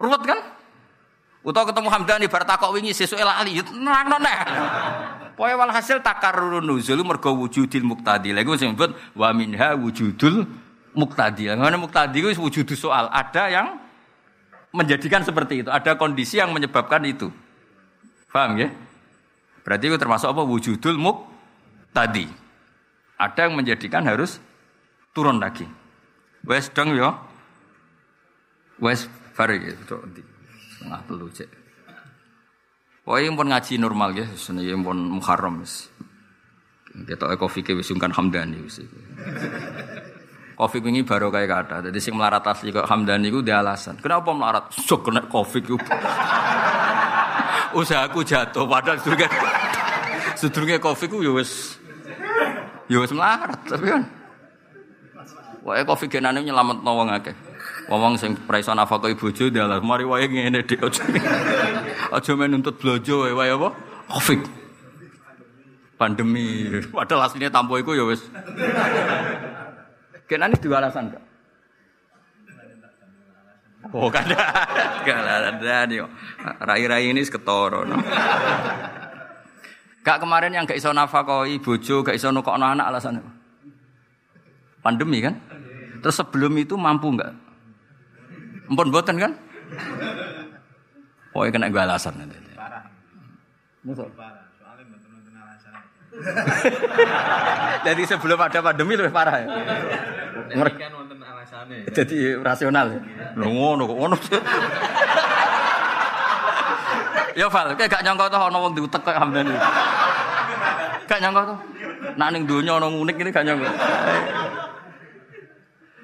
Ruwet 0.00 0.22
kan? 0.24 0.40
Utawa 1.44 1.68
ketemu 1.68 1.88
Hamdani 1.92 2.26
bar 2.32 2.48
takok 2.48 2.72
wingi 2.72 2.96
sesuk 2.96 3.20
lali 3.20 3.60
nerangno 3.60 4.16
nek. 4.16 4.38
Pokoke 5.36 5.58
walhasil 5.58 5.98
takarrurun 6.04 6.64
nuzul 6.64 7.00
mergo 7.04 7.34
wujudil 7.34 7.82
muqtadi. 7.82 8.30
Lha 8.32 8.44
iku 8.44 8.54
sing 8.54 8.76
wa 9.16 9.28
minha 9.34 9.74
wujudul 9.74 10.44
muktadi. 10.92 11.52
Mana 11.52 11.76
muktadi 11.76 12.20
itu 12.20 12.40
wujud 12.40 12.68
soal. 12.76 13.08
Ada 13.12 13.48
yang 13.48 13.68
menjadikan 14.72 15.24
seperti 15.24 15.64
itu. 15.64 15.70
Ada 15.72 15.96
kondisi 15.96 16.40
yang 16.40 16.52
menyebabkan 16.52 17.04
itu. 17.04 17.28
Paham 18.32 18.56
ya? 18.56 18.72
Berarti 19.62 19.84
itu 19.92 19.96
termasuk 20.00 20.28
apa? 20.32 20.42
Wujudul 20.42 20.96
muktadi. 20.96 22.26
Ada 23.20 23.46
yang 23.46 23.54
menjadikan 23.60 24.02
harus 24.08 24.40
turun 25.12 25.38
lagi. 25.38 25.68
Wes 26.42 26.72
dong 26.72 26.96
ya. 26.96 27.14
Wes 28.80 29.06
bari 29.36 29.60
ya. 29.60 29.72
Setengah 29.76 31.00
telu 31.06 31.28
cek. 31.30 31.50
Pokoknya 33.02 33.30
pun 33.34 33.46
ngaji 33.52 33.72
normal 33.78 34.10
ya. 34.16 34.26
Sebenarnya 34.34 34.76
pun 34.80 34.98
muharram. 35.20 35.62
Kita 36.92 37.36
kopi 37.38 37.60
ke 37.62 37.72
wisungkan 37.76 38.10
hamdani. 38.10 38.64
Covid 40.52 40.82
ini 40.92 41.00
baru 41.02 41.32
kayak 41.32 41.48
kata. 41.48 41.76
Jadi 41.88 41.98
sing 41.98 42.14
melarat 42.14 42.44
asli 42.44 42.70
kok 42.70 42.84
Hamdani 42.84 43.32
itu 43.32 43.40
dia 43.40 43.64
alasan. 43.64 43.96
Kenapa 43.98 44.30
melarat? 44.36 44.68
Sok 44.72 45.08
kena 45.08 45.24
Covid 45.24 45.64
itu. 45.64 45.76
Usahaku 47.78 48.20
jatuh 48.20 48.68
padahal 48.68 49.00
sedurunge 49.00 49.28
sedurunge 50.40 50.76
Covid 50.76 51.08
itu 51.08 51.18
ya 51.24 51.32
wis 51.32 51.80
ya 52.92 52.98
wis 53.00 53.12
melarat 53.16 53.60
tapi 53.64 53.86
kan. 53.88 54.02
Wae 55.64 55.82
Covid 55.88 56.08
genane 56.12 56.44
nyelamet 56.44 56.84
wong 56.84 57.08
akeh. 57.08 57.36
Wong 57.88 58.14
sing 58.20 58.36
praiso 58.46 58.76
nafkah 58.76 59.08
ibu 59.08 59.32
bojo 59.32 59.48
dia 59.48 59.64
mari 59.80 60.04
wae 60.04 60.28
ngene 60.28 60.60
dik 60.68 60.84
aja. 60.84 61.02
Aja 62.16 62.32
men 62.36 62.52
nuntut 62.52 62.76
blojo 62.76 63.24
wae 63.32 63.48
apa? 63.48 63.72
Covid. 64.12 64.40
Pandemi. 65.96 66.82
Padahal 66.92 67.30
aslinya 67.30 67.48
tampo 67.48 67.78
iku 67.80 67.96
ya 67.96 68.04
Kenane 70.30 70.56
dua 70.58 70.80
alasan 70.80 71.12
kok. 71.12 71.24
Oh, 73.90 74.06
kada. 74.06 74.38
Kada 75.02 75.50
ada 75.50 75.76
nih. 75.90 76.06
Rai-rai 76.62 77.10
ini 77.10 77.20
seketoro. 77.26 77.82
No. 77.82 77.98
Gak 80.02 80.18
kemarin 80.22 80.54
yang 80.54 80.66
gak 80.66 80.78
iso 80.78 80.94
nafakoi 80.94 81.58
bojo, 81.58 82.02
gak 82.06 82.14
iso 82.18 82.30
nukokno 82.30 82.66
anak 82.66 82.90
alasannya. 82.90 83.22
Pandemi 84.82 85.22
kan? 85.22 85.38
Terus 86.02 86.18
sebelum 86.18 86.58
itu 86.58 86.74
mampu 86.74 87.14
nggak? 87.14 87.30
Empun 88.66 88.90
boten 88.90 89.14
kan? 89.14 89.32
Oh, 91.30 91.46
kena 91.46 91.70
gue 91.70 91.78
alasan 91.78 92.18
nanti. 92.18 92.34
Parah. 92.58 92.82
Parah. 93.86 94.41
Jadi 97.86 98.02
sebelum 98.06 98.38
ada 98.38 98.58
pandemi 98.62 98.94
lebih 98.94 99.12
parah 99.12 99.36
ya. 99.42 99.46
Ngerti 100.52 100.78
kan 100.78 100.92
wonten. 100.94 101.16
Jadi 101.92 102.16
rasional. 102.40 102.88
Lho 103.38 103.48
ngono 103.48 103.82
kok 103.86 103.96
ngono. 103.98 104.16
Ya 107.32 107.48
Val, 107.48 107.72
kayak 107.72 107.88
gak 107.88 108.04
nyangka 108.04 108.28
tuh 108.28 108.44
ono 108.44 108.60
wong 108.60 108.76
diutek 108.76 109.08
kok 109.08 109.16
hamdan. 109.16 109.48
Gak 111.08 111.16
nyangka 111.16 111.48
tuh. 111.48 111.58
Nak 112.20 112.28
ning 112.28 112.44
donya 112.44 112.76
ono 112.76 112.92
unik 112.92 113.16
ini 113.24 113.30
gak 113.32 113.46
nyangka. 113.48 113.72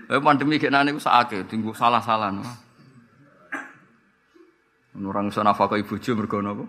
Eh 0.08 0.20
pandemi 0.24 0.56
kayak 0.56 0.72
nane 0.72 0.96
ku 0.96 1.00
sakake, 1.04 1.44
tinggu 1.44 1.76
salah-salah. 1.76 2.32
Orang 4.96 5.28
iso 5.28 5.44
nafkah 5.44 5.76
ibu 5.76 6.00
jo 6.00 6.16
mergo 6.16 6.40
napa? 6.40 6.64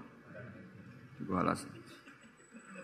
Iku 1.23 1.33
alasan. 1.39 1.78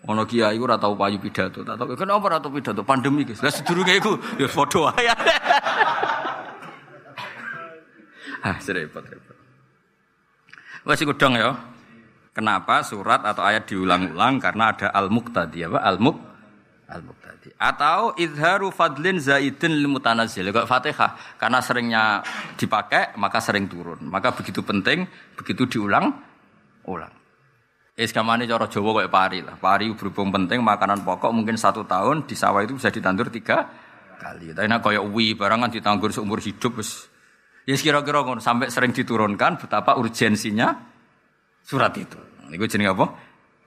Ono 0.06 0.22
kiai 0.22 0.54
ora 0.58 0.78
tau 0.78 0.94
payu 0.94 1.18
pidato, 1.18 1.66
tak 1.66 1.74
tau 1.82 1.98
kenapa 1.98 2.30
ora 2.30 2.38
tau 2.38 2.54
pidato 2.54 2.86
pandemi 2.86 3.26
guys. 3.26 3.42
Lah 3.42 3.50
sedurunge 3.50 3.98
iku 3.98 4.14
ya 4.38 4.46
padha 4.46 4.78
wae. 4.86 5.06
ah, 8.46 8.56
serepot-repot. 8.62 9.36
Wes 10.86 11.02
iku 11.02 11.12
dong 11.18 11.34
ya. 11.34 11.50
Kenapa 12.30 12.84
surat 12.84 13.24
atau 13.24 13.42
ayat 13.42 13.66
diulang-ulang? 13.66 14.38
Karena 14.38 14.70
ada 14.70 14.92
al-muqtadi 14.92 15.66
apa? 15.66 15.82
Al-muq 15.82 16.16
al-muqtadi. 16.86 17.56
Atau 17.58 18.14
izharu 18.14 18.70
fadlin 18.70 19.18
zaidin 19.18 19.74
lil 19.74 19.90
mutanazzil. 19.90 20.46
Kok 20.54 20.68
Fatihah 20.70 21.16
karena 21.40 21.58
seringnya 21.58 22.22
dipakai 22.54 23.18
maka 23.18 23.42
sering 23.42 23.66
turun. 23.66 24.06
Maka 24.06 24.30
begitu 24.30 24.62
penting 24.62 25.08
begitu 25.34 25.66
diulang 25.66 26.14
ulang. 26.86 27.10
Es 27.96 28.12
kamane 28.12 28.44
cara 28.44 28.68
Jawa 28.68 29.00
kayak 29.00 29.08
pari 29.08 29.40
lah. 29.40 29.56
Pari 29.56 29.88
berhubung 29.96 30.28
penting 30.28 30.60
makanan 30.60 31.00
pokok 31.00 31.32
mungkin 31.32 31.56
satu 31.56 31.88
tahun 31.88 32.28
di 32.28 32.36
sawah 32.36 32.60
itu 32.60 32.76
bisa 32.76 32.92
ditandur 32.92 33.32
tiga 33.32 33.64
kali. 34.20 34.52
Tapi 34.52 34.68
nak 34.68 34.84
kayak 34.84 35.00
uwi 35.00 35.32
barangan 35.32 35.72
ditandur 35.72 36.12
seumur 36.12 36.36
hidup 36.44 36.76
wis 36.76 37.08
Ya 37.66 37.74
kira-kira 37.74 38.22
sampai 38.38 38.70
sering 38.70 38.94
diturunkan 38.94 39.58
betapa 39.58 39.98
urgensinya 39.98 40.70
surat 41.66 41.90
itu. 41.98 42.14
Ini 42.46 42.54
gue 42.54 42.68
jenenge 42.70 42.94
apa? 42.94 43.06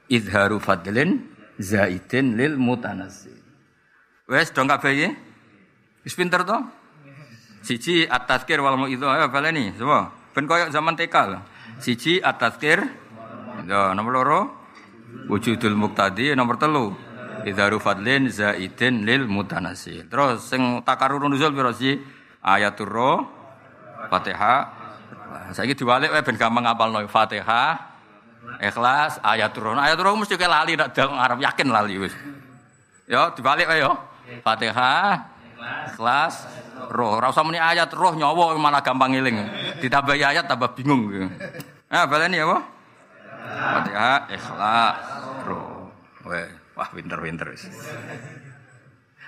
Izharu 0.08 0.56
fadlin 0.64 1.20
zaidin 1.60 2.40
lil 2.40 2.56
mutanazzi. 2.56 3.34
Wes 4.30 4.56
dong 4.56 4.72
kabeh 4.72 4.92
iki? 4.96 5.10
Wis 6.08 6.16
pinter 6.16 6.48
to? 6.48 6.58
Siji 7.60 8.08
at-tazkir 8.08 8.64
wal 8.64 8.80
itu 8.88 9.04
ayo 9.04 9.28
baleni 9.28 9.76
semua. 9.76 10.16
Ben 10.32 10.48
koyo 10.48 10.72
zaman 10.72 10.96
TK 10.96 11.16
lho. 11.28 11.40
Siji 11.84 12.24
at-tazkir. 12.24 13.09
Ya, 13.66 13.92
nomor 13.98 14.12
loro 14.14 14.42
wujudul 15.26 15.74
muqtadi 15.74 16.38
nomor 16.38 16.62
telu 16.62 16.94
Idharu 17.48 17.80
fadlin 17.80 18.28
zaidin 18.28 19.08
lil 19.08 19.24
mutanasi. 19.24 20.04
Terus 20.12 20.44
sing 20.44 20.84
takarurun 20.84 21.32
nuzul 21.32 21.56
piro 21.56 21.72
sih? 21.72 21.96
Ayatul 22.44 22.90
roh, 22.92 23.18
Fatihah. 24.12 24.76
Saiki 25.56 25.78
diwalik 25.78 26.12
wae 26.12 26.26
ben 26.26 26.36
gampang 26.36 26.66
ngapalno 26.68 27.00
Fatihah, 27.08 27.80
Ikhlas, 28.60 29.24
ayatul 29.24 29.72
roh. 29.72 29.74
Ayatul 29.80 30.12
roh 30.12 30.14
mesti 30.20 30.36
lali 30.36 30.76
dang 30.76 31.16
Arab 31.16 31.40
yakin 31.40 31.68
lali 31.72 31.96
wis. 31.96 32.14
Yo 33.08 33.32
dibalik 33.32 33.72
wae 33.72 33.88
yo. 33.88 33.96
Fatihah, 34.44 35.24
Ikhlas, 35.96 36.44
roh. 36.92 37.24
Ora 37.24 37.32
usah 37.32 37.48
muni 37.48 37.56
ayat 37.56 37.88
roh 37.96 38.20
nyawa 38.20 38.52
malah 38.60 38.84
gampang 38.84 39.16
ngiling. 39.16 39.38
Ditambah 39.80 40.16
ayat 40.16 40.44
tambah 40.44 40.76
bingung. 40.76 41.08
Nah, 41.90 42.06
baleni 42.06 42.38
apa? 42.44 42.79
Fatihah, 43.48 44.20
Ikhlas. 44.32 44.96
Weh, 46.28 46.48
wah 46.76 46.90
pinter-pinter 46.92 47.48
wis. 47.56 47.66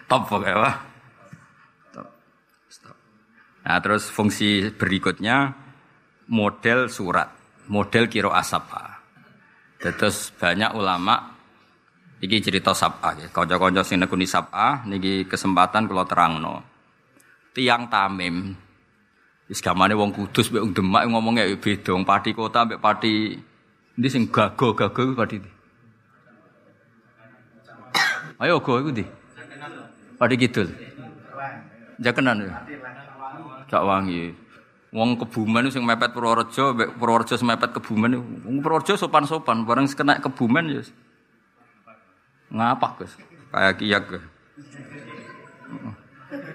Top 0.05 0.27
pokoknya 0.27 0.59
wah. 0.59 0.75
Nah, 3.61 3.77
terus 3.77 4.09
fungsi 4.09 4.73
berikutnya 4.73 5.53
model 6.27 6.89
surat, 6.89 7.29
model 7.69 8.09
kiro 8.09 8.33
asapa. 8.33 9.01
Terus 9.77 10.33
banyak 10.37 10.77
ulama 10.77 11.33
iki 12.21 12.37
cerita 12.41 12.73
sab'a 12.73 13.17
ya. 13.17 13.27
Kanca-kanca 13.33 13.81
sing 13.81 14.01
nekuni 14.01 14.29
sab'a 14.29 14.85
niki 14.85 15.25
kesempatan 15.25 15.89
kula 15.89 16.05
terangno. 16.05 16.61
Tiang 17.51 17.91
Tamim 17.91 18.55
wis 19.51 19.59
gamane 19.59 19.91
wong 19.91 20.15
Kudus 20.15 20.47
mbek 20.47 20.63
wong 20.63 20.71
Demak 20.71 21.03
ngomongnya 21.11 21.43
beda, 21.59 21.91
Pati 22.07 22.31
kota 22.31 22.63
mbek 22.63 22.79
Pati 22.79 23.13
ndi 23.97 24.07
sing 24.07 24.23
gago-gago 24.27 25.15
Pati. 25.15 25.37
Ayo 28.41 28.57
go 28.63 28.81
iku 28.81 28.89
ndi? 28.89 29.05
Pati 30.17 30.35
Kidul. 30.37 30.67
Jakenan 32.01 32.41
ya. 32.45 32.57
Cak 33.69 33.83
wangi. 33.85 34.33
Wong 34.91 35.15
kebumen 35.15 35.71
sing 35.71 35.87
mepet 35.87 36.11
Purworejo, 36.11 36.75
Purworejo 36.99 37.39
semepet 37.39 37.71
kebumen. 37.71 38.19
Wong 38.43 38.59
Purworejo 38.59 38.99
sopan-sopan, 38.99 39.63
bareng 39.63 39.87
kena 39.87 40.19
kebumen 40.19 40.67
ya. 40.67 40.83
Ngapak, 42.51 42.91
Gus. 42.99 43.15
Kayak 43.55 43.79
kiyak. 43.79 44.03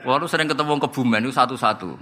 Walau 0.05 0.29
sering 0.29 0.53
ketemu 0.53 0.77
wong 0.77 0.83
kebumen 0.85 1.25
itu 1.25 1.33
satu-satu. 1.33 1.97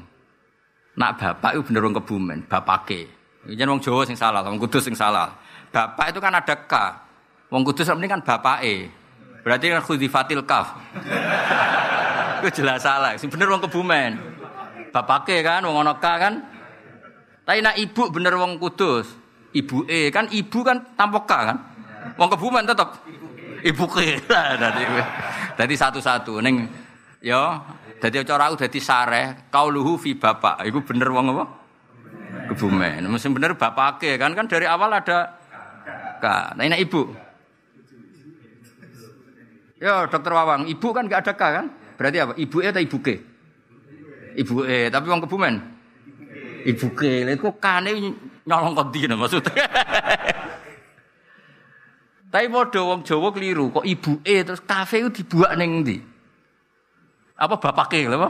Nak 0.98 1.12
bapak 1.18 1.54
itu 1.54 1.62
bener 1.70 1.86
wong 1.86 1.94
kebumen, 2.02 2.42
bapake. 2.50 3.06
Ini 3.44 3.68
wong 3.68 3.80
Jawa 3.80 4.08
sing 4.08 4.16
salah, 4.16 4.40
wong 4.40 4.56
Kudus 4.56 4.88
sing 4.88 4.96
salah. 4.96 5.36
Bapak 5.68 6.14
itu 6.14 6.20
kan 6.22 6.32
ada 6.32 6.54
K. 6.54 6.74
Wong 7.52 7.60
Kudus 7.66 7.88
ini 7.92 8.08
kan 8.08 8.24
bapake. 8.24 8.88
Berarti 9.44 9.68
kan 9.68 9.84
khudifatil 9.84 10.40
kaf. 10.48 10.72
itu 12.40 12.60
jelas 12.60 12.80
salah. 12.80 13.12
Sing 13.20 13.28
bener 13.28 13.52
wong 13.52 13.60
kebumen 13.64 14.34
bapake 14.94 15.42
kan 15.42 15.66
wong 15.66 15.82
ana 15.82 15.98
kan. 15.98 16.38
Tapi 17.44 17.58
nak 17.60 17.74
ibu 17.74 18.08
bener 18.14 18.38
wong 18.38 18.56
kudus. 18.62 19.10
Ibu 19.50 19.90
E 19.90 20.08
kan 20.14 20.30
ibu 20.30 20.62
kan 20.62 20.94
tanpa 20.94 21.26
K 21.26 21.32
kan. 21.50 21.58
Wong 22.14 22.28
kebumen 22.30 22.62
tetep 22.62 22.88
ibu 23.68 23.84
ke. 23.90 24.22
Dadi 25.58 25.74
satu-satu 25.74 26.38
ning 26.38 26.70
ya 27.18 27.58
dadi 27.98 28.22
cara 28.22 28.48
aku 28.48 28.64
dadi 28.64 28.78
sareh 28.78 29.50
kauluhu 29.50 29.98
fi 29.98 30.14
bapak. 30.14 30.62
Iku 30.70 30.86
bener 30.86 31.10
wong 31.10 31.34
apa? 31.34 31.63
Kebumen. 32.52 33.00
Mesti 33.08 33.28
bener 33.32 33.56
bapake 33.56 34.20
kan 34.20 34.34
kan 34.36 34.44
dari 34.44 34.68
awal 34.68 34.92
ada 34.92 35.38
K. 36.20 36.24
Nah 36.56 36.64
ini 36.64 36.82
ibu. 36.84 37.12
Ya 39.80 40.08
dokter 40.08 40.32
Wawang, 40.32 40.64
ibu 40.64 40.88
kan 40.96 41.04
gak 41.08 41.28
ada 41.28 41.32
K 41.36 41.42
kan? 41.42 41.66
Berarti 41.94 42.18
apa? 42.20 42.32
Ibu 42.36 42.56
E 42.64 42.66
atau 42.72 42.82
ibu 42.82 42.98
K? 43.04 43.08
Ibu 44.34 44.54
eh 44.66 44.90
tapi 44.90 45.06
wong 45.06 45.22
kebumen. 45.24 45.54
Ibu 46.64 46.86
ke, 46.96 47.28
lha 47.28 47.36
kok 47.36 47.60
kane 47.60 47.92
nyolong 48.48 48.72
kondi 48.72 49.04
maksudnya. 49.04 49.52
tapi 52.32 52.46
padha 52.50 52.80
wong 52.82 53.04
Jawa 53.04 53.28
keliru, 53.30 53.68
kok 53.68 53.84
ibu 53.84 54.24
e 54.24 54.42
terus 54.42 54.64
kafe 54.64 55.04
itu 55.04 55.22
dibuat 55.22 55.54
ning 55.60 55.84
ndi? 55.84 56.00
Apa 57.36 57.60
bapake 57.60 58.08
lho 58.08 58.16
apa? 58.16 58.28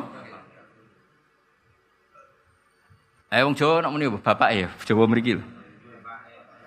Eh 3.34 3.42
wong 3.42 3.58
Jawa 3.58 3.82
nak 3.82 3.90
muni 3.90 4.06
bapak 4.06 4.50
ya, 4.54 4.70
Jawa 4.86 5.10
mriki 5.10 5.34
lho. 5.34 5.44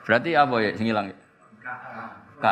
Berarti 0.03 0.35
apa 0.35 0.55
ya 0.59 0.69
sing 0.75 0.87
ilang? 0.91 1.07
K. 2.43 2.45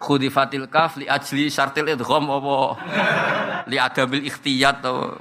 khudifatil 0.00 0.64
kaf 0.72 0.96
li 0.96 1.04
ajli 1.04 1.52
syartil 1.52 1.92
idgham 1.92 2.24
apa? 2.32 2.56
Li 3.68 3.76
adamil 3.76 4.24
ikhtiyat 4.24 4.80
to 4.80 5.12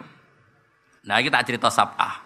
nah 1.04 1.20
kita 1.20 1.44
cerita 1.44 1.68
sabah. 1.68 2.24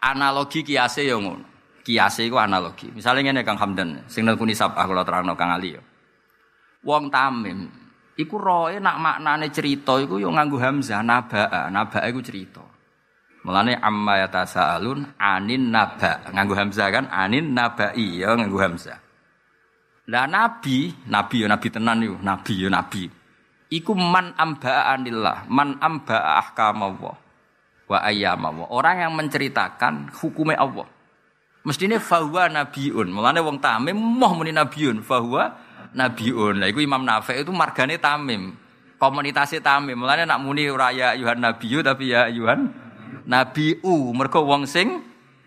Analogi 0.00 0.64
kiase 0.64 1.04
yo 1.04 1.20
ngono. 1.20 1.44
Kiase 1.84 2.24
iku 2.24 2.40
analogi. 2.40 2.88
Misalnya 2.88 3.28
ngene 3.28 3.44
Kang 3.44 3.60
Hamdan 3.60 4.00
sing 4.08 4.24
nekuni 4.24 4.56
sabah 4.56 4.88
kula 4.88 5.04
terangno 5.04 5.36
Kang 5.36 5.52
Ali 5.52 5.76
yo 5.76 5.84
wong 6.84 7.08
tamim 7.08 7.66
iku 8.18 8.36
roe 8.38 8.78
nak 8.78 8.96
maknane 9.00 9.50
cerita 9.50 9.98
iku 9.98 10.18
yo 10.22 10.30
nganggo 10.30 10.58
hamzah 10.60 11.02
nabaa 11.02 11.70
nabaa 11.70 12.06
iku 12.10 12.22
cerita 12.24 12.64
Mulane 13.44 13.76
amma 13.76 14.24
yatasaalun 14.24 15.20
anin 15.20 15.68
naba 15.68 16.32
nganggo 16.32 16.56
hamzah 16.56 16.88
kan 16.88 17.04
anin 17.12 17.52
nabai 17.52 18.24
ya 18.24 18.32
nganggo 18.32 18.56
hamzah 18.56 19.04
lah 20.04 20.28
nabi, 20.28 20.92
nabi 21.08 21.36
ya 21.40 21.46
nabi 21.48 21.68
tenan 21.72 22.04
yo, 22.04 22.20
nabi 22.20 22.60
ya 22.60 22.68
nabi. 22.68 23.08
Iku 23.72 23.96
man 23.96 24.36
amba 24.36 24.92
anillah, 24.92 25.48
man 25.48 25.80
amba 25.80 26.44
ahkam 26.44 26.84
Allah 26.84 27.16
wa 27.88 27.98
ayyam 28.04 28.44
Allah. 28.44 28.68
Orang 28.68 29.00
yang 29.00 29.12
menceritakan 29.16 30.12
hukumnya 30.12 30.60
Allah. 30.60 30.84
Mestine 31.64 31.96
fahuwa 31.96 32.52
nabiun. 32.52 33.08
Mulane 33.08 33.40
wong 33.40 33.56
tamim 33.64 33.96
moh 33.96 34.36
muni 34.36 34.52
nabiun, 34.52 35.00
fahuwa 35.00 35.63
nabiun. 35.94 36.60
Lah 36.60 36.68
iku 36.68 36.82
Imam 36.82 37.06
Nafi 37.06 37.40
itu 37.40 37.54
margane 37.54 37.96
tamim. 37.96 38.52
Komunitasnya 38.98 39.62
tamim. 39.62 39.94
Mulane 39.94 40.26
nak 40.26 40.42
muni 40.42 40.66
ora 40.68 40.90
ya 40.90 41.14
Yuhan 41.14 41.40
nabiyu 41.40 41.80
tapi 41.80 42.10
ya 42.12 42.26
Yuhan 42.28 42.68
nabiu. 43.24 44.12
Mergo 44.12 44.42
wong 44.44 44.66
sing 44.66 45.00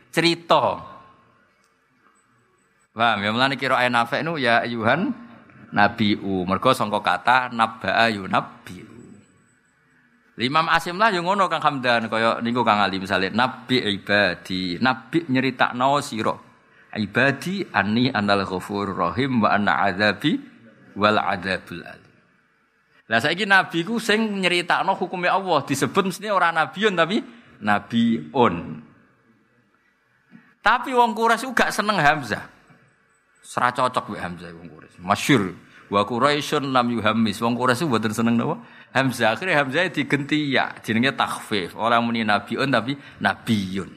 cerita. 0.09 0.81
Paham 2.97 3.19
ya 3.21 3.29
mulane 3.29 3.59
kira 3.59 3.77
ayat 3.77 3.93
Nafi 3.93 4.23
nu 4.25 4.39
ya 4.39 4.63
Yuhan 4.63 5.11
nabiu. 5.75 6.47
Mergo 6.47 6.71
sangka 6.71 7.03
kata 7.03 7.51
nabba'a 7.53 8.09
yunabbiu. 8.09 8.87
Imam 10.37 10.69
Asim 10.69 11.01
lah 11.01 11.09
yang 11.09 11.25
ngono 11.25 11.49
Kang 11.49 11.65
Hamdan 11.65 12.05
kaya 12.13 12.37
niku 12.45 12.61
Kang 12.61 12.77
Ali 12.77 13.01
misalnya 13.01 13.33
nabi 13.33 13.81
ibadi, 13.81 14.77
nabi 14.77 15.25
nyeritakno 15.25 15.97
sira. 15.97 16.46
Ibadi 16.97 17.61
anni 17.69 18.09
anal 18.09 18.41
ghafur 18.41 18.89
rahim 18.89 19.45
wa 19.45 19.53
anna 19.53 19.85
adzabi 19.85 20.41
wal 20.97 21.21
adzabul 21.21 21.85
alim. 21.85 22.13
Lah 23.07 23.21
saiki 23.21 23.45
nabi 23.45 23.85
ku 23.85 24.01
sing 24.01 24.41
nyeritakno 24.41 24.97
hukumnya 24.97 25.37
Allah 25.37 25.61
disebut 25.63 26.09
mesti 26.09 26.27
ora 26.27 26.49
nabiun 26.49 26.97
tapi 26.97 27.21
nabiun. 27.61 28.55
Tapi 30.59 30.91
wong 30.91 31.15
Quraisy 31.15 31.47
gak 31.55 31.71
seneng 31.71 31.95
Hamzah. 31.95 32.43
Sera 33.39 33.71
cocok 33.71 34.11
mek 34.11 34.19
Hamzah 34.19 34.51
wong 34.51 34.67
Quraisy. 34.67 34.97
Masyhur. 34.99 35.55
Wa 35.87 36.03
Quraisyun 36.03 36.75
lam 36.75 36.91
yuhammis. 36.91 37.39
Wong 37.39 37.55
Quraisy 37.55 37.87
mboten 37.87 38.11
seneng 38.11 38.35
napa? 38.35 38.59
Hamzah. 38.91 39.39
Akhirnya 39.39 39.63
Hamzah 39.63 39.87
digenti 39.87 40.51
ya, 40.51 40.75
jenenge 40.83 41.15
takhfif. 41.15 41.79
Orang 41.79 42.03
muni 42.03 42.27
nabiun 42.27 42.67
tapi 42.67 42.99
nabiyun. 43.23 43.87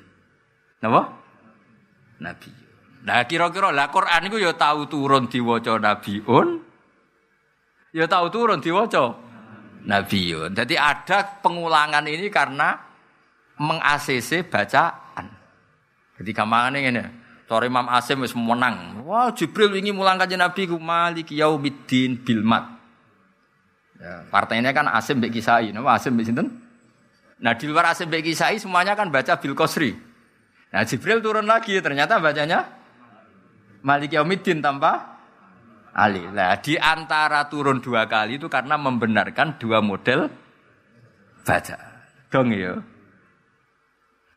Napa? 0.87 1.11
Nabiyun. 2.23 2.60
Nah 3.01 3.25
kira-kira 3.25 3.73
lah 3.73 3.89
Quran 3.89 4.29
itu 4.29 4.37
ya 4.37 4.53
tahu 4.53 4.85
turun 4.85 5.27
diwaca 5.27 5.81
nabiun. 5.81 6.49
Ya 7.91 8.07
tahu 8.07 8.27
turun 8.31 8.61
diwaca 8.61 9.31
nabiyun. 9.85 10.53
Jadi 10.53 10.75
ada 10.77 11.41
pengulangan 11.41 12.05
ini 12.05 12.29
karena 12.29 12.77
meng-ACC 13.61 14.47
bacaan. 14.49 15.27
Jadi 16.21 16.31
kamane 16.37 16.79
ngene. 16.85 17.05
Sore 17.51 17.67
Imam 17.67 17.91
Asim 17.91 18.23
wis 18.23 18.31
menang. 18.31 19.03
Wah, 19.03 19.35
Jibril 19.35 19.75
ingin 19.75 19.99
mulang 19.99 20.15
kanjeng 20.23 20.39
Nabi 20.39 20.71
ku 20.71 20.79
Malik 20.79 21.35
Yaumiddin 21.35 22.23
bil 22.23 22.47
mat. 22.47 22.79
Ya, 23.99 24.23
partainya 24.31 24.71
kan 24.71 24.87
Asim 24.87 25.19
mbek 25.19 25.35
Kisai, 25.35 25.75
nama 25.75 25.99
Asim 25.99 26.15
mbek 26.15 26.31
sinten? 26.31 26.47
Nah, 27.43 27.59
di 27.59 27.67
luar 27.67 27.91
Asim 27.91 28.07
mbek 28.07 28.23
Kisai 28.23 28.63
semuanya 28.63 28.95
kan 28.95 29.11
baca 29.11 29.35
bil. 29.35 29.99
Nah, 30.71 30.87
Jibril 30.87 31.19
turun 31.19 31.51
lagi, 31.51 31.75
ternyata 31.83 32.23
bacanya 32.23 32.80
Malik 33.81 34.13
Yaumiddin 34.13 34.61
tanpa 34.61 35.21
Ali. 35.91 36.23
Nah, 36.23 36.55
di 36.63 36.79
antara 36.79 37.51
turun 37.51 37.83
dua 37.83 38.07
kali 38.07 38.39
itu 38.39 38.47
karena 38.47 38.79
membenarkan 38.79 39.59
dua 39.59 39.83
model 39.83 40.31
baca. 41.43 41.77
Dong 42.31 42.55
ya. 42.55 42.79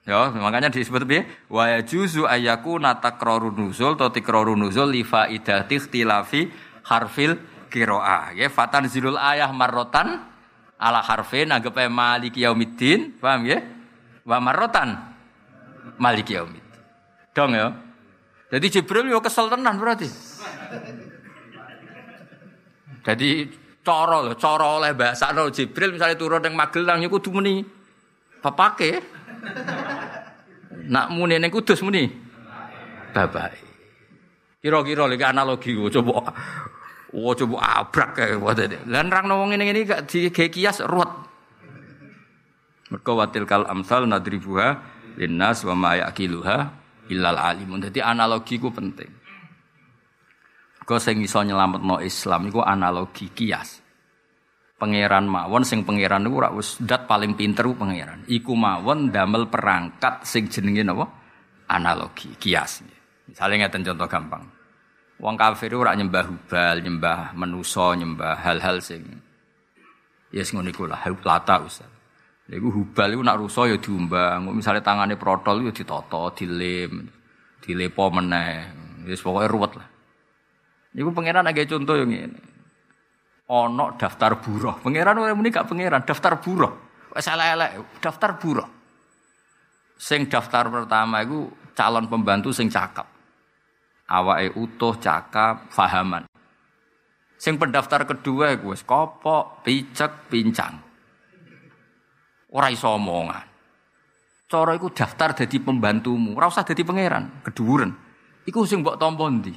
Ya, 0.04 0.28
makanya 0.36 0.68
disebut 0.68 1.08
piye? 1.08 1.24
Wa 1.48 1.80
yajuzu 1.80 2.28
ayyaku 2.28 2.76
natakrarun 2.76 3.56
nuzul 3.56 3.96
atau 3.96 4.12
tikrarun 4.12 4.60
nuzul 4.60 4.92
li 4.92 5.06
faidati 5.06 5.80
ikhtilafi 5.80 6.52
harfil 6.84 7.40
qiraah. 7.72 8.36
Ya, 8.36 8.52
fatan 8.52 8.92
zilul 8.92 9.16
ayah 9.16 9.48
marrotan 9.56 10.28
ala 10.76 11.00
harfin 11.00 11.54
anggap 11.56 11.80
maliki 11.88 12.44
yaumiddin, 12.44 13.16
paham 13.22 13.48
ya? 13.48 13.64
Wa 14.28 14.44
marrotan 14.44 15.00
maliki 15.96 16.36
yaumiddin. 16.36 16.82
Dong 17.32 17.56
ya. 17.56 17.72
Jadi 18.54 18.66
Jibril 18.70 19.10
yo 19.10 19.18
kesel 19.18 19.50
tenan 19.50 19.82
berarti. 19.82 20.06
Jadi 23.02 23.50
coro 23.82 24.30
loh, 24.30 24.38
coro 24.38 24.78
oleh 24.78 24.94
bahasa 24.94 25.34
no 25.34 25.50
Jibril 25.50 25.98
misalnya 25.98 26.14
turun 26.14 26.46
yang 26.46 26.54
Magelang 26.54 27.02
yo 27.02 27.10
kudu 27.10 27.34
muni 27.34 27.66
papake. 28.46 29.02
Nak 30.86 31.10
muni 31.10 31.42
ning 31.42 31.50
Kudus 31.50 31.82
muni. 31.82 32.06
Bapak. 33.14 33.58
Kira-kira 34.62 35.10
lagi 35.10 35.26
analogi 35.26 35.74
coba 35.76 36.34
Oh 37.14 37.34
coba 37.38 37.58
abrak 37.82 38.18
kayak 38.18 38.42
wae. 38.42 38.66
Lan 38.90 39.14
rang 39.14 39.30
wong 39.30 39.54
ngene 39.54 39.70
ini 39.70 39.86
gak 39.86 40.10
di 40.10 40.34
kias 40.34 40.82
ruwet. 40.82 41.10
Mergo 42.90 43.18
watil 43.18 43.46
kal 43.46 43.70
amsal 43.70 44.10
nadribuha 44.10 44.82
linnas 45.18 45.62
wa 45.66 45.74
ma 45.78 45.92
illal 47.12 47.36
alimun. 47.40 47.88
Dadi 47.88 48.00
analogi 48.00 48.62
ku 48.62 48.70
penting. 48.70 49.12
Kau 50.84 51.00
sing 51.00 51.24
iso 51.24 51.40
nyelametno 51.40 52.04
Islam 52.04 52.52
iku 52.52 52.60
analogi 52.60 53.32
kias. 53.32 53.80
Pangeran 54.76 55.32
mawon 55.32 55.64
sing 55.64 55.88
pangeran 55.88 56.28
niku 56.28 56.44
ora 56.44 56.52
wis 56.52 56.76
dat 56.84 57.08
paling 57.08 57.40
pinter 57.40 57.64
pangeran. 57.72 58.28
Iku 58.28 58.52
mawon 58.52 59.16
damel 59.16 59.48
perangkat 59.48 60.28
sing 60.28 60.52
jenenge 60.52 60.84
napa? 60.84 61.08
Analogi, 61.72 62.36
kias. 62.36 62.84
Misalnya 63.24 63.66
ngeten 63.66 63.88
contoh 63.88 64.06
gampang. 64.12 64.44
Wong 65.24 65.40
kafir 65.40 65.72
ora 65.72 65.96
nyembah 65.96 66.28
hubal, 66.28 66.84
nyembah 66.84 67.32
menuso, 67.32 67.96
nyembah 67.96 68.44
hal-hal 68.44 68.84
sing 68.84 69.08
ya 70.34 70.42
yes, 70.42 70.50
ngono 70.50 70.74
iku 70.74 70.90
lah, 70.90 70.98
lata 71.06 71.62
Ustaz. 71.62 71.93
Iku 72.44 72.68
hubal 72.76 73.16
iku 73.16 73.24
nak 73.24 73.40
rusa 73.40 73.72
ya 73.72 73.80
diumbang. 73.80 74.52
Misalnya 74.52 74.84
tangane 74.84 75.16
protol 75.16 75.64
ya 75.64 75.72
ditoto, 75.72 76.36
dilem, 76.36 77.08
dilepo 77.64 78.12
meneh. 78.12 78.68
Wis 79.08 79.24
pokoke 79.24 79.48
ruwet 79.48 79.72
lah. 79.80 79.88
Niku 80.94 81.10
pangeran 81.16 81.48
agak 81.48 81.72
contoh 81.72 81.96
yang 81.96 82.12
ini. 82.12 82.42
Ono 83.48 83.96
daftar 83.96 84.40
buruh. 84.44 84.80
Pangeran 84.84 85.20
ora 85.20 85.32
muni 85.32 85.52
gak 85.52 85.72
pangeran, 85.72 86.04
daftar 86.04 86.40
buruh. 86.44 86.72
Wis 87.16 87.28
elek 87.32 88.00
daftar 88.04 88.36
buruh. 88.36 88.68
Sing 89.96 90.28
daftar 90.28 90.68
pertama 90.68 91.24
iku 91.24 91.48
calon 91.72 92.12
pembantu 92.12 92.52
sing 92.52 92.68
cakep. 92.68 93.08
Awake 94.04 94.60
utuh, 94.60 95.00
cakap, 95.00 95.72
fahaman. 95.72 96.28
Sing 97.40 97.56
pendaftar 97.56 98.04
kedua 98.04 98.52
iku 98.52 98.76
kopok, 98.84 99.64
picek, 99.64 100.28
pincang. 100.28 100.93
Ora 102.54 102.70
iso 102.70 102.86
omongan. 102.94 103.50
Cara 104.46 104.78
iku 104.78 104.94
daftar 104.94 105.34
dadi 105.34 105.58
pembantumu, 105.58 106.38
ora 106.38 106.46
usah 106.46 106.62
dadi 106.62 106.86
pangeran, 106.86 107.42
keduren. 107.42 107.90
Iku 108.46 108.70
sing 108.70 108.86
mbok 108.86 109.02
tampa 109.02 109.26
ndi? 109.26 109.50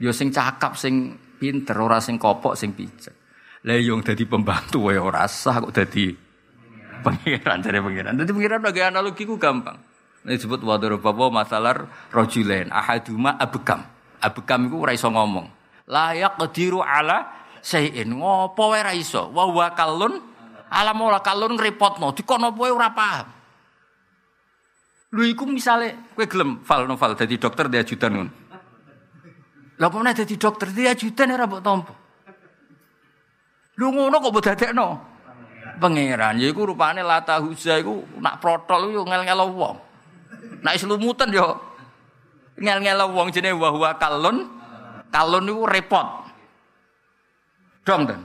Ya 0.00 0.16
sing 0.16 0.32
cakap, 0.32 0.80
sing 0.80 1.20
pinter, 1.36 1.76
ora 1.76 2.00
sing 2.00 2.16
kopok, 2.16 2.56
sing 2.56 2.72
picek. 2.72 3.12
Lah 3.68 3.76
yang 3.76 4.00
dadi 4.00 4.24
pembantu 4.24 4.88
wae 4.88 4.96
ora 4.96 5.28
sah 5.28 5.60
kok 5.60 5.76
dadi 5.76 6.16
pangeran 7.04 7.60
dari 7.60 7.76
pangeran. 7.76 8.16
Dadi 8.16 8.32
pangeran 8.32 8.60
bagi 8.64 8.80
analogi 8.80 9.28
ku 9.28 9.36
gampang. 9.36 9.76
Ini 10.24 10.36
disebut 10.36 10.64
wadoro 10.64 10.96
babo 10.96 11.28
masalah 11.28 11.84
rojulen 12.08 12.72
ahaduma 12.72 13.36
abekam. 13.36 13.84
Abekam 14.20 14.68
itu 14.68 14.76
ora 14.80 14.96
iso 14.96 15.12
ngomong. 15.12 15.48
Layak 15.84 16.40
kediru 16.40 16.80
ala 16.80 17.28
sayin 17.60 18.16
ngopo 18.16 18.72
wae 18.72 18.80
ra 18.80 18.96
iso. 18.96 19.28
Wa 19.28 19.44
wa 19.44 19.68
kalun 20.70 20.78
ala 20.78 20.92
mola 20.94 21.18
kalun 21.18 21.58
ngrepotno. 21.58 22.14
Dikono 22.14 22.54
apa 22.54 22.62
ora 22.70 22.90
paham. 22.94 23.26
Lho 25.10 25.22
iku 25.26 25.42
misale 25.42 26.14
kowe 26.14 26.22
gelem 26.22 26.62
fal 26.62 26.86
novel 26.86 27.18
dadi 27.18 27.34
dokter 27.34 27.66
dia 27.66 27.82
ajudan 27.82 28.10
ngono. 28.14 28.32
Lah 29.82 29.88
pemene 29.90 30.14
dadi 30.14 30.38
dokter 30.38 30.70
dia 30.70 30.94
ajudan 30.94 31.34
ora 31.34 31.50
mbok 31.50 31.62
tampa. 31.62 31.94
Lho 33.74 33.86
ngono 33.90 34.16
kok 34.22 34.30
mbok 34.30 34.44
dadekno. 34.46 34.88
Pangeran, 35.80 36.36
ya 36.36 36.52
iku 36.52 36.68
rupane 36.68 37.00
lata 37.00 37.40
huza 37.40 37.80
iku 37.80 38.04
nak 38.20 38.36
protol 38.36 38.92
yo 38.92 39.00
ngel-ngelo 39.00 39.48
wong. 39.48 39.76
Nak 40.60 40.76
selumutan 40.76 41.32
yo 41.32 41.56
ngel-ngel 42.60 43.08
wong 43.08 43.32
jenenge 43.32 43.56
wa 43.56 43.72
huwa 43.72 43.90
kalun. 43.96 44.46
Kalun 45.10 45.42
niku 45.42 45.64
repot. 45.66 46.06
Dong 47.82 48.06
dan. 48.06 48.20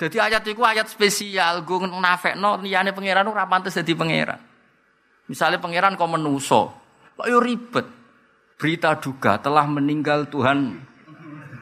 Jadi 0.00 0.16
ayat 0.16 0.40
itu 0.48 0.64
ayat 0.64 0.88
spesial, 0.88 1.60
gue 1.60 1.84
nafekno 1.84 2.56
liyane 2.64 2.96
pangeran 2.96 3.28
ora 3.28 3.44
pantes 3.44 3.76
dadi 3.76 3.92
pangeran. 3.92 4.40
Misalnya 5.28 5.60
pangeran 5.60 5.92
kok 5.92 6.08
menuso, 6.08 6.72
kok 7.20 7.28
yo 7.28 7.36
ribet. 7.36 7.84
Berita 8.56 8.96
duka 8.96 9.36
telah 9.36 9.68
meninggal 9.68 10.24
Tuhan. 10.32 10.88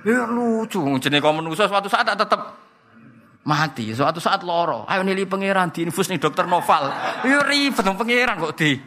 Ya 0.06 0.22
lucu, 0.30 0.78
jenenge 1.02 1.18
kok 1.18 1.34
menuso 1.34 1.66
suatu 1.66 1.90
saat 1.90 2.14
tetap 2.14 2.54
mati, 3.42 3.90
suatu 3.90 4.22
saat 4.22 4.46
loro. 4.46 4.86
Ayo 4.86 5.02
nili 5.02 5.26
pangeran 5.26 5.74
diinfus 5.74 6.06
nih 6.06 6.22
dokter 6.22 6.46
Noval. 6.46 6.94
Yo 7.26 7.42
ribet 7.42 7.82
dong 7.82 7.98
pangeran 7.98 8.38
kok 8.38 8.54
di 8.54 8.78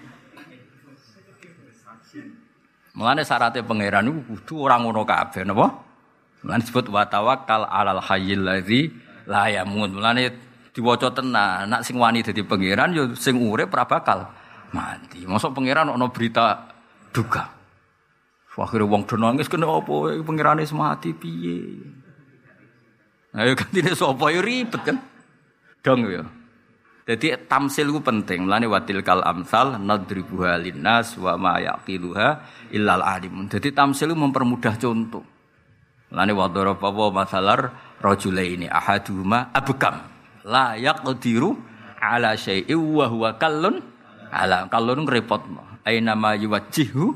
Mulane 2.91 3.23
syaratnya 3.23 3.63
pangeran 3.63 4.03
itu 4.11 4.19
kudu 4.27 4.67
orang 4.67 4.83
ngono 4.83 5.07
kabeh 5.07 5.47
napa? 5.47 5.67
Mulane 6.43 6.59
disebut 6.59 6.91
wa 6.91 7.03
tawakkal 7.07 7.63
alal 7.63 8.03
hayyil 8.03 8.43
ladzi 8.43 9.11
la 9.32 9.47
yamut. 9.47 9.88
Mulane 9.95 10.27
diwaca 10.75 11.15
tenan, 11.15 11.71
nak 11.71 11.88
sing 11.88 11.95
wani 11.95 12.19
dadi 12.19 12.43
pangeran 12.43 12.91
ya 12.91 13.03
sing 13.15 13.39
urip 13.39 13.71
ora 13.71 13.88
bakal 13.88 14.27
mati. 14.75 15.23
Mosok 15.23 15.55
pangeran 15.55 15.88
ono 15.88 16.11
berita 16.11 16.67
duka. 17.15 17.63
Akhirnya 18.61 18.86
wong 18.86 19.09
do 19.09 19.15
nangis 19.17 19.49
kena 19.49 19.65
apa 19.65 20.21
pengirane 20.21 20.61
semati 20.67 21.15
piye. 21.17 21.82
Ayo 23.34 23.55
gantine 23.55 23.95
sapa 23.95 24.27
yo 24.29 24.43
ribet 24.43 24.84
kan. 24.84 24.99
Dong 25.82 26.05
ya. 26.05 26.21
Jadi 27.07 27.34
tamsil 27.49 27.89
itu 27.89 28.03
penting. 28.05 28.45
Mulane 28.45 28.69
watil 28.69 29.01
kal 29.01 29.25
amsal 29.25 29.82
nadribuha 29.82 30.61
linnas 30.61 31.17
wa 31.17 31.39
ma 31.41 31.57
yaqiluha 31.57 32.29
illal. 32.75 33.01
Jadi 33.49 33.73
tamsil 33.73 34.13
itu 34.13 34.19
mempermudah 34.19 34.77
contoh. 34.77 35.25
Mulane 36.12 36.32
wa 36.36 36.47
daraba 36.51 36.88
wa 36.91 37.24
masalar 37.24 37.72
rajulaini 38.03 38.68
ahaduhuma 38.68 39.55
abkam 39.55 39.95
la 40.43 40.76
yaqdiru 40.76 41.55
ala 42.03 42.36
syai'in 42.36 42.76
wa 42.76 43.07
huwa 43.07 43.39
kallun 43.39 43.80
ala 44.28 44.68
kallun 44.68 45.07
ngrepotno. 45.07 45.82
Aina 45.88 46.14
ma 46.14 46.36
yuwajjihu 46.36 47.16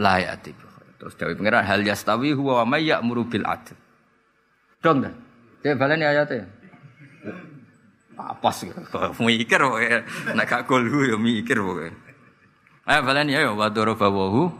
la 0.00 0.16
yati. 0.18 0.56
Terus 0.96 1.18
dawuh 1.18 1.34
pengiran 1.36 1.66
hal 1.66 1.82
yastawi 1.84 2.32
huwa 2.32 2.62
wa 2.62 2.78
may 2.78 2.88
ya'muru 2.88 3.28
bil 3.28 3.44
adl. 3.44 3.74
Dong 4.82 5.02
kan? 5.02 5.14
Dia 5.62 5.78
baleni 5.78 6.02
ayatnya. 6.06 6.46
Apa 8.18 8.50
sih? 8.50 8.70
Mikir 9.22 9.60
pokoknya. 9.62 9.98
Nek 10.34 10.46
gak 10.46 10.62
kulhu 10.66 11.06
ya 11.06 11.16
mikir 11.18 11.58
pokoknya. 11.58 11.94
Ayo 12.82 13.00
baleni 13.06 13.32
ayo 13.38 13.54
wa 13.54 13.70
darabahu 13.70 14.50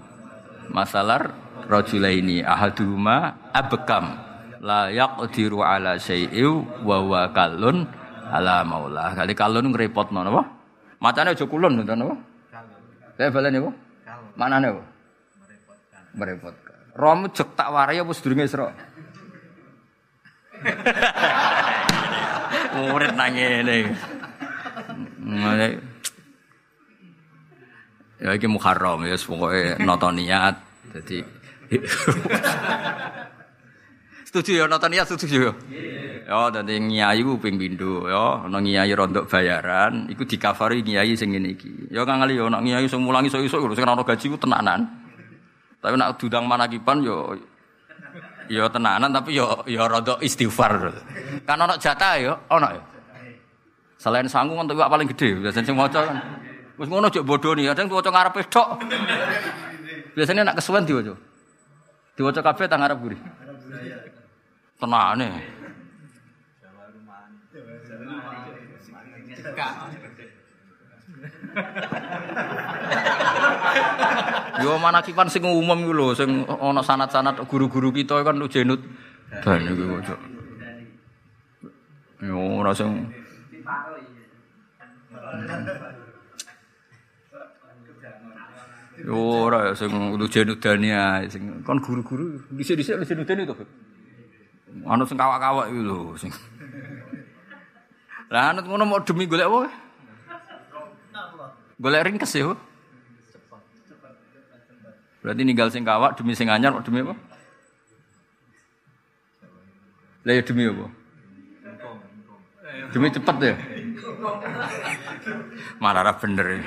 masalar 0.71 1.35
rajulaini 1.67 2.43
ahaduhuma 2.43 3.37
abkam 3.53 4.33
la 4.63 4.89
yaqdiru 4.89 5.67
ala 5.67 5.99
syai'in 5.99 6.63
wa 6.87 7.03
huwa 7.03 7.29
kallun 7.35 7.85
ala 8.31 8.63
maula. 8.63 9.11
Kali 9.13 9.35
kallun 9.35 9.75
ngrepotno 9.75 10.23
napa? 10.23 10.47
Macane 11.03 11.35
aja 11.35 11.45
kulun 11.45 11.83
ngoten 11.83 11.99
napa? 11.99 12.17
Saya 13.19 13.29
baleni 13.29 13.59
apa? 13.61 13.71
Manane 14.39 14.67
apa? 14.73 14.83
Merepotkan. 15.43 16.03
Merepotkan. 16.17 16.79
Romu 16.97 17.27
jek 17.35 17.49
tak 17.59 17.69
warai 17.75 18.01
apa 18.01 18.13
sedurunge 18.15 18.47
Isra? 18.47 18.71
Murid 22.73 23.13
nang 23.19 23.35
ngene. 23.35 23.77
Ya 28.23 28.31
iki 28.39 28.47
Muharram 28.47 29.03
ya 29.03 29.19
pokoke 29.19 29.83
nata 29.83 30.15
niat. 30.15 30.55
Dadi 30.95 31.42
Setuju 34.33 34.65
ya 34.65 34.65
nonton 34.65 34.89
niat 34.89 35.05
setuju 35.13 35.39
ya. 35.45 35.53
Ya 36.25 36.49
dadi 36.49 36.81
nyai 36.81 37.21
ku 37.21 37.37
ping 37.37 37.61
pindho 37.61 38.09
ya 38.09 38.41
ana 38.49 38.65
nyai 38.65 38.89
rondok 38.97 39.29
bayaran 39.29 40.09
iku 40.09 40.25
dikafari 40.25 40.81
nyai 40.81 41.13
sing 41.13 41.37
ngene 41.37 41.53
iki. 41.53 41.93
Ya 41.93 42.09
kang 42.09 42.25
ali 42.25 42.41
ya 42.41 42.49
ana 42.49 42.65
nyai 42.65 42.89
sing 42.89 43.05
mulangi 43.05 43.29
iso-iso 43.29 43.61
sing 43.61 43.85
ana 43.85 44.01
gaji 44.01 44.33
ku 44.33 44.41
tenanan. 44.41 44.89
Tapi 45.85 46.01
nak 46.01 46.17
dudang 46.17 46.49
manakipan 46.49 47.05
yo 47.05 47.37
ya 48.49 48.73
tenanan 48.73 49.13
tapi 49.13 49.37
ya 49.37 49.53
ya 49.69 49.85
rada 49.85 50.17
istighfar. 50.25 50.97
Kan 51.45 51.61
ana 51.61 51.77
jatah 51.77 52.17
ya, 52.17 52.33
ana 52.49 52.73
ya. 52.73 52.83
Selain 54.01 54.25
sanggung 54.33 54.59
kan 54.59 54.67
tuwak 54.67 54.89
paling 54.89 55.13
gede, 55.13 55.45
biasanya 55.45 55.69
sing 55.69 55.77
maca 55.77 56.01
kan. 56.09 56.17
Wis 56.81 56.89
ngono 56.89 57.13
jek 57.13 57.23
bodoni, 57.23 57.69
kadang 57.69 57.87
tuwaca 57.87 58.11
ngarepe 58.11 58.41
tok. 58.49 58.81
Biasanya 60.17 60.43
nak 60.49 60.57
kesuwen 60.59 60.83
diwaca. 60.89 61.15
Diwaca 62.23 62.39
kabeh 62.39 62.71
tang 62.71 62.79
ngarep 62.79 62.99
guri. 63.03 63.19
Tenane. 64.79 65.43
Yo 74.63 74.79
manakipan 74.79 75.27
sing 75.27 75.43
umum 75.43 75.83
iku 75.83 75.91
lho, 75.91 76.15
sing 76.15 76.47
ana 76.47 76.79
sanat-sanat 76.87 77.43
guru-guru 77.51 77.91
kita 77.91 78.23
kan 78.23 78.39
lu 78.39 78.47
jenut 78.47 78.79
ban 79.43 79.59
iku 79.67 79.99
kok. 80.07 80.23
Yo 82.23 82.39
ora 82.63 82.71
sing 82.71 83.11
Yo 89.01 89.49
ora 89.49 89.73
ya 89.73 89.73
sing 89.73 89.89
lu 89.89 90.27
jenut 90.29 90.61
dania 90.61 91.25
sing 91.33 91.65
kon 91.65 91.81
guru-guru 91.81 92.37
dhisik-dhisik 92.53 93.01
lu 93.01 93.09
jenut 93.09 93.25
dani 93.25 93.49
to. 93.49 93.57
Anu 94.85 95.09
sing 95.09 95.17
kawak-kawak 95.17 95.73
iku 95.73 95.81
lho 95.81 95.99
sing. 96.21 96.29
Lah 98.29 98.53
anut 98.53 98.69
ngono 98.69 98.85
mau 98.85 99.01
demi 99.01 99.25
golek 99.25 99.49
apa? 99.49 99.73
Golek 101.81 102.05
ringkes 102.05 102.37
ya. 102.37 102.53
Berarti 105.25 105.41
ninggal 105.41 105.73
sing 105.73 105.89
kawak 105.89 106.21
demi 106.21 106.37
sing 106.37 106.53
anyar 106.53 106.77
demi 106.85 107.01
apa? 107.01 107.17
Lah 110.29 110.33
ya 110.37 110.43
demi 110.45 110.69
apa? 110.69 110.87
Demi 112.93 113.09
cepet 113.09 113.37
ya. 113.41 113.55
Marah 115.81 116.13
bener 116.21 116.47
ya. 116.47 116.61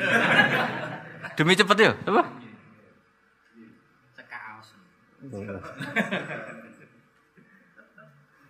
Demi 1.35 1.51
cepet 1.51 1.77
ya, 1.77 1.91
apa? 2.07 2.23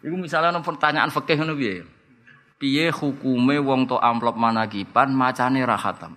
Iku 0.06 0.16
misalnya 0.22 0.54
ana 0.54 0.62
pertanyaan 0.62 1.10
fikih 1.10 1.42
ngono 1.42 1.58
piye? 1.58 1.82
Piye 2.62 2.94
hukume 2.94 3.58
wong 3.58 3.90
to 3.90 3.98
amplop 3.98 4.38
manakipan 4.38 5.10
macane 5.10 5.66
ra 5.66 5.82
khatam? 5.82 6.14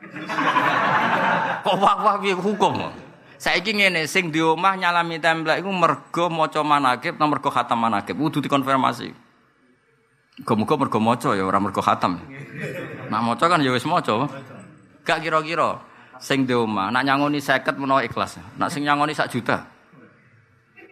Kok 1.64 1.76
wah-wah 1.76 2.16
piye 2.16 2.32
hukum? 2.32 2.80
Saiki 3.36 3.76
ngene 3.76 4.08
sing 4.08 4.32
di 4.32 4.40
omah 4.40 4.76
nyalami 4.76 5.20
templek 5.20 5.60
iku 5.60 5.68
mergo 5.72 6.24
maca 6.32 6.64
manakib 6.64 7.20
ta 7.20 7.24
mergo 7.28 7.52
khatam 7.52 7.76
manakib. 7.76 8.16
Kudu 8.16 8.40
dikonfirmasi. 8.44 9.12
Muga-muga 10.40 10.74
mergo 10.80 10.98
maca 11.00 11.36
ya 11.36 11.44
ora 11.44 11.60
mergo 11.60 11.84
khatam. 11.84 12.24
Nah 13.12 13.20
maca 13.20 13.44
kan 13.44 13.60
ya 13.60 13.72
wis 13.72 13.84
maca. 13.84 14.28
Gak 15.04 15.24
kira-kira 15.24 15.89
sing 16.20 16.44
di 16.44 16.52
omah 16.52 16.92
nak 16.92 17.02
nyangoni 17.02 17.40
50 17.40 17.80
menawa 17.80 18.04
ikhlas. 18.04 18.38
Nak 18.60 18.68
sing 18.68 18.84
nyangoni 18.84 19.16
sak 19.16 19.32
juta. 19.32 19.64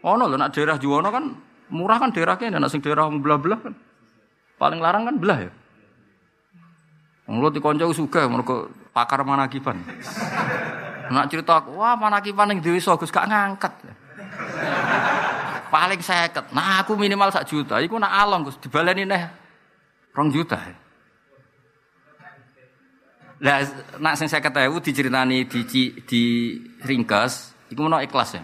Ono 0.03 0.25
lho 0.25 0.37
nak 0.41 0.51
daerah 0.57 0.81
Juwono 0.81 1.13
kan 1.13 1.25
murah 1.69 2.01
kan 2.01 2.11
daerah 2.11 2.41
kene 2.41 2.57
nak 2.57 2.73
sing 2.73 2.81
daerah 2.81 3.07
belah-belah 3.13 3.61
kan. 3.61 3.75
Paling 4.59 4.81
larang 4.81 5.07
kan 5.07 5.17
belah 5.21 5.39
ya. 5.47 5.53
Wong 7.29 7.45
lu 7.45 7.53
dikonco 7.53 7.93
sugih 7.93 8.25
mergo 8.27 8.73
pakar 8.91 9.21
manakiban. 9.23 9.85
Nak 11.09 11.33
cerita 11.33 11.65
aku, 11.65 11.81
wah 11.81 11.97
manakiban 11.97 12.53
ning 12.53 12.61
Dewi 12.61 12.81
Gus 12.85 13.09
gak 13.09 13.29
ngangkat. 13.29 13.73
Paling 15.69 16.01
seket. 16.01 16.53
Nah 16.53 16.81
aku 16.81 16.97
minimal 16.97 17.33
sak 17.33 17.49
juta. 17.49 17.81
Iku 17.81 18.01
nak 18.01 18.13
along 18.25 18.49
Gus 18.49 18.57
dibaleni 18.61 19.05
neh 19.05 19.25
rong 20.17 20.33
juta. 20.33 20.57
Lah 23.39 23.63
nak 24.03 24.19
sing 24.19 24.27
50.000 24.27 24.51
diceritani 24.83 25.47
di 25.47 25.63
di 26.03 26.23
ringkes, 26.83 27.55
iku 27.71 27.87
menawa 27.87 28.03
ikhlas 28.03 28.35
ya. 28.35 28.43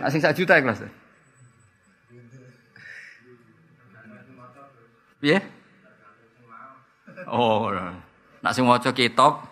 Nak 0.00 0.08
sing 0.08 0.20
sak 0.24 0.32
juta 0.32 0.56
ikhlas. 0.56 0.80
Piye? 5.20 5.40
Oh, 7.28 7.68
nak 8.40 8.52
sing 8.56 8.64
maca 8.64 8.92
kitab 8.92 9.44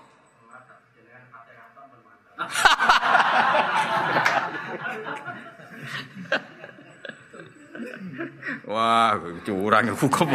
Wah, 8.65 9.15
curang 9.45 9.87
hukum. 9.93 10.29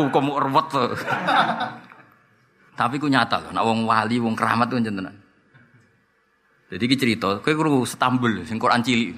hukum 0.00 0.24
ruwet 0.32 0.66
tuh. 0.72 0.90
Tapi 2.80 2.96
ku 2.96 3.12
nyata 3.12 3.44
loh, 3.44 3.52
nak 3.52 3.60
wong 3.60 3.84
wali, 3.84 4.16
wong 4.16 4.32
keramat 4.32 4.72
tuh 4.72 4.80
jenengan. 4.80 5.12
Jadi 6.72 6.84
ki 6.88 6.96
cerita, 6.96 7.36
kowe 7.44 7.52
krungu 7.52 7.84
Stambul 7.84 8.40
sing 8.48 8.56
Quran 8.56 8.80
cilik. 8.80 9.12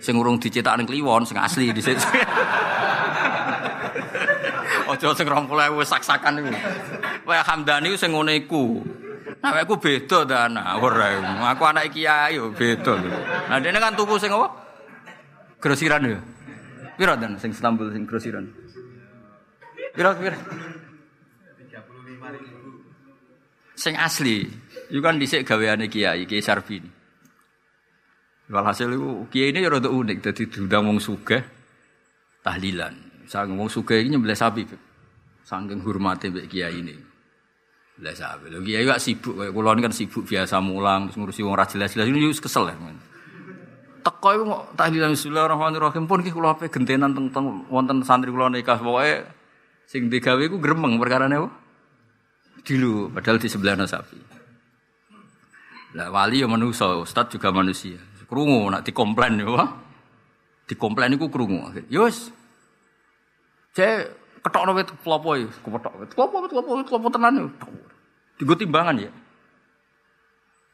Sing 0.00 0.16
urung 0.16 0.40
dicetak 0.40 0.80
ning 0.80 0.88
Kliwon 0.88 1.28
sing 1.28 1.36
asli 1.36 1.68
situ. 1.76 1.92
Aja 4.92 5.08
sing 5.12 5.28
20.000 5.28 5.52
sak-sakan 5.84 6.40
iku. 6.40 6.50
Kaya 7.28 7.44
Hamdani 7.44 7.92
sing 8.00 8.16
ngene 8.16 8.48
iku. 8.48 8.80
Nah, 9.44 9.60
aku 9.60 9.76
beda 9.76 10.24
ta 10.24 10.48
ana 10.48 10.80
ora. 10.80 11.12
Aku 11.52 11.68
anak 11.68 11.92
kiai 11.92 12.40
yo 12.40 12.48
beda. 12.48 12.96
Nah, 13.52 13.60
dene 13.60 13.76
kan 13.76 13.92
tuku 13.92 14.16
sing 14.16 14.32
apa? 14.32 14.48
Grosiran 15.60 16.00
ya. 16.08 16.16
Piro 16.96 17.12
dan 17.20 17.36
sing 17.36 17.52
Istanbul 17.52 17.92
sing 17.92 18.08
grosiran? 18.08 18.48
Piro 19.92 20.16
piro? 20.16 20.38
Sing 23.82 23.98
asli. 23.98 24.46
Iku 24.94 25.02
kan 25.02 25.18
dhisik 25.18 25.42
gaweane 25.42 25.90
kiai, 25.90 26.22
Kiai 26.22 26.38
Sarbini. 26.38 26.86
Walhasil 28.46 28.86
iku 28.94 29.26
kiai 29.26 29.50
ini 29.50 29.64
ya 29.64 29.74
rada 29.74 29.90
unik 29.90 30.18
dadi 30.22 30.46
diundang 30.46 30.86
wong 30.86 31.02
sugih 31.02 31.42
tahlilan. 32.46 32.94
Sang 33.26 33.50
wong 33.58 33.66
sugih 33.66 33.98
iki 33.98 34.14
nyembelih 34.14 34.38
sapi. 34.38 34.62
Saking 35.42 35.82
hormate 35.82 36.30
mbek 36.30 36.46
kiai 36.46 36.78
ini. 36.78 36.94
Lah 38.04 38.14
sabe. 38.14 38.52
Lho 38.52 38.62
kiai 38.62 38.86
gak 38.86 39.02
sibuk 39.02 39.34
kayak 39.40 39.50
kula 39.50 39.74
kan 39.80 39.90
sibuk 39.90 40.22
biasa 40.28 40.62
mulang 40.62 41.10
terus 41.10 41.16
ngurusi 41.18 41.42
wong 41.42 41.54
ra 41.58 41.64
jelas-jelas 41.66 42.06
ini 42.06 42.28
wis 42.28 42.38
kesel 42.38 42.68
ya. 42.70 42.76
Teko 44.04 44.28
iku 44.36 44.44
tahlilan 44.76 45.16
bismillahirrahmanirrahim 45.16 46.04
pun 46.04 46.20
iki 46.20 46.30
kula 46.30 46.54
ape 46.54 46.70
gentenan 46.70 47.16
teng 47.16 47.32
teng 47.34 47.66
wonten 47.72 48.04
santri 48.06 48.30
kula 48.30 48.52
nikah 48.52 48.78
pokoke 48.78 49.26
sing 49.88 50.12
digawe 50.12 50.38
iku 50.44 50.60
gremeng 50.60 51.00
perkarane 51.00 51.40
apa? 51.40 51.61
Dilu 52.62 53.10
padahal 53.10 53.42
di 53.42 53.50
sebelah 53.50 53.74
sapi. 53.86 54.18
Lah 55.92 56.08
wali 56.08 56.40
ya 56.40 56.48
manusia, 56.48 56.88
ustaz 56.96 57.28
juga 57.28 57.52
manusia. 57.52 58.00
Krungu 58.24 58.64
nak 58.72 58.80
dikomplain 58.86 59.36
ya, 59.36 59.44
wah. 59.44 59.68
Dikomplain 60.64 61.12
iku 61.20 61.28
krungu. 61.28 61.68
Ya 61.92 62.08
wis. 62.08 62.32
Cek 63.76 64.08
ketokno 64.40 64.72
wit 64.72 64.88
klopo 65.04 65.36
iki, 65.36 65.52
kepethok. 65.60 65.92
Klopo 66.16 66.36
klopo 66.48 66.70
klopo 66.80 67.06
tenan 67.12 67.44
yo. 67.44 67.46
Digo 68.40 68.56
timbangan 68.56 69.04
ya. 69.04 69.12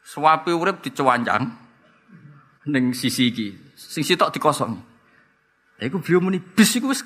Suwape 0.07 0.55
urip 0.55 0.79
dicewancang 0.79 1.51
ning 2.71 2.95
sisi 2.95 3.27
iki. 3.27 3.47
Sing 3.75 4.07
sitok 4.07 4.31
dikosong. 4.31 4.79
Lha 5.79 5.83
iku 5.83 5.99
beliau 5.99 6.23
muni 6.23 6.39
bis 6.39 6.79
iku 6.79 6.95
wis 6.95 7.03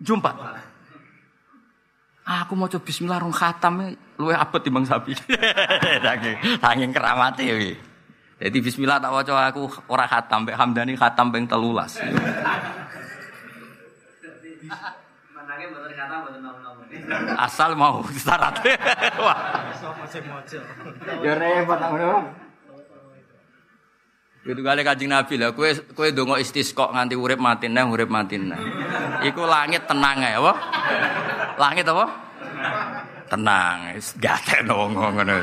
jumpa. 0.00 0.32
Aku 2.30 2.54
mau 2.54 2.70
coba 2.70 2.86
bismillah 2.86 3.18
rong 3.18 3.34
khatam 3.34 3.90
luwe 4.14 4.34
abot 4.38 4.62
timbang 4.62 4.86
sapi. 4.86 5.18
Saking 6.06 6.62
saking 6.62 6.90
keramate 6.94 7.42
iki. 7.42 7.74
Jadi 8.38 8.58
bismillah 8.62 9.02
tak 9.02 9.10
waca 9.10 9.50
aku 9.50 9.66
ora 9.90 10.06
khatam, 10.06 10.46
mbek 10.46 10.54
Hamdani 10.54 10.94
khatam 10.94 11.34
ping 11.34 11.50
13. 11.50 11.98
Asal 17.34 17.74
mau 17.74 18.06
syarat. 18.22 18.62
Wah. 19.18 19.38
Ya 21.26 21.32
repot 21.34 21.80
ngono. 21.82 22.30
Itu 24.40 24.64
kali 24.64 24.80
kajing 24.80 25.12
Nabi 25.12 25.36
lah, 25.36 25.52
kue 25.52 25.76
kue 25.92 26.16
dongo 26.16 26.40
istisqo 26.40 26.88
nganti 26.96 27.12
urip 27.12 27.36
mati 27.36 27.68
neh, 27.68 27.84
urip 27.84 28.08
mati 28.08 28.40
neh. 28.40 28.56
Iku 29.28 29.44
langit 29.44 29.84
tenang 29.84 30.16
ya, 30.24 30.40
apa? 30.40 30.52
Langit 31.60 31.84
apa? 31.84 32.06
Tenang, 33.28 33.76
gak 34.16 34.64
wong 34.64 34.96
ngono. 34.96 35.34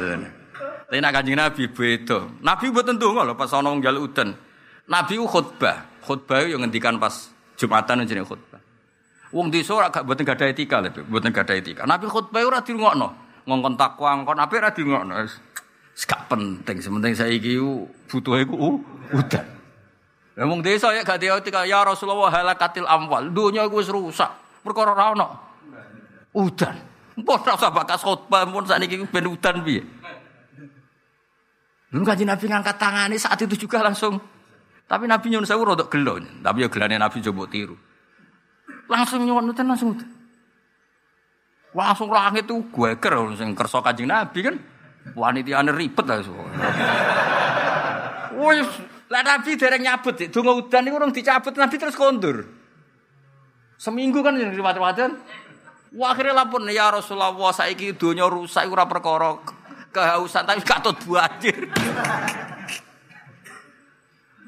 Tapi 0.87 1.03
nak 1.03 1.19
kanjeng 1.19 1.35
Nabi 1.35 1.67
beda. 1.67 2.39
Nabi 2.39 2.71
buat 2.71 2.87
tentu 2.87 3.11
lho 3.11 3.35
pas 3.35 3.51
ana 3.51 3.75
wong 3.75 3.83
njaluk 3.83 4.07
udan. 4.07 4.31
Nabi 4.87 5.19
khutbah. 5.19 5.99
Khutbah 5.99 6.47
yo 6.47 6.55
ngendikan 6.63 6.95
pas 6.95 7.27
Jumatan 7.59 8.07
jenenge 8.07 8.23
khutbah. 8.23 8.61
Wong 9.35 9.51
desa 9.51 9.75
ora 9.75 9.91
gak 9.91 10.07
mboten 10.07 10.23
gadah 10.23 10.47
etika 10.47 10.79
lho, 10.79 11.03
mboten 11.11 11.35
gadah 11.35 11.55
etika. 11.59 11.83
Nabi 11.83 12.07
khutbah 12.07 12.39
ora 12.39 12.63
dirungokno. 12.63 13.07
Ngongkon 13.43 13.75
takwa, 13.75 14.15
ngongkon 14.15 14.39
apik 14.39 14.57
ora 14.63 14.71
dirungokno. 14.71 15.13
Wis 15.27 15.35
gak 16.05 16.29
penting, 16.29 16.77
sementing 16.77 17.17
saiki 17.17 17.57
butuhe 18.05 18.45
ku 18.45 18.85
udan. 19.09 19.45
Lah 20.37 20.45
wong 20.45 20.61
desa 20.61 20.93
ya 20.93 21.01
gak 21.01 21.17
etika 21.17 21.65
ya 21.65 21.81
Rasulullah 21.81 22.29
halakatil 22.29 22.85
amwal. 22.85 23.33
Dunya 23.33 23.65
iku 23.65 23.81
wis 23.81 23.89
rusak. 23.89 24.29
Perkara 24.61 24.93
ora 24.93 25.05
ono. 25.17 25.27
Udan. 26.37 26.77
Mbok 27.17 27.49
ora 27.49 27.57
usah 27.57 27.73
bakas 27.73 28.05
khutbah 28.05 28.45
pun 28.45 28.69
sakniki 28.69 29.01
ben 29.09 29.25
udan 29.25 29.65
piye. 29.65 29.81
Lalu 31.89 32.03
kaji 32.05 32.23
Nabi 32.29 32.45
ngangkat 32.45 32.77
tangannya 32.77 33.17
saat 33.17 33.41
itu 33.41 33.65
juga 33.65 33.81
langsung. 33.81 34.21
Tapi 34.85 35.09
Nabi 35.09 35.33
nyuwun 35.33 35.49
sewu 35.49 35.65
rodok 35.65 35.89
gelo. 35.89 36.21
Tapi 36.21 36.61
ya 36.61 36.69
gelane 36.69 37.01
Nabi 37.01 37.17
coba 37.25 37.49
tiru. 37.49 37.73
Langsung 38.85 39.25
nyuwun 39.25 39.49
udan 39.49 39.65
langsung 39.65 39.97
udan. 39.97 40.09
Langsung 41.73 42.13
langit 42.13 42.45
itu 42.45 42.61
gue 42.69 42.89
ker 43.01 43.13
sing 43.33 43.57
kersa 43.57 43.81
Kanjeng 43.81 44.13
Nabi 44.13 44.39
kan. 44.45 44.55
Wanitane 45.15 45.71
ribet 45.71 46.05
lah 46.09 46.19
semua. 46.19 46.47
Wis, 48.37 48.69
lah 49.07 49.21
Nabi 49.23 49.55
dereng 49.55 49.81
nyabut, 49.81 50.19
donga 50.29 50.51
udan 50.57 50.81
niku 50.83 50.95
urung 50.99 51.13
dicabut 51.15 51.55
Nabi 51.55 51.75
terus 51.79 51.95
kondur. 51.95 52.43
Seminggu 53.77 54.19
kan 54.25 54.35
yang 54.35 54.51
riwayat-riwayat. 54.51 55.13
Wah 55.95 56.11
akhirnya 56.11 56.43
lapor 56.43 56.59
ya 56.67 56.91
Rasulullah 56.91 57.31
saiki 57.55 57.95
donya 57.95 58.27
rusak 58.27 58.67
ora 58.67 58.83
perkara 58.83 59.39
kehausan 59.95 60.43
tapi 60.43 60.61
katut 60.61 60.99
banjir. 61.07 61.71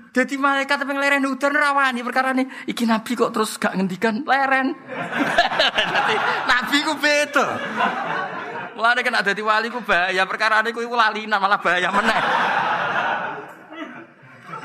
Jadi 0.10 0.36
malaikat 0.42 0.84
pengen 0.84 1.00
leren 1.00 1.30
udan 1.30 1.54
rawani 1.54 2.02
perkara 2.02 2.34
ini. 2.34 2.50
Iki 2.66 2.84
nabi 2.90 3.14
kok 3.14 3.30
terus 3.30 3.56
gak 3.62 3.78
ngendikan 3.78 4.26
leren. 4.26 4.74
Nabi 6.50 6.78
ku 6.82 6.98
beda. 6.98 7.48
Mulane 8.80 9.04
kan 9.04 9.12
ada 9.12 9.36
di 9.36 9.44
wali 9.44 9.68
ku 9.68 9.84
bahaya 9.84 10.24
perkara 10.24 10.64
ini 10.64 10.72
ku 10.72 10.88
lalinan 10.88 11.36
malah 11.36 11.60
bahaya 11.60 11.92
meneh. 11.92 12.22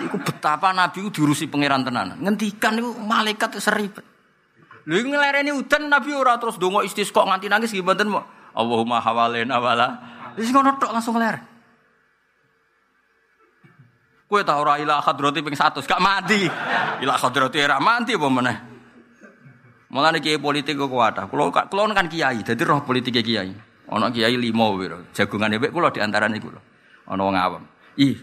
Iku 0.07 0.23
betapa 0.23 0.71
nabi 0.71 1.03
ku 1.03 1.11
diurusi 1.11 1.51
pangeran 1.51 1.83
tenan. 1.83 2.15
Ngendikan 2.23 2.79
itu 2.79 2.95
malaikat 2.95 3.59
seribet. 3.59 4.07
Lha 4.87 5.03
iku 5.03 5.11
nglereni 5.11 5.51
udan 5.51 5.91
nabi 5.91 6.15
ora 6.15 6.39
terus 6.39 6.63
donga 6.63 6.87
istisqa 6.87 7.27
nganti 7.27 7.51
nangis 7.51 7.75
gimana 7.75 8.07
mau. 8.07 8.23
Allahumma 8.55 9.03
hawalena 9.03 9.59
wala 9.59 9.89
Wis 10.39 10.55
ngono 10.55 10.79
tok 10.79 10.95
langsung 10.95 11.19
ler. 11.19 11.35
Kowe 14.31 14.47
ta 14.47 14.63
ora 14.63 14.79
ila 14.79 15.03
hadrati 15.03 15.43
ping 15.43 15.59
100 15.59 15.83
gak 15.83 15.99
mati. 15.99 16.47
Ila 17.03 17.19
hadrati 17.19 17.59
ora 17.59 17.83
mati 17.83 18.15
apa 18.15 18.29
meneh. 18.31 18.57
Mulane 19.91 20.23
kiai 20.23 20.39
politik 20.39 20.79
kok 20.79 20.87
kuat. 20.87 21.19
Kulo 21.27 21.51
kan 21.51 22.07
kiai, 22.07 22.47
dadi 22.47 22.63
roh 22.63 22.83
politik 22.87 23.19
kiai. 23.19 23.74
Ana 23.89 24.09
kiai 24.09 24.37
limo 24.37 24.77
wiro. 24.77 25.05
Jagongane 25.13 25.61
wek 25.61 25.73
kulo 25.73 25.93
di 25.93 26.01
antarane 26.01 26.41
kulo. 26.41 26.61
Ana 27.09 27.23
wong 27.25 27.37
awam. 27.37 27.65
Ih. 28.01 28.17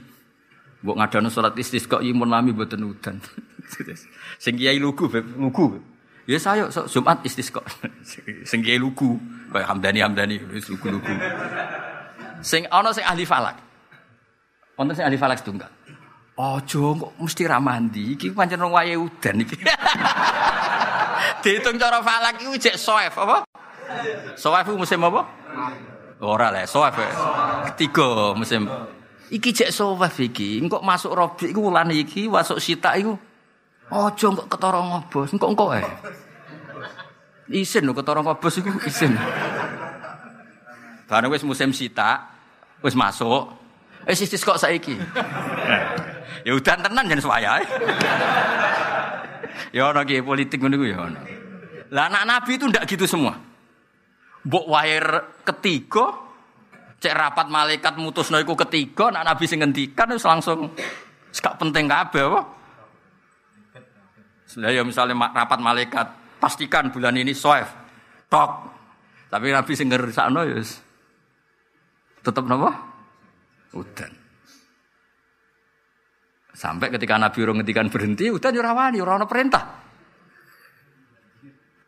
Mbok 0.81 0.97
ngadano 0.97 1.29
salat 1.29 1.53
istisqa 1.61 2.01
iki 2.01 2.13
mun 2.13 2.29
lami 2.29 2.53
mboten 2.57 2.81
udan. 2.81 3.21
Sing 4.43 4.57
kiai 4.57 4.81
lugu, 4.81 5.05
lugu. 5.37 5.77
Ya 6.25 6.41
saya 6.41 6.65
Jumat 6.89 7.21
istisqa. 7.21 7.61
Sing 8.49 8.65
kiai 8.65 8.81
lugu, 8.81 9.21
kaya 9.53 9.69
Hamdani 9.69 10.01
Hamdani 10.01 10.35
wis 10.49 10.65
lugu-lugu. 10.73 11.13
Sing 12.41 12.65
ana 12.73 12.89
sing 12.89 13.05
ahli 13.05 13.29
falak. 13.29 13.61
Wonten 14.73 14.97
sing 14.97 15.05
ahli 15.05 15.21
falak 15.21 15.37
setunggal. 15.37 15.69
Ojo 16.41 16.97
kok 16.97 17.11
mesti 17.21 17.45
ra 17.45 17.61
mandi. 17.61 18.17
Iki 18.17 18.33
pancen 18.33 18.57
wong 18.57 18.73
wayahe 18.73 18.97
udan 18.97 19.45
iki. 19.45 19.61
Dihitung 21.45 21.77
cara 21.77 22.01
falak 22.01 22.41
iku 22.41 22.57
jek 22.57 22.81
soef 22.81 23.13
apa? 23.13 23.45
Soef 24.37 24.67
musim 24.73 25.01
apa? 25.05 25.21
Ora 26.21 26.53
lah, 26.53 26.65
soef. 26.69 26.93
Ketiga 27.73 28.37
musim. 28.37 28.69
Iki 29.31 29.49
jek 29.55 29.69
soef 29.71 30.15
iki. 30.19 30.61
Engko 30.61 30.83
masuk 30.83 31.15
Rabi 31.15 31.55
iku 31.55 31.71
wulan 31.71 31.89
iki, 31.89 32.27
masuk 32.27 32.59
Sita 32.61 32.93
iku. 32.99 33.17
Ojo 33.91 34.27
kok 34.39 34.47
ketara 34.47 34.79
ngobos. 34.79 35.35
Engko 35.35 35.51
engko 35.51 35.65
ae. 35.75 35.83
Isin 37.51 37.83
lho 37.83 37.91
ketara 37.91 38.23
ngobos 38.23 38.59
iku 38.59 38.71
isin. 38.87 39.17
Barang 41.11 41.27
wis 41.27 41.43
musim 41.43 41.75
sita, 41.75 42.23
wis 42.79 42.95
masuk. 42.95 43.51
Eh 44.07 44.15
sistis 44.15 44.47
kok 44.47 44.55
saiki. 44.55 44.95
ya 46.47 46.55
udan 46.55 46.79
tenan 46.79 47.11
jan 47.11 47.19
suwayahe. 47.19 47.67
ya 49.75 49.91
ana 49.91 50.07
ki 50.07 50.23
politik 50.23 50.63
ngono 50.63 50.79
ya 50.87 51.11
ana. 51.11 51.19
Lah 51.91 52.07
anak 52.07 52.23
nabi 52.23 52.55
itu 52.55 52.65
ndak 52.71 52.87
gitu 52.87 53.03
semua. 53.03 53.35
Mbok 54.41 54.65
wae 54.69 54.97
ketiga 55.45 56.05
cek 57.01 57.13
rapat 57.13 57.47
malaikat 57.49 57.97
mutusno 57.97 58.37
iku 58.37 58.53
ketiga 58.57 59.09
anak 59.09 59.33
nabi 59.33 59.45
sing 59.49 59.61
ngendikan 59.61 60.13
wis 60.13 60.25
langsung 60.25 60.73
gak 61.33 61.57
penting 61.57 61.89
kabeh 61.89 62.23
apa. 62.29 62.41
Lah 64.61 64.71
ya 64.73 64.81
misalnya 64.83 65.31
rapat 65.31 65.59
malaikat 65.61 66.07
pastikan 66.41 66.93
bulan 66.93 67.17
ini 67.17 67.33
soef. 67.33 67.69
Tok. 68.27 68.51
Tapi 69.31 69.47
nabi 69.49 69.71
sing 69.73 69.87
ngersakno 69.87 70.43
ya 70.43 70.59
tetap 72.21 72.45
napa? 72.45 72.69
Udan. 73.73 74.11
Sampai 76.51 76.93
ketika 76.93 77.17
Nabi 77.17 77.41
urung 77.41 77.57
ngendikan 77.63 77.89
berhenti, 77.89 78.29
udan 78.29 78.53
yo 78.53 78.61
rawani, 78.61 79.01
ora 79.01 79.17
ana 79.17 79.25
perintah. 79.25 79.81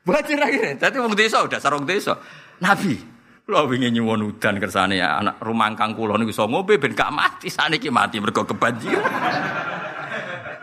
Bacir 0.04 0.36
akhirnya, 0.36 0.76
jadi 0.76 0.98
wong 1.00 1.16
desa 1.16 1.46
udah 1.46 1.60
sarung 1.64 1.88
desa. 1.88 2.18
Nabi, 2.64 2.96
lo 3.52 3.68
ingin 3.76 4.00
nyuwun 4.00 4.24
udan 4.32 4.56
kersane 4.56 4.96
ya 4.96 5.20
anak 5.20 5.44
rumah 5.44 5.68
kang 5.76 5.92
kula 5.92 6.16
niku 6.16 6.32
iso 6.32 6.48
ngombe 6.48 6.80
ben 6.80 6.96
gak 6.96 7.12
mati 7.12 7.52
saniki 7.52 7.92
mati 7.92 8.24
mergo 8.24 8.48
kebanjiran. 8.48 9.04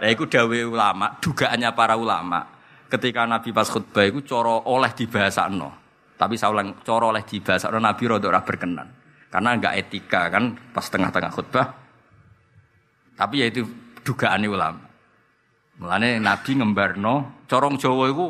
Lah 0.00 0.08
iku 0.08 0.24
dawe 0.24 0.58
ulama, 0.64 1.20
dugaannya 1.20 1.70
para 1.76 1.92
ulama. 2.00 2.40
Ketika 2.88 3.28
Nabi 3.28 3.52
pas 3.52 3.68
khutbah 3.68 4.08
iku 4.08 4.24
cara 4.24 4.64
oleh 4.64 4.88
dibahasakno. 4.96 5.68
Tapi 6.16 6.40
saulang 6.40 6.80
cara 6.80 7.12
oleh 7.12 7.20
dibahasakno 7.20 7.76
Nabi 7.76 8.02
rada 8.08 8.26
ora 8.32 8.40
berkenan. 8.40 8.88
Karena 9.28 9.54
enggak 9.54 9.76
etika 9.76 10.32
kan 10.32 10.56
pas 10.72 10.88
tengah-tengah 10.88 11.32
khutbah. 11.36 11.66
Tapi 13.12 13.44
ya 13.44 13.46
itu 13.52 13.68
dugaan 14.00 14.48
ulama. 14.48 14.88
Mulane 15.84 16.16
Nabi 16.16 16.50
ngembarno 16.56 17.44
corong 17.44 17.76
Jawa 17.76 18.08
iku 18.08 18.26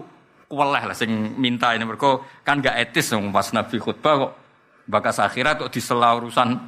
kuweleh 0.51 0.83
lah 0.83 0.97
sing 0.99 1.39
minta 1.39 1.71
ini 1.79 1.87
mergo 1.87 2.27
kan 2.43 2.59
enggak 2.59 2.91
etis 2.91 3.15
dong 3.15 3.31
pas 3.31 3.47
Nabi 3.55 3.79
khutbah 3.79 4.15
kok 4.19 4.33
bakas 4.91 5.23
akhirat 5.23 5.63
kok 5.63 5.71
disela 5.71 6.19
urusan 6.19 6.59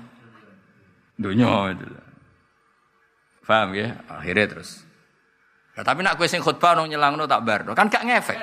dunia 1.19 1.75
itu. 1.75 1.87
Paham 3.43 3.75
ya? 3.75 3.99
Akhirnya 4.07 4.47
terus. 4.47 4.87
Nah, 5.75 5.83
tapi 5.83 6.07
nak 6.07 6.15
kue 6.15 6.31
sing 6.31 6.39
khutbah 6.39 6.79
nong 6.79 6.95
nyelangno 6.95 7.27
tak 7.27 7.43
bar, 7.43 7.67
kan 7.75 7.91
gak 7.91 8.07
ngefek. 8.07 8.39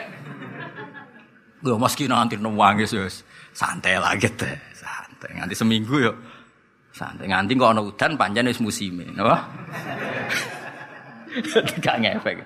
Gue 1.64 1.76
meski 1.80 2.08
nanti 2.08 2.36
nangis 2.40 2.96
wis 2.96 3.24
santai 3.56 4.00
lagi 4.00 4.28
teh, 4.32 4.56
santai 4.76 5.40
nganti 5.40 5.56
seminggu 5.56 5.96
yo. 6.00 6.14
Santai 6.92 7.32
nganti 7.32 7.56
kok 7.56 7.72
ana 7.72 7.82
udan 7.86 8.18
panjang 8.20 8.50
wis 8.50 8.60
musime, 8.60 9.08
napa? 9.16 9.46
gak 11.86 11.98
ngefek. 12.02 12.38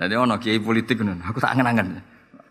Nanti 0.00 0.16
ono 0.16 0.40
kiai 0.40 0.56
politik 0.64 1.04
ngono, 1.04 1.20
aku 1.20 1.44
tak 1.44 1.52
angen-angen. 1.52 2.00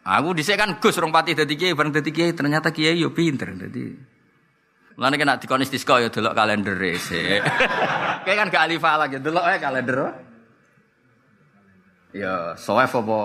Aku 0.05 0.37
dhisik 0.37 0.53
kan 0.53 0.77
Gus 0.77 1.01
rong 1.01 1.09
pati 1.09 1.33
dadi 1.33 1.57
kiai, 1.57 1.73
bareng 1.73 1.89
dadi 1.89 2.13
kiai 2.13 2.37
ternyata 2.37 2.69
kiai 2.69 3.01
yo 3.01 3.09
pinter 3.09 3.57
dadi. 3.57 3.89
Mulane 4.93 5.17
kena 5.17 5.41
dikon 5.41 5.65
istisqa 5.65 5.97
yo 5.97 6.13
delok 6.13 6.37
kalender 6.37 6.77
sik. 7.01 7.41
Kayak 8.27 8.37
kan 8.37 8.47
gak 8.53 8.63
alif 8.69 8.85
lagi 8.85 9.17
delok 9.17 9.45
ae 9.49 9.57
kalender. 9.57 10.13
Ya, 12.13 12.53
soef 12.53 12.93
apa 12.93 13.19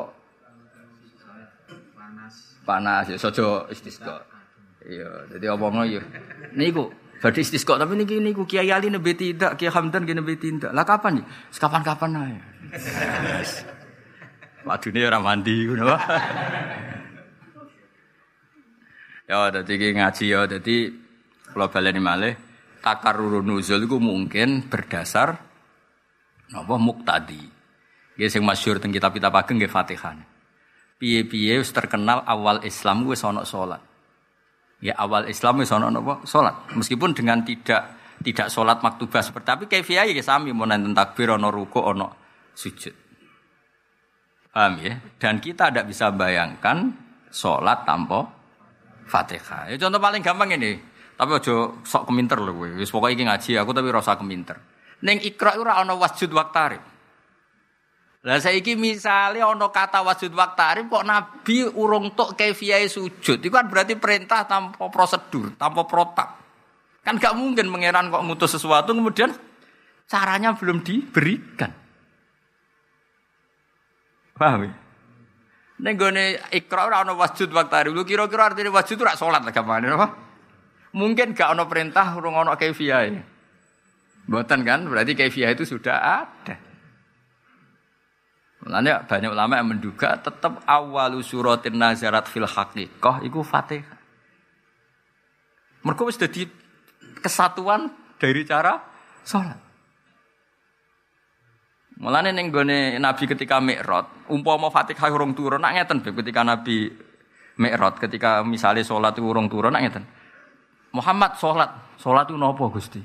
panas 2.65 3.13
ya 3.13 3.21
sojo 3.21 3.69
istisqa. 3.69 4.25
Iya, 4.89 5.37
jadi 5.37 5.53
omongno 5.53 5.85
ya. 5.85 6.01
Niku 6.57 6.89
badhe 7.21 7.45
istisqa 7.45 7.77
tapi 7.77 7.93
niki 8.01 8.25
niku 8.25 8.49
Kiai 8.49 8.73
Ali 8.73 8.89
nembe 8.89 9.13
tidak, 9.13 9.61
Kiai 9.61 9.69
Hamdan 9.69 10.09
nembe 10.09 10.33
tidak. 10.41 10.73
Lah 10.73 10.85
kapan 10.89 11.21
ya? 11.21 11.25
Kapan-kapan 11.61 12.11
ae. 12.25 12.37
Wadune 14.65 15.01
ora 15.05 15.21
mandi 15.21 15.69
ngono. 15.69 15.85
ya 19.25 19.49
iki 19.49 19.89
ngaji 19.97 20.25
ya 20.29 20.41
dadi 20.45 20.77
kula 21.53 21.69
baleni 21.73 22.01
malih 22.01 22.35
takarrurun 22.85 23.45
nuzul 23.45 23.85
iku 23.85 23.97
mungkin 24.01 24.69
berdasar 24.69 25.37
napa 26.53 26.75
muktadi. 26.81 27.41
Nggih 28.17 28.31
sing 28.31 28.43
masyhur 28.45 28.81
teng 28.81 28.95
kitab-kitab 28.95 29.33
ageng 29.37 29.61
nggih 29.61 29.73
Fatihah 29.73 30.35
piye-piye 31.05 31.61
wis 31.61 31.69
terkenal 31.69 32.25
awal 32.25 32.65
Islam 32.65 33.05
wis 33.05 33.21
ana 33.29 33.45
salat. 33.45 33.85
Ya 34.81 34.97
awal 34.97 35.29
Islam 35.29 35.61
wis 35.61 35.69
ana 35.69 35.93
napa? 35.93 36.25
Salat. 36.25 36.73
Meskipun 36.73 37.13
dengan 37.13 37.45
tidak 37.45 38.01
tidak 38.25 38.49
salat 38.49 38.81
maktubah 38.81 39.21
seperti 39.21 39.45
tapi 39.45 39.65
kaifiah 39.69 40.09
ya 40.09 40.25
sami 40.25 40.57
mau 40.57 40.65
nenten 40.65 40.97
takbir 40.97 41.37
ana 41.37 41.53
ruku 41.53 41.85
ana 41.85 42.09
sujud. 42.57 43.04
Paham 44.55 44.79
ya? 44.79 44.95
Dan 45.19 45.43
kita 45.43 45.75
tidak 45.75 45.91
bisa 45.91 46.15
bayangkan 46.15 46.95
salat 47.27 47.83
tanpa 47.83 48.31
Fatihah. 49.11 49.75
Ya 49.75 49.77
contoh 49.83 49.99
paling 49.99 50.23
gampang 50.23 50.55
ini. 50.55 50.79
Tapi 51.19 51.31
aja 51.35 51.75
sok 51.83 52.07
keminter 52.07 52.39
lho 52.39 52.55
kowe. 52.55 52.71
Wis 52.79 52.95
pokoke 52.95 53.19
iki 53.19 53.27
ngaji 53.27 53.59
aku 53.59 53.75
tapi 53.75 53.91
rasa 53.91 54.15
keminter. 54.15 54.55
Ning 55.03 55.19
Iqra 55.27 55.59
ora 55.59 55.83
ana 55.83 55.99
wasjud 55.99 56.31
waktarib. 56.31 56.83
Lah 58.25 58.41
saiki 58.41 58.73
misale 58.79 59.45
ana 59.45 59.69
kata 59.69 60.01
wajud 60.01 60.33
waktarif 60.33 60.89
kok 60.89 61.05
Nabi 61.05 61.69
urung 61.75 62.17
tok 62.17 62.39
kaifiyahe 62.39 62.89
sujud. 62.89 63.43
Itu 63.43 63.53
kan 63.53 63.67
berarti 63.67 63.99
perintah 64.01 64.47
tanpa 64.49 64.87
prosedur, 64.89 65.53
tanpa 65.61 65.85
protap. 65.85 66.41
Kan 67.05 67.21
gak 67.21 67.37
mungkin 67.37 67.69
mengeran 67.69 68.09
kok 68.09 68.25
ngutus 68.25 68.57
sesuatu 68.57 68.97
kemudian 68.97 69.29
caranya 70.09 70.57
belum 70.57 70.81
diberikan. 70.81 71.84
Paham 74.35 74.67
ya? 74.67 74.73
Ning 75.75 75.95
gone 75.99 76.39
ikra 76.55 76.87
ora 76.87 77.03
ana 77.03 77.15
wajud 77.15 77.51
waktarif. 77.51 77.91
Lu 77.91 78.07
kira-kira 78.07 78.51
artine 78.51 78.71
wajud 78.71 78.99
ora 79.03 79.19
salat 79.19 79.43
lah 79.43 79.51
gampangane 79.51 79.95
apa? 79.95 80.09
Mungkin 80.95 81.35
gak 81.35 81.55
ana 81.55 81.67
perintah 81.67 82.15
urung 82.15 82.39
ana 82.39 82.55
kaifiyahe. 82.55 83.19
Mboten 84.31 84.61
kan? 84.63 84.87
Berarti 84.87 85.13
kaifiyah 85.19 85.53
itu 85.53 85.67
sudah 85.67 85.99
ada. 85.99 86.57
Mulanya 88.65 89.05
banyak 89.05 89.29
ulama 89.29 89.61
yang 89.61 89.69
menduga 89.77 90.17
tetap 90.17 90.65
awalu 90.65 91.21
suratin 91.21 91.77
nazarat 91.77 92.25
fil 92.31 92.49
haqiqah 92.49 93.21
iku 93.21 93.45
Fatihah. 93.45 93.99
Mereka 95.85 96.03
wis 96.09 96.17
dadi 96.17 96.49
kesatuan 97.21 97.93
dari 98.17 98.41
cara 98.49 98.81
salat. 99.21 99.64
Mulane 101.95 102.35
ning 102.35 102.51
gone 102.51 102.99
Nabi 102.99 103.25
ketika 103.31 103.63
Mi'raj, 103.63 104.27
umpama 104.27 104.67
Fatihah 104.67 105.15
urung 105.15 105.31
turun, 105.31 105.63
nak 105.63 105.79
ngeten 105.79 106.03
ketika 106.03 106.43
Nabi 106.43 106.91
Mi'raj 107.55 108.03
ketika 108.03 108.43
misalnya 108.43 108.83
salat 108.83 109.15
urung 109.23 109.47
turun 109.47 109.71
nak 109.71 109.83
ngeten. 109.87 110.05
Muhammad 110.91 111.39
salat, 111.39 111.71
salat 111.99 112.27
itu 112.27 112.35
napa 112.35 112.67
Gusti? 112.71 113.03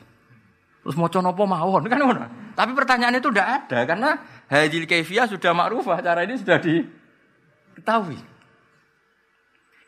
Terus 0.82 0.96
maca 0.98 1.22
napa 1.22 1.44
mawon 1.46 1.86
kan 1.86 2.02
ngono. 2.02 2.26
Tapi 2.58 2.72
pertanyaan 2.74 3.18
itu 3.22 3.30
tidak 3.30 3.48
ada 3.66 3.80
karena 3.86 4.10
Hadil 4.50 4.90
kaifiyah 4.90 5.30
sudah 5.30 5.54
makrufah, 5.54 6.02
cara 6.02 6.26
ini 6.26 6.34
sudah 6.34 6.58
diketahui. 6.58 8.18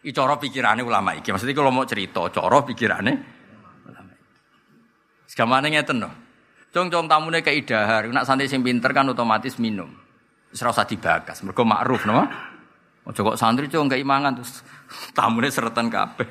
Ini 0.01 0.11
coro 0.13 0.37
pikirannya 0.37 0.85
ulama 0.85 1.17
iki. 1.17 1.33
Maksudnya 1.33 1.57
kalau 1.57 1.73
mau 1.73 1.85
cerita, 1.89 2.21
coro 2.29 2.61
pikirannya 2.65 3.13
ulama 3.89 4.11
iki. 4.13 4.29
Segamane 5.25 5.67
ngeten 5.73 5.97
loh. 6.05 6.13
Cong-cong 6.71 7.11
tamune 7.11 7.43
ke 7.43 7.51
idahar, 7.51 8.07
nak 8.07 8.23
santri 8.23 8.47
sing 8.47 8.63
pinter 8.63 8.95
kan 8.95 9.03
otomatis 9.11 9.59
minum. 9.59 9.91
Wis 10.47 10.63
ora 10.63 10.87
dibakas, 10.87 11.43
mergo 11.43 11.67
makruf 11.67 12.07
napa? 12.07 12.31
Ojo 13.03 13.33
kok 13.33 13.39
santri 13.39 13.67
cong 13.67 13.91
gak 13.91 13.99
imangan 13.99 14.39
terus 14.39 14.63
tamune 15.17 15.51
seretan 15.51 15.91
kabeh. 15.91 16.27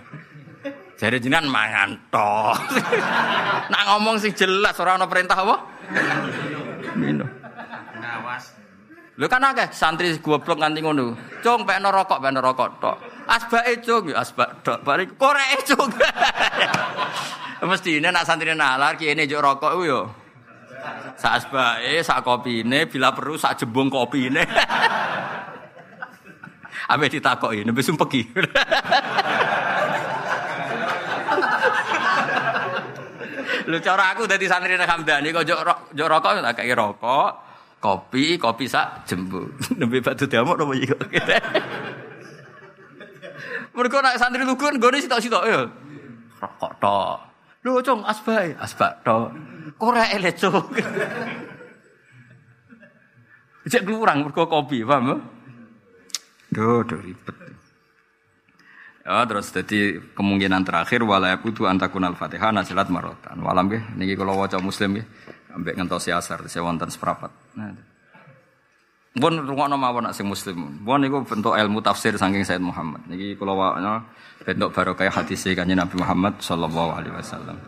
Jadi 0.96 1.16
jenengan 1.20 1.48
mangan 1.48 1.90
toh. 2.12 2.52
nak 3.72 3.82
ngomong 3.88 4.20
sing 4.20 4.36
jelas 4.36 4.76
ora 4.80 4.96
ana 4.96 5.08
perintah 5.08 5.36
apa? 5.36 5.56
Minum. 6.96 7.28
Lho 9.20 9.28
kan 9.28 9.44
akeh 9.44 9.68
santri 9.76 10.16
goblok 10.20 10.60
nganti 10.60 10.80
ngono. 10.80 11.12
Cung 11.44 11.68
pekno 11.68 11.92
rokok, 11.92 12.24
pekno 12.24 12.40
rokok 12.40 12.68
tok. 12.80 12.96
Asbake 13.28 13.84
cung, 13.84 14.08
ya 14.08 14.24
asbak 14.24 14.64
tok. 14.64 14.80
Bari 14.80 15.04
koreke 15.12 15.60
cung. 15.68 15.92
Mestine 17.68 18.08
nak 18.08 18.24
santri 18.24 18.56
nalar 18.56 18.96
kene 18.96 19.28
njuk 19.28 19.44
rokok 19.44 19.72
ku 19.76 19.84
yo. 19.84 20.00
Sak 21.20 21.44
asbake, 21.44 22.00
sak 22.00 22.24
kopine, 22.24 22.88
bila 22.88 23.12
perlu 23.12 23.36
sak 23.36 23.60
jembung 23.60 23.92
kopine. 23.92 24.40
Ame 26.92 27.06
ditakoki, 27.06 27.62
nembe 27.62 27.84
sumpeki. 27.84 28.22
Lu 33.70 33.78
cara 33.78 34.10
aku 34.10 34.26
dadi 34.26 34.50
santri 34.50 34.74
Hamdani 34.74 35.30
kok 35.30 35.46
njuk 35.46 36.08
rokok 36.10 36.42
tak 36.42 36.58
kei 36.58 36.74
rokok 36.74 37.30
kopi, 37.80 38.36
kopi 38.36 38.68
sak 38.68 39.08
jembu. 39.08 39.40
Nembe 39.78 40.04
batu 40.04 40.28
diamuk 40.28 40.60
nopo 40.60 40.76
iki 40.76 40.90
kok. 40.90 41.00
Mergo 43.70 43.98
nek 44.02 44.18
santri 44.20 44.44
lugu 44.44 44.68
nggone 44.68 45.00
sitok-sitok 45.00 45.44
ya. 45.48 45.64
Rokok 46.42 46.72
tok. 46.82 47.29
Lho, 47.60 47.84
Cung, 47.84 48.00
asbae, 48.08 48.56
asbak 48.56 49.04
tok. 49.04 49.36
Korek 49.76 50.16
le, 50.16 50.30
Cung. 50.32 50.64
Cek 53.70 53.84
kurang 53.84 54.24
mergo 54.24 54.48
kopi, 54.48 54.80
paham? 54.80 55.20
Duh, 56.48 56.80
duh 56.82 56.98
ribet. 56.98 57.36
Ya, 59.04 59.24
terus 59.24 59.52
jadi 59.52 60.00
kemungkinan 60.16 60.64
terakhir 60.64 61.04
wala 61.04 61.32
yakutu 61.36 61.64
antakun 61.64 62.04
al-fatihah 62.04 62.52
nasilat 62.52 62.88
marotan. 62.92 63.40
Walam 63.40 63.68
nggih 63.68 63.82
niki 63.96 64.14
kalau 64.16 64.36
waca 64.40 64.60
muslim 64.60 64.96
nggih 64.96 65.06
ambek 65.56 65.74
ngentosi 65.76 66.12
asar 66.12 66.44
saya 66.46 66.62
wonten 66.62 66.88
seprapat. 66.92 67.32
Nah. 67.56 67.89
Pun 69.10 69.42
rungokno 69.42 69.74
mawon 69.74 70.06
nak 70.06 70.14
sing 70.14 70.30
muslim. 70.30 70.86
Pun 70.86 71.02
niku 71.02 71.26
bentuk 71.26 71.58
ilmu 71.58 71.82
tafsir 71.82 72.14
saking 72.14 72.46
Said 72.46 72.62
Muhammad. 72.62 73.02
Niki 73.10 73.34
kula 73.34 73.58
wakno 73.58 74.06
bentuk 74.46 74.70
barokah 74.70 75.10
hadis 75.10 75.42
kanjeng 75.50 75.82
Nabi 75.82 75.98
Muhammad 75.98 76.38
sallallahu 76.38 76.90
alaihi 76.94 77.14
wasallam. 77.18 77.58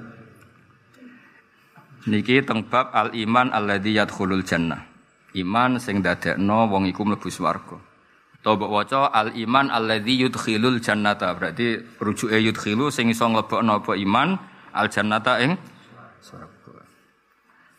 Niki 2.07 2.47
teng 2.47 2.62
bab 2.70 2.95
al 2.95 3.11
iman 3.11 3.51
alladzi 3.51 3.99
yadkhulul 3.99 4.47
jannah. 4.47 4.86
Iman 5.34 5.82
sing 5.82 5.99
dadekno 5.99 6.70
wong 6.70 6.86
iku 6.86 7.03
mlebu 7.03 7.26
swarga. 7.26 7.74
Utawa 8.38 8.82
waca 8.82 9.11
al 9.11 9.34
iman 9.34 9.66
alladzi 9.66 10.22
yudkhilul 10.22 10.78
jannata. 10.78 11.34
Berarti 11.34 11.99
rujuke 11.99 12.38
yudkhilu 12.38 12.86
sing 12.95 13.11
iso 13.11 13.26
mlebokno 13.26 13.82
apa 13.82 13.99
iman 13.99 14.38
al 14.78 14.86
jannata 14.86 15.43
ing 15.43 15.59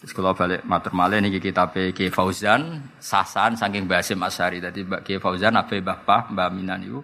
Terus 0.04 0.20
kalau 0.20 0.36
balik 0.36 0.68
matur 0.68 0.92
malih 0.92 1.24
niki 1.24 1.40
kitab 1.40 1.72
Ki 1.72 2.12
Fauzan 2.12 2.84
sasan 3.00 3.56
saking 3.56 3.88
Basim 3.88 4.20
Asyari. 4.20 4.60
Dadi 4.60 4.84
Mbak 4.84 5.08
Ki 5.08 5.16
Fauzan 5.16 5.56
ape 5.56 5.80
Bapak 5.80 6.28
Mbak 6.28 6.50
Minan 6.52 6.84
niku 6.84 7.00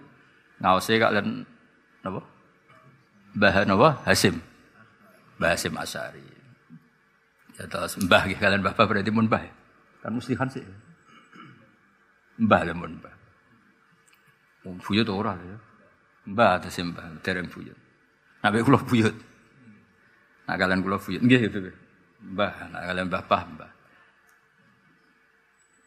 ngaose 0.60 1.00
kalian 1.00 1.40
napa? 2.04 2.20
Mbah 3.40 3.64
napa? 3.64 4.04
Hasim. 4.04 4.36
Mbah 5.40 5.48
Hasim 5.56 5.72
Asyari. 5.80 6.20
Ya 7.56 7.64
terus 7.64 7.96
Mbah 7.96 8.28
kalian 8.36 8.60
Bapak 8.60 8.84
berarti 8.84 9.08
mun 9.08 9.32
Mbah. 9.32 9.48
Kan 10.04 10.12
muslihan 10.20 10.44
sih. 10.52 10.60
Mbah 12.36 12.68
lah 12.68 12.76
mun 12.76 13.00
Mbah. 13.00 13.16
Wong 14.68 14.76
buyut 14.84 15.08
ora 15.08 15.40
ya. 15.40 15.56
Mbah 16.28 16.60
terus 16.60 16.76
Mbah 16.84 17.16
dereng 17.24 17.48
buyut. 17.48 17.80
Nabi 18.44 18.60
kula 18.60 18.76
buyut. 18.84 19.16
Nah 20.44 20.60
kalian 20.60 20.84
kula 20.84 21.00
buyut. 21.00 21.24
Nggih 21.24 21.48
itu. 21.48 21.79
Mbah, 22.20 22.54
nah 22.68 22.80
kalian 22.84 23.08
mbah 23.08 23.22
pah 23.24 23.42
mbah. 23.48 23.70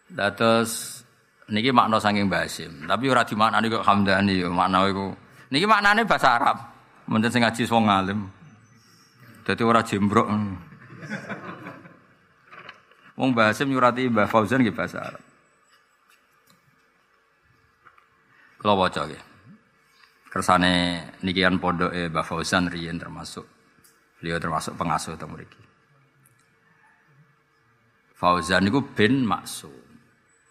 Dados 0.09 1.01
niki 1.49 1.69
makna 1.69 2.01
saking 2.01 2.29
Basim. 2.29 2.85
Tapi 2.89 3.05
ora 3.09 3.21
dimaknani 3.25 3.69
kok 3.69 3.85
Hamdani 3.85 4.41
yo 4.41 4.49
makna 4.49 4.85
iku. 4.89 5.13
Niki 5.53 5.65
maknane 5.69 6.05
bahasa 6.05 6.37
Arab. 6.37 6.57
Mungkin 7.05 7.29
sing 7.29 7.41
ngaji 7.45 7.63
wong 7.69 7.85
alim. 7.89 8.19
Dadi 9.43 9.61
ora 9.61 9.81
jembrok. 9.85 10.27
Wong 13.13 13.29
Basim 13.37 13.69
nyurati 13.69 14.09
Mbah 14.09 14.25
Fauzan 14.25 14.65
nggih 14.65 14.73
bahasa 14.73 14.97
Arab. 15.05 15.23
Kalau 18.57 18.79
waca 18.79 19.01
nggih. 19.05 19.23
Kersane 20.33 20.73
nikian 21.21 21.61
pondoke 21.61 22.09
Mbah 22.09 22.25
Fauzan 22.25 22.73
riyen 22.73 22.97
termasuk 22.97 23.45
beliau 24.17 24.39
termasuk 24.39 24.73
pengasuh 24.79 25.13
teng 25.19 25.29
mriki. 25.29 25.72
Fauzan 28.23 28.63
niku 28.63 28.79
bin 28.95 29.27
Maksum. 29.27 29.75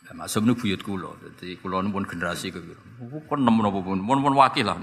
Nah, 0.05 0.13
Maksum 0.13 0.45
niku 0.45 0.69
buyut 0.69 0.85
kula. 0.85 1.17
Dadi 1.17 1.57
kula 1.57 1.81
pun 1.89 2.05
generasi 2.05 2.53
kepiro. 2.53 2.85
Pun 3.25 3.41
nem 3.41 3.57
napa 3.57 3.81
pun, 3.81 3.97
pun 4.05 4.19
pun 4.21 4.35
wakil 4.37 4.69
lah. 4.69 4.77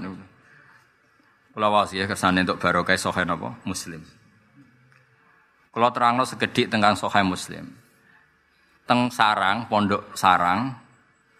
Kula 1.54 1.70
wasi 1.70 2.02
ya 2.02 2.10
kersane 2.10 2.42
untuk 2.42 2.58
barokah 2.58 2.98
sahih 2.98 3.22
napa 3.22 3.62
Muslim. 3.62 4.02
Kula 5.70 5.94
terangno 5.94 6.26
sekedhik 6.26 6.66
tentang 6.66 6.98
sahih 6.98 7.22
Muslim. 7.22 7.70
Teng 8.90 9.06
Sarang, 9.14 9.70
Pondok 9.70 10.18
Sarang 10.18 10.74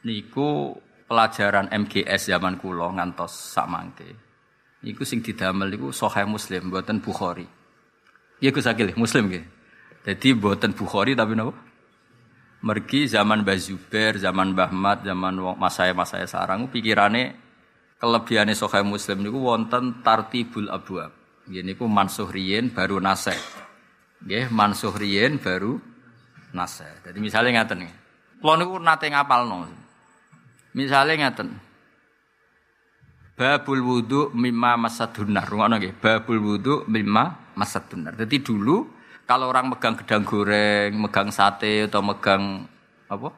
niku 0.06 0.78
pelajaran 1.10 1.66
MGS 1.66 2.30
zaman 2.30 2.62
kula 2.62 2.94
ngantos 2.94 3.58
sak 3.58 3.66
mangke. 3.66 4.06
Niku 4.86 5.02
sing 5.02 5.18
didamel 5.18 5.66
niku 5.66 5.90
Sahih 5.90 6.30
Muslim 6.30 6.70
mboten 6.70 7.02
Bukhari. 7.02 7.44
Iya 8.38 8.54
Gus 8.54 8.70
Akil, 8.70 8.94
Muslim 8.94 9.26
nggih. 9.26 9.59
Jadi 10.00 10.32
mboten 10.32 10.72
Bukhari 10.72 11.12
tapi 11.12 11.36
napa? 11.36 11.52
Mergi 12.60 13.08
zaman 13.08 13.40
Mbah 13.40 13.56
Zubair, 13.56 14.20
zaman 14.20 14.52
Mbah 14.52 14.72
Mat, 14.72 14.98
zaman 15.00 15.40
masaya-masaya 15.56 16.28
sarang 16.28 16.68
pikirane 16.68 17.32
kelebihane 18.00 18.52
Sahih 18.56 18.84
Muslim 18.84 19.24
niku 19.24 19.40
wonten 19.44 20.00
tartibul 20.04 20.68
abwab. 20.72 21.12
Nggih 21.48 21.62
niku 21.64 21.84
mansuh 21.88 22.28
riyin 22.28 22.72
baru 22.72 23.00
nasih. 23.00 23.36
Nggih 24.24 24.52
mansuh 24.52 24.92
riyin 24.92 25.40
baru 25.40 25.80
nasih. 26.52 26.88
Jadi 27.04 27.18
misalnya 27.20 27.60
ngaten 27.60 27.84
nggih. 27.84 27.96
Kula 28.40 28.54
niku 28.60 28.76
nate 28.80 29.06
ngapalno. 29.08 29.68
Misalnya 30.76 31.28
ngaten. 31.28 31.48
Babul 33.40 33.80
wudu 33.80 34.20
mimma 34.36 34.76
masadunar. 34.76 35.48
Rungono 35.48 35.80
nggih. 35.80 35.96
Babul 35.96 36.38
wudu 36.44 36.74
mimma 36.88 37.56
masadunar. 37.56 38.16
Jadi 38.20 38.44
dulu 38.44 38.99
kalau 39.30 39.46
orang 39.46 39.70
megang 39.70 39.94
gedang 39.94 40.26
goreng, 40.26 40.90
megang 40.90 41.30
sate 41.30 41.86
atau 41.86 42.02
megang 42.02 42.66
apa? 43.06 43.30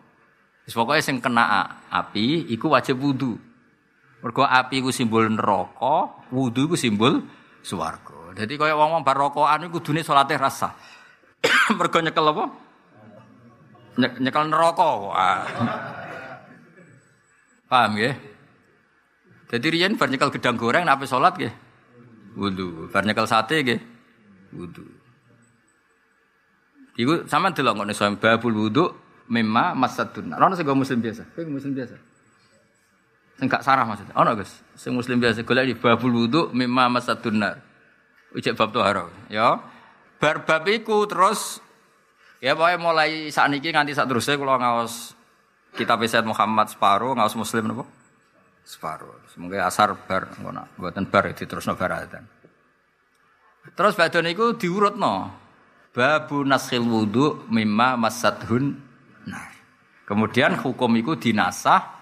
Pokoke 0.73 1.05
sing 1.05 1.21
kena 1.21 1.69
api 1.93 2.49
iku 2.49 2.73
wajib 2.73 2.97
wudu. 2.97 3.37
Mergo 4.25 4.49
api 4.49 4.81
iku 4.81 4.89
simbol 4.89 5.29
neraka, 5.29 6.25
wudu 6.33 6.65
iku 6.65 6.81
simbol 6.81 7.21
swarga. 7.61 8.33
Jadi 8.33 8.57
kaya 8.57 8.73
wong-wong 8.73 9.05
bar 9.05 9.21
rokokan 9.21 9.69
iku 9.69 9.85
kudune 9.85 10.01
salate 10.01 10.41
rasa. 10.41 10.73
Mergo 11.77 12.01
nyekel 12.01 12.25
apa? 12.25 12.45
Nyekel 14.01 14.45
neraka. 14.49 14.89
Paham 17.69 17.93
ya? 18.01 18.17
Jadi 19.53 19.67
riyen 19.69 20.01
bar 20.01 20.09
nyekel 20.09 20.33
gedang 20.33 20.57
goreng 20.57 20.89
nek 20.89 21.05
salat 21.05 21.37
nggih 21.37 21.53
wudu. 22.33 22.89
Bar 22.89 23.05
sate 23.29 23.61
nggih 23.61 23.81
wudu. 24.57 25.02
Iku 26.93 27.25
sama 27.25 27.57
delok 27.57 27.81
ngono 27.81 27.93
soal 27.97 28.21
babul 28.21 28.69
wudu 28.69 28.85
mimma 29.33 29.73
masadun. 29.73 30.37
Ono 30.37 30.53
sing 30.53 30.69
muslim 30.69 31.01
biasa. 31.01 31.25
Kowe 31.33 31.49
muslim 31.49 31.73
biasa. 31.73 31.97
Sing 33.41 33.47
gak 33.49 33.65
sarah 33.65 33.89
maksudnya. 33.89 34.13
Ono 34.13 34.37
Gus, 34.37 34.61
sing 34.77 34.93
muslim 34.93 35.17
biasa 35.17 35.41
golek 35.41 35.73
di 35.73 35.75
babul 35.77 36.13
wudu 36.13 36.53
mimma 36.53 36.93
masadun. 36.93 37.41
Ujek 38.33 38.57
bab 38.57 38.73
toharo, 38.73 39.13
ya. 39.29 39.61
Bar 40.17 40.49
bab 40.49 40.65
iku 40.69 41.05
terus 41.05 41.61
ya 42.41 42.57
pokoknya 42.57 42.79
mulai 42.81 43.29
saat 43.29 43.53
niki 43.53 43.75
nganti 43.75 43.93
saat 43.93 44.09
terusnya 44.09 44.39
kalau 44.39 44.57
ngawas 44.57 45.13
kitab 45.75 46.01
Said 46.07 46.25
Muhammad 46.25 46.71
separuh 46.71 47.13
ngawas 47.13 47.35
muslim 47.37 47.69
napa? 47.69 47.85
Separuh. 48.63 49.19
Semoga 49.35 49.67
asar 49.67 49.99
bar 50.07 50.33
ngono, 50.39 50.71
buatan 50.79 51.11
bar 51.11 51.35
diterusno 51.35 51.75
baratan. 51.75 52.25
Terus 53.75 53.99
badon 53.99 54.31
iku 54.31 54.55
diurutno. 54.55 55.42
Babu 55.93 56.41
naskhil 56.41 56.89
wudu 56.89 57.45
mimma 57.53 58.01
masadhun 58.01 58.81
nah. 59.29 59.53
Kemudian 60.09 60.57
hukum 60.57 60.89
itu 60.97 61.13
dinasah 61.21 62.01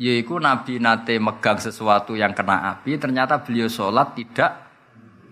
yaitu 0.00 0.40
Nabi 0.40 0.80
nate 0.80 1.20
megang 1.20 1.60
sesuatu 1.60 2.16
yang 2.16 2.32
kena 2.32 2.72
api 2.72 2.96
ternyata 2.96 3.44
beliau 3.44 3.68
sholat 3.68 4.16
tidak 4.16 4.50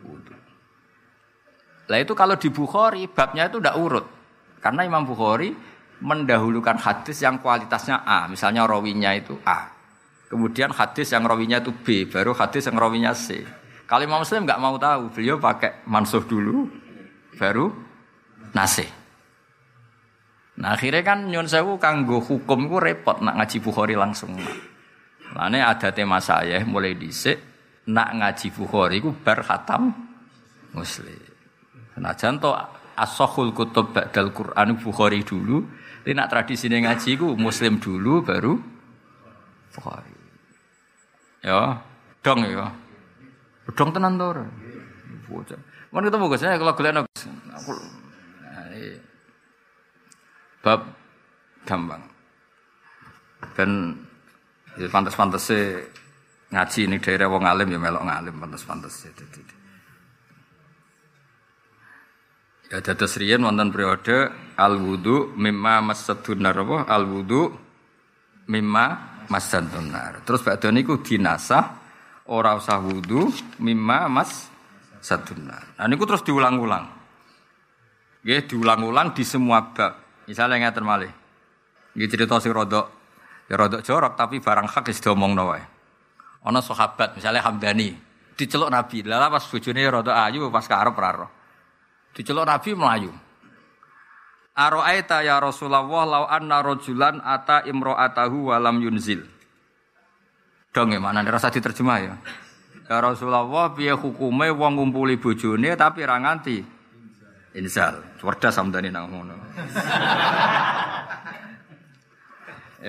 wudu. 0.05 0.37
Lah 1.89 1.99
itu 1.99 2.13
kalau 2.13 2.37
di 2.37 2.53
Bukhari 2.53 3.09
babnya 3.09 3.49
itu 3.49 3.57
tidak 3.57 3.77
urut. 3.81 4.07
Karena 4.61 4.85
Imam 4.85 5.09
Bukhari 5.09 5.57
mendahulukan 6.05 6.77
hadis 6.81 7.25
yang 7.25 7.41
kualitasnya 7.41 8.05
A, 8.05 8.29
misalnya 8.29 8.69
rawinya 8.69 9.17
itu 9.17 9.37
A. 9.45 9.73
Kemudian 10.29 10.73
hadis 10.73 11.13
yang 11.13 11.25
rawinya 11.25 11.65
itu 11.65 11.73
B, 11.73 12.05
baru 12.09 12.37
hadis 12.37 12.69
yang 12.69 12.77
rawinya 12.77 13.17
C. 13.17 13.41
Kalau 13.89 14.05
Imam 14.05 14.23
Muslim 14.23 14.47
nggak 14.47 14.61
mau 14.63 14.77
tahu, 14.79 15.11
beliau 15.11 15.37
pakai 15.43 15.83
mansuh 15.89 16.23
dulu, 16.23 16.71
baru 17.39 17.71
nasih. 18.55 18.89
Nah 20.61 20.77
akhirnya 20.77 21.01
kan 21.01 21.25
nyun 21.31 21.49
sewu 21.49 21.81
kanggo 21.81 22.21
hukum 22.21 22.69
ku 22.69 22.77
repot 22.77 23.23
nak 23.25 23.41
ngaji 23.41 23.59
Bukhari 23.65 23.97
langsung. 23.97 24.37
Lane 25.31 25.63
ada 25.63 25.95
tema 25.95 26.19
saya 26.19 26.61
mulai 26.67 26.99
dhisik 26.99 27.39
nak 27.89 28.13
ngaji 28.19 28.49
Bukhari 28.53 29.01
ku 29.01 29.15
bar 29.15 29.41
Muslim. 30.77 31.23
Nah 32.01 32.15
janto 32.15 32.53
asohul 33.01 33.57
kutub 33.57 33.97
ba'dal 33.97 34.31
Quran 34.37 34.77
Bukhari 34.77 35.25
dulu, 35.25 35.65
tapi 36.05 36.13
nak 36.13 36.29
tradisi 36.29 36.69
ngaji 36.69 37.11
ku 37.17 37.33
Muslim 37.41 37.81
dulu 37.81 38.21
baru 38.21 38.53
Bukhari. 39.73 40.17
Ya, 41.41 41.81
dong 42.21 42.45
ya. 42.45 42.69
Dong 43.73 43.97
tenan 43.97 44.21
to? 44.21 44.29
Bocah. 45.25 45.70
Mun 45.91 46.07
ketemu 46.07 46.31
Gus, 46.31 46.39
saya 46.39 46.55
kalau 46.55 46.75
gelek 46.79 47.03
Gus. 47.03 47.23
Aku 47.59 47.73
bab 50.61 50.81
gampang. 51.67 52.03
Dan 53.57 53.97
ya 54.77 54.87
pantas-pantas 54.87 55.51
ngaji 56.53 56.81
ini 56.87 56.97
daerah 57.01 57.27
wong 57.33 57.49
alim 57.49 57.73
ya 57.73 57.79
melok 57.81 58.05
ngalim 58.05 58.35
pantas-pantas 58.39 59.09
Ya 62.71 62.79
dados 62.79 63.19
riyen 63.19 63.43
wonten 63.43 63.75
periode 63.75 64.31
al 64.55 64.79
wudu 64.79 65.35
mimma 65.35 65.83
masadunar 65.83 66.55
apa 66.55 66.87
al 66.87 67.03
wudu 67.03 67.51
mimma 68.47 68.85
masadunar. 69.27 70.23
Terus 70.23 70.47
badhe 70.47 70.71
niku 70.71 71.03
dinasah 71.03 71.67
ora 72.31 72.55
usah 72.55 72.79
wudu 72.79 73.27
mimma 73.59 74.07
mas 74.07 74.50
sadunar. 75.01 75.77
Nah 75.81 75.87
niku 75.89 76.05
terus 76.07 76.23
diulang-ulang. 76.23 76.87
Nggih 78.21 78.47
diulang-ulang 78.47 79.17
di 79.17 79.25
semua 79.25 79.73
bab. 79.73 80.25
Misalnya 80.29 80.69
ngaten 80.69 80.85
malih. 80.85 81.13
Nggih 81.97 82.09
cerita 82.09 82.39
sing 82.39 82.53
rodok 82.55 83.01
ya 83.51 83.59
rodok 83.59 83.83
jorok 83.83 84.15
tapi 84.15 84.39
barang 84.39 84.71
hak 84.71 84.87
wis 84.87 85.03
diomongno 85.03 85.43
wae. 85.51 85.65
Ana 86.47 86.63
sahabat 86.63 87.19
misalnya 87.19 87.43
Hamdani 87.43 87.91
diceluk 88.39 88.71
Nabi. 88.71 89.03
Lah 89.03 89.27
pas 89.29 89.43
bojone 89.43 89.83
rodok 89.91 90.15
ayu 90.15 90.47
pas 90.49 90.65
karep 90.65 90.95
ora 90.95 91.11
roh. 91.13 91.31
Diceluk 92.15 92.47
Nabi 92.47 92.71
melayu. 92.79 93.13
Aro'aita 94.51 95.25
ya 95.25 95.41
Rasulullah 95.41 95.87
lau 95.87 96.25
anna 96.29 96.61
rajulan 96.61 97.23
ata 97.23 97.65
imro'atahu 97.65 98.53
walam 98.53 98.83
yunzil. 98.83 99.25
Dong 100.71 100.95
ya 100.95 101.01
mana 101.03 101.27
rasa 101.27 101.51
diterjemah 101.51 101.99
ya. 101.99 102.15
Ya 102.91 102.99
Rasulullah 102.99 103.71
piye 103.71 103.95
hukume 103.95 104.51
wong 104.51 104.75
ngumpuli 104.75 105.15
bojone 105.15 105.79
tapi 105.79 106.03
ra 106.03 106.19
nganti 106.19 106.59
inzal. 107.55 108.03
Cerdas 108.19 108.51
samdani 108.51 108.91
nang 108.91 109.07
ngono. 109.07 109.39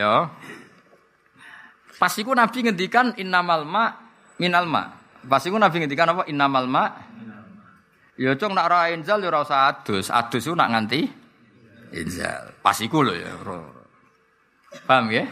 ya. 0.01 0.25
Pas 2.01 2.13
iku 2.17 2.33
Nabi 2.33 2.65
ngendikan 2.65 3.13
innamal 3.21 3.61
ma 3.61 3.93
minal 4.41 4.65
ma. 4.65 4.89
Pas 5.21 5.45
iku 5.45 5.61
Nabi 5.61 5.85
ngendikan 5.85 6.09
apa 6.17 6.25
innamal 6.25 6.65
ma 6.65 6.85
Ya 8.17 8.33
cung 8.41 8.57
nak 8.57 8.73
ora 8.73 8.89
inzal 8.89 9.21
ya 9.21 9.29
ora 9.29 9.45
usah 9.45 9.69
adus. 9.69 10.09
Adus 10.09 10.49
iku 10.49 10.57
nak 10.57 10.73
nganti 10.73 11.05
inzal. 11.93 12.57
Pas 12.57 12.77
iku 12.81 13.05
lho 13.05 13.13
ya. 13.13 13.37
Paham 14.81 15.13
ya? 15.13 15.29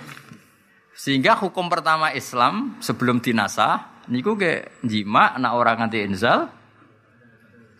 Sehingga 0.94 1.42
hukum 1.42 1.74
pertama 1.74 2.14
Islam 2.14 2.78
sebelum 2.86 3.18
dinasah 3.18 3.89
Niku 4.10 4.34
ke 4.34 4.82
jima 4.82 5.38
nak 5.38 5.54
orang 5.54 5.86
nganti 5.86 6.02
inzal 6.02 6.50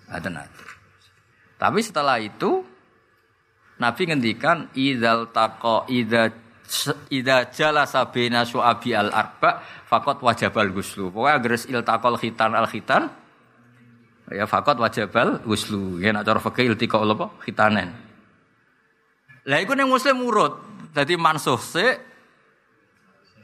ada 0.10 0.30
nanti. 0.30 0.66
Tapi 1.58 1.80
setelah 1.82 2.22
itu 2.22 2.62
Nabi 3.80 4.02
ngendikan 4.12 4.70
idzal 4.76 5.32
taqa 5.34 5.90
idza 5.90 6.30
idza 7.10 7.50
jalasa 7.50 8.06
baina 8.12 8.44
su'abi 8.44 8.92
al 8.94 9.10
arba 9.10 9.64
faqat 9.88 10.20
wajabal 10.22 10.70
ghuslu. 10.70 11.10
Pokoke 11.10 11.32
agres 11.32 11.64
iltaqal 11.66 12.20
khitan 12.20 12.54
al 12.54 12.68
khitan 12.68 13.10
ya 14.30 14.46
faqat 14.46 14.78
wajabal 14.78 15.42
ghuslu. 15.42 15.98
Ya 16.04 16.12
nak 16.12 16.28
cara 16.28 16.38
fikih 16.44 16.76
iltiqa 16.76 17.00
apa? 17.02 17.28
Khitanen. 17.42 17.90
Lah 19.50 19.58
iku 19.64 19.74
ning 19.74 19.90
muslim 19.90 20.22
urut. 20.22 20.60
Dadi 20.94 21.16
mansuh 21.16 21.58
sik 21.58 21.96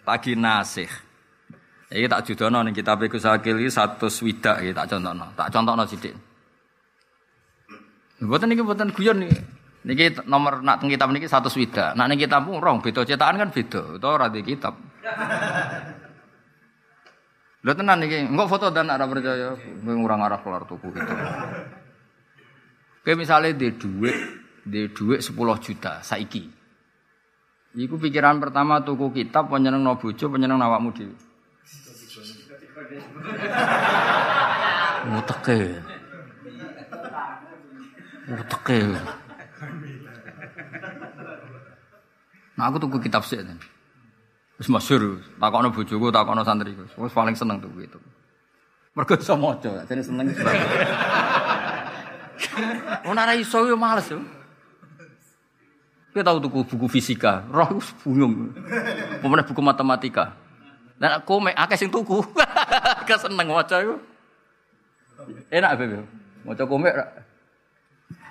lagi 0.06 0.34
nasih. 0.36 1.05
Iki 1.86 2.10
tak 2.10 2.26
judono 2.26 2.66
ning 2.66 2.74
kitab 2.74 2.98
Gus 3.06 3.26
Akil 3.30 3.62
iki 3.62 3.70
100 3.70 4.02
swidak 4.10 4.66
iki 4.66 4.74
tak 4.74 4.90
contohno. 4.90 5.26
Tak 5.38 5.54
contohno 5.54 5.84
sithik. 5.86 6.18
Mboten 8.26 8.50
niki 8.50 8.66
mboten 8.66 8.90
guyon 8.90 9.22
niki. 9.22 9.38
Niki 9.86 10.26
nomor 10.26 10.66
nak 10.66 10.82
teng 10.82 10.90
kitab 10.90 11.14
niki 11.14 11.30
100 11.30 11.46
swidak. 11.54 11.94
Nak 11.94 12.10
ning 12.10 12.18
kitabmu 12.18 12.58
rong 12.58 12.82
beda 12.82 13.06
cetakan 13.06 13.38
kan 13.38 13.50
beda. 13.54 14.02
Utawa 14.02 14.14
ora 14.18 14.28
di 14.34 14.42
kitab. 14.42 14.74
Lho 17.66 17.74
tenan 17.74 17.98
niki, 17.98 18.30
engko 18.30 18.46
foto 18.46 18.70
dan 18.70 18.94
ora 18.94 19.10
percaya, 19.10 19.58
ngurang 19.82 20.22
arah 20.22 20.38
keluar 20.38 20.70
tuku 20.70 20.86
gitu. 20.94 21.14
Kayak 23.02 23.18
misalnya 23.18 23.58
di 23.58 23.74
duit, 23.74 24.14
di 24.62 24.86
duit 24.94 25.26
10 25.26 25.34
juta 25.58 25.98
saiki. 26.06 26.46
Iku 27.74 27.98
pikiran 27.98 28.38
pertama 28.38 28.86
tuku 28.86 29.10
kitab 29.10 29.50
penyeneng 29.50 29.82
no 29.82 29.98
bojo, 29.98 30.30
penyeneng 30.30 30.62
awakmu. 30.62 30.94
Muteke. 35.12 35.60
Muteke. 38.26 38.80
Nah 42.56 42.72
aku 42.72 42.80
tuku 42.80 43.04
kitab 43.04 43.28
sih. 43.28 43.44
Wis 44.56 44.72
masyhur, 44.72 45.20
takokno 45.36 45.76
bojoku, 45.76 46.08
takokno 46.14 46.48
santriku. 46.48 46.88
Wis 46.96 47.12
paling 47.12 47.36
seneng 47.36 47.60
tuku 47.60 47.84
itu. 47.84 48.00
Mergo 48.96 49.20
iso 49.20 49.36
maca, 49.36 49.84
jadi 49.84 50.00
seneng. 50.00 50.32
Ora 53.12 53.36
iso 53.36 53.68
yo 53.68 53.76
males 53.76 54.08
yo. 54.08 54.24
Kita 56.16 56.32
tuku 56.40 56.64
buku 56.64 56.88
fisika, 56.88 57.44
roh 57.52 57.76
bingung. 58.08 58.56
Pemene 59.20 59.44
buku 59.44 59.60
matematika. 59.60 60.45
Dan 60.96 61.20
aku 61.20 61.44
mek 61.44 61.56
akeh 61.56 61.78
sing 61.78 61.92
tuku. 61.92 62.24
Keseneng 63.08 63.52
maca 63.52 63.78
iku. 63.84 63.96
Enak 65.52 65.72
bebe. 65.76 66.00
Maca 66.46 66.64
komik 66.64 66.96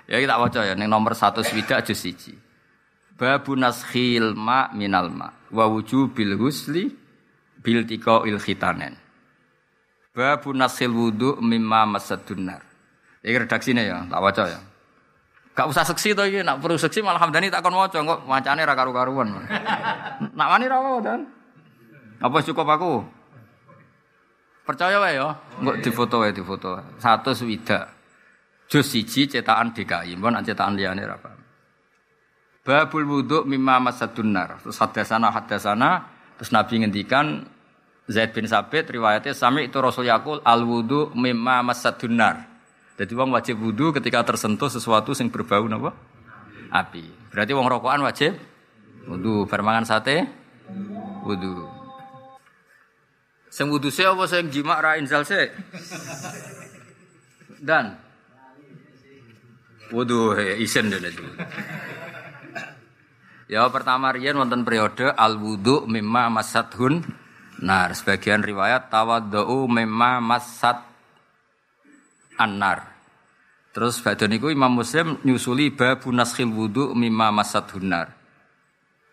Ya 0.05 0.21
kita 0.21 0.37
waca 0.37 0.61
ya 0.61 0.77
ning 0.77 0.85
nomor 0.85 1.17
1 1.17 1.41
swidak 1.41 1.81
juz 1.89 1.97
1. 1.97 2.37
Babu 3.17 3.57
naskhil 3.57 4.37
ma 4.37 4.69
minal 4.69 5.09
ma 5.09 5.33
wa 5.49 5.65
wujubil 5.65 6.37
husli 6.37 6.93
bil 7.63 7.81
il 7.89 8.37
khitanen. 8.37 8.93
Babu 10.13 10.53
naskhil 10.53 10.93
wudu 10.93 11.41
mimma 11.41 11.89
masadun 11.89 12.53
nar. 12.53 12.61
Iki 13.25 13.49
redaksine 13.49 13.81
ya, 13.81 14.05
tak 14.05 14.21
waca 14.21 14.43
ya. 14.45 14.59
Gak 15.57 15.65
usah 15.71 15.81
seksi 15.87 16.13
to 16.13 16.21
iki, 16.21 16.45
nak 16.45 16.61
perlu 16.61 16.77
seksi 16.77 17.01
malah 17.01 17.17
hamdani 17.17 17.49
tak 17.49 17.65
kon 17.65 17.73
waca 17.73 17.97
kok 17.97 18.19
macane 18.29 18.61
ra 18.61 18.77
karu-karuan. 18.77 19.33
nak 20.37 20.47
wani 20.53 20.65
ra 20.69 20.77
dan. 21.01 21.25
Apa 22.19 22.37
cukup 22.43 22.67
aku? 22.67 22.93
Percaya 24.65 24.97
wae 24.97 25.13
ya, 25.13 25.29
engko 25.61 25.77
difoto 25.77 26.15
wae 26.25 26.33
difoto. 26.33 26.81
Satu 26.97 27.37
swidak. 27.37 27.85
Jus 28.65 28.89
siji 28.89 29.29
cetakan 29.29 29.77
DKI, 29.77 30.17
mbon 30.17 30.41
cetakan 30.41 30.73
liyane 30.73 31.05
ra 31.05 31.21
paham. 31.21 31.37
Babul 32.65 33.05
wudhu 33.05 33.45
mimma 33.45 33.77
masadun 33.77 34.33
nar. 34.33 34.57
Terus 34.65 34.81
hadasana 34.81 35.29
hadasana 35.29 36.09
terus 36.33 36.49
Nabi 36.49 36.81
ngendikan 36.81 37.45
Zaid 38.09 38.33
bin 38.33 38.49
Sabit 38.49 38.89
riwayatnya 38.89 39.37
sami 39.37 39.69
itu 39.69 39.77
Rasul 39.77 40.09
Yakul 40.09 40.41
al 40.41 40.65
wudhu 40.65 41.13
mimma 41.13 41.61
masadun 41.61 42.17
nar. 42.17 42.49
Jadi 42.97 43.13
wong 43.13 43.29
wajib 43.37 43.61
wudhu 43.61 43.93
ketika 43.93 44.25
tersentuh 44.25 44.65
sesuatu 44.65 45.13
yang 45.13 45.29
berbau 45.29 45.69
napa? 45.69 45.93
Api. 46.73 47.29
Berarti 47.29 47.53
wong 47.53 47.69
rokokan 47.69 48.01
wajib 48.01 48.33
wudhu. 49.05 49.45
Bermangan 49.45 49.85
sate 49.85 50.25
wudhu. 51.21 51.74
Sing 53.55 53.71
wudhu 53.71 53.87
se 53.87 54.03
apa 54.03 54.27
sing 54.27 54.51
jima 54.51 54.83
ra 54.83 54.99
inzal 54.99 55.23
se? 55.23 55.47
Dan 57.63 58.03
Wudu 59.93 60.33
isen 60.57 60.89
dulu 60.89 61.07
itu. 61.07 61.25
Ya 63.45 63.61
pertama 63.69 64.09
riyen 64.09 64.41
wonten 64.41 64.65
periode 64.65 65.13
al 65.13 65.37
wudu 65.37 65.85
mimma 65.85 66.33
masathun 66.33 67.05
nar. 67.61 67.93
Sebagian 67.93 68.41
riwayat 68.41 68.89
tawaddu 68.89 69.69
mimma 69.69 70.17
masat 70.17 70.81
annar. 72.41 72.97
Terus 73.69 74.01
badhe 74.01 74.25
niku 74.25 74.49
Imam 74.49 74.73
Muslim 74.73 75.21
nyusuli 75.21 75.69
babu 75.69 76.09
naskhil 76.09 76.49
wudu 76.49 76.97
mimma 76.97 77.29
masathun 77.29 77.85
nar. 77.85 78.09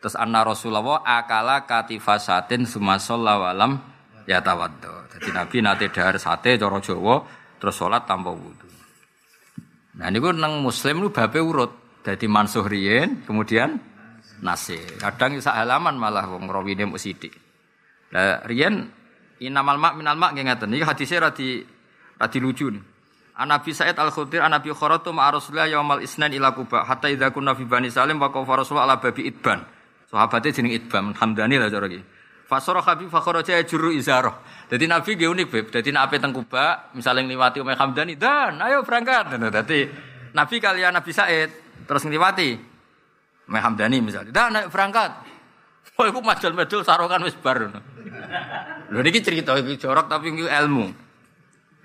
Terus 0.01 0.17
anna 0.17 0.41
Rasulullah 0.41 1.05
akala 1.05 1.69
katifasatin 1.69 2.65
sumasalla 2.65 3.37
walam 3.37 3.92
ya 4.27 4.43
tawaddu. 4.43 5.13
Jadi 5.19 5.29
Nabi 5.35 5.57
nate 5.63 5.87
dahar 5.93 6.17
sate 6.19 6.59
cara 6.59 6.79
Jawa 6.83 7.23
terus 7.59 7.75
salat 7.79 8.07
tanpa 8.07 8.35
wudu. 8.35 8.69
Nah 9.99 10.09
niku 10.09 10.33
nang 10.33 10.63
muslim 10.65 11.05
lu 11.05 11.13
bape 11.13 11.39
urut. 11.39 11.71
Jadi 12.03 12.27
mansuh 12.27 12.67
riyen, 12.67 13.23
kemudian 13.23 13.79
nasih. 14.43 14.83
Kadang 14.99 15.39
sak 15.39 15.55
halaman 15.55 15.95
malah 15.95 16.27
wong 16.27 16.51
rawine 16.51 16.83
mung 16.91 16.99
sithik. 16.99 17.31
Lah 18.11 18.43
riyen 18.43 18.91
inamal 19.39 19.79
mak 19.79 19.95
minal 19.95 20.19
mak 20.19 20.35
nggih 20.35 20.45
ngaten. 20.51 20.75
Iki 20.75 20.83
hadise 20.83 21.17
ra 21.23 21.31
di 21.31 21.63
ra 22.19 22.27
lucu. 22.27 22.75
An 23.33 23.49
Nabi 23.49 23.73
Sa'id 23.73 23.97
Al-Khudri 23.97 24.45
an 24.45 24.53
Nabi 24.53 24.69
Kharatu 24.77 25.09
ma 25.09 25.33
Rasulullah 25.33 25.65
yaumal 25.65 26.05
isnan 26.05 26.37
ila 26.37 26.53
Kuba 26.53 26.85
hatta 26.85 27.09
idza 27.09 27.33
kunna 27.33 27.57
fi 27.57 27.65
Bani 27.65 27.89
Salim 27.89 28.21
wa 28.21 28.29
qafa 28.29 28.61
Rasulullah 28.61 28.85
ala 28.85 29.01
babi 29.01 29.25
Idban. 29.25 29.65
Sahabate 30.13 30.53
jeneng 30.53 30.77
Idban, 30.77 31.17
Hamdani 31.17 31.57
lah 31.57 31.73
cara 31.73 31.89
iki. 31.89 32.05
Fasara 32.47 32.85
khabi 32.85 33.09
fa 33.09 33.25
kharaja 33.25 33.57
juru 33.65 33.95
izarah. 33.95 34.67
Dadi 34.69 34.85
Nabi 34.85 35.17
nggih 35.17 35.31
unik, 35.31 35.47
Beb. 35.49 35.67
Dadi 35.73 35.89
nek 35.89 36.09
ape 36.09 36.17
teng 36.21 36.37
Kuba, 36.37 36.93
misalnya 36.93 37.25
ngliwati 37.25 37.65
Umay 37.65 37.77
Hamdani, 37.79 38.15
"Dan, 38.21 38.61
ayo 38.61 38.85
berangkat." 38.85 39.33
Dadi 39.39 39.89
Nabi 40.37 40.57
kalian 40.61 40.93
Nabi 40.93 41.11
Said 41.13 41.51
terus 41.89 42.03
ngliwati 42.05 42.51
Umay 43.49 43.63
Hamdani 43.63 43.99
misalnya, 44.05 44.33
"Dan, 44.33 44.57
ayo 44.59 44.69
berangkat." 44.69 45.13
Oh, 46.01 46.09
iku 46.09 46.25
madul-madul 46.25 46.81
sarongan 46.89 47.21
wis 47.29 47.37
bar. 47.37 47.69
Lho 48.89 49.01
niki 49.05 49.21
cerita 49.21 49.53
iki 49.61 49.77
jorok 49.77 50.09
tapi 50.09 50.33
iki 50.33 50.49
ilmu. 50.49 50.89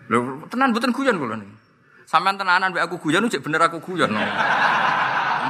Lho 0.07 0.47
tenan 0.47 0.71
mboten 0.71 0.95
guyon 0.95 1.19
kula 1.19 1.35
niki. 1.35 1.55
Sampeyan 2.07 2.39
tenanan 2.39 2.71
mbek 2.71 2.88
aku 2.88 3.03
guyon 3.03 3.27
ujek 3.27 3.43
bener 3.43 3.67
aku 3.67 3.84
guyon. 3.84 4.07
No. 4.07 4.23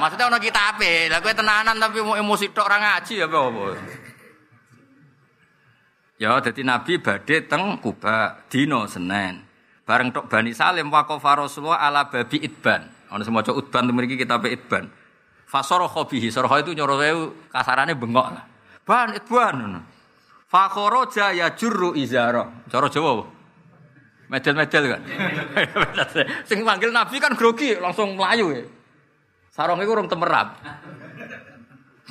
Maksudnya 0.01 0.25
ono 0.25 0.41
kita 0.41 0.73
ape? 0.73 1.05
Kowe 1.21 1.34
tenanan 1.38 1.77
tapi 1.77 2.01
mau 2.01 2.17
emosi 2.17 2.49
tok 2.49 2.65
ora 2.65 2.77
ngaji 2.81 3.13
apa 3.21 3.38
apa. 3.38 3.65
Ya, 6.18 6.34
jadi 6.41 6.65
Nabi 6.65 6.98
badhe 6.98 7.45
teng 7.45 7.77
Kuba 7.77 8.41
dino 8.49 8.89
Senin. 8.89 9.38
Bareng 9.85 10.10
tok 10.10 10.27
Bani 10.27 10.52
Salim 10.52 10.89
waqafa 10.89 11.45
Rasulullah 11.45 11.80
ala 11.80 12.10
babi 12.10 12.41
Idban. 12.41 12.89
Ana 13.07 13.23
semaca 13.23 13.53
Udban 13.53 13.88
mriki 13.94 14.18
kita 14.18 14.41
pe 14.41 14.52
Idban. 14.52 14.89
Fasara 15.48 15.88
khobihi, 15.88 16.27
sara 16.27 16.49
itu 16.60 16.76
nyoro 16.76 16.99
kasarane 17.48 17.95
bengok 17.95 18.27
lah. 18.34 18.44
Ban 18.84 19.15
Idban. 19.15 19.80
Fakharaja 20.48 21.31
ya 21.38 21.53
jurru 21.56 21.95
izara. 21.95 22.68
Cara 22.68 22.88
Jawa. 22.91 23.23
Medel-medel 24.27 24.84
kan. 24.91 25.02
Sing 26.49 26.60
manggil 26.68 26.91
Nabi 26.91 27.15
kan 27.19 27.31
grogi, 27.31 27.80
langsung 27.80 28.19
melayu 28.19 28.52
ya. 28.52 28.64
Sarong 29.56 29.80
iku 29.80 29.95
urung 29.95 30.11
temerap. 30.11 30.60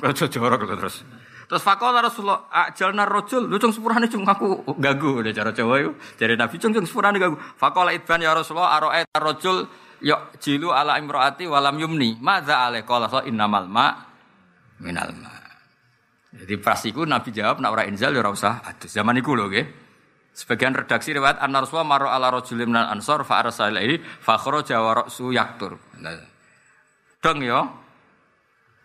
Aja 0.01 0.25
jorok 0.25 0.65
terus. 0.65 1.05
Terus 1.47 1.63
fakola 1.63 2.03
Rasulullah, 2.03 2.51
ajalna 2.51 3.07
rojul, 3.07 3.47
lu 3.47 3.55
cung 3.55 3.71
sepurane 3.71 4.11
cung 4.11 4.27
aku 4.27 4.67
gagu 4.75 5.23
udah 5.23 5.31
cara 5.31 5.55
Jawa 5.55 5.79
itu. 5.79 5.91
Jadi 6.19 6.35
Nabi 6.35 6.55
cung 6.59 6.75
cung 6.75 6.83
sepurane 6.83 7.15
gagu. 7.15 7.39
Fakola 7.55 7.95
idban 7.95 8.19
ya 8.19 8.35
Rasulullah, 8.35 8.75
aro'et 8.75 9.07
rojul 9.15 9.63
yuk 10.03 10.35
jilu 10.43 10.75
ala 10.75 10.99
imroati 10.99 11.47
walam 11.47 11.79
yumni. 11.79 12.19
Mada 12.19 12.67
ale 12.67 12.83
kola 12.83 13.07
so 13.07 13.23
innamal 13.23 13.63
ma 13.63 13.95
minal 14.83 15.15
ma. 15.15 15.31
Jadi 16.35 16.53
prasiku 16.59 17.07
Nabi 17.07 17.31
jawab, 17.31 17.63
nak 17.63 17.71
ora 17.71 17.87
inzal 17.87 18.11
ya 18.11 18.19
ora 18.19 18.35
usah 18.35 18.67
adus. 18.67 18.91
Zaman 18.91 19.15
iku 19.23 19.39
nggih. 19.39 19.87
Sebagian 20.37 20.75
redaksi 20.75 21.17
riwayat 21.17 21.41
an 21.41 21.49
Rasulullah 21.49 21.87
maro 21.87 22.07
ala 22.13 22.29
rojulim 22.29 22.69
nan 22.69 22.93
ansor 22.93 23.25
fa 23.25 23.41
arsalaihi 23.41 24.21
fa 24.21 24.37
kharaja 24.37 24.77
ra'su 24.77 25.33
yaktur. 25.33 25.81
Dong 27.23 27.39
yo. 27.41 27.65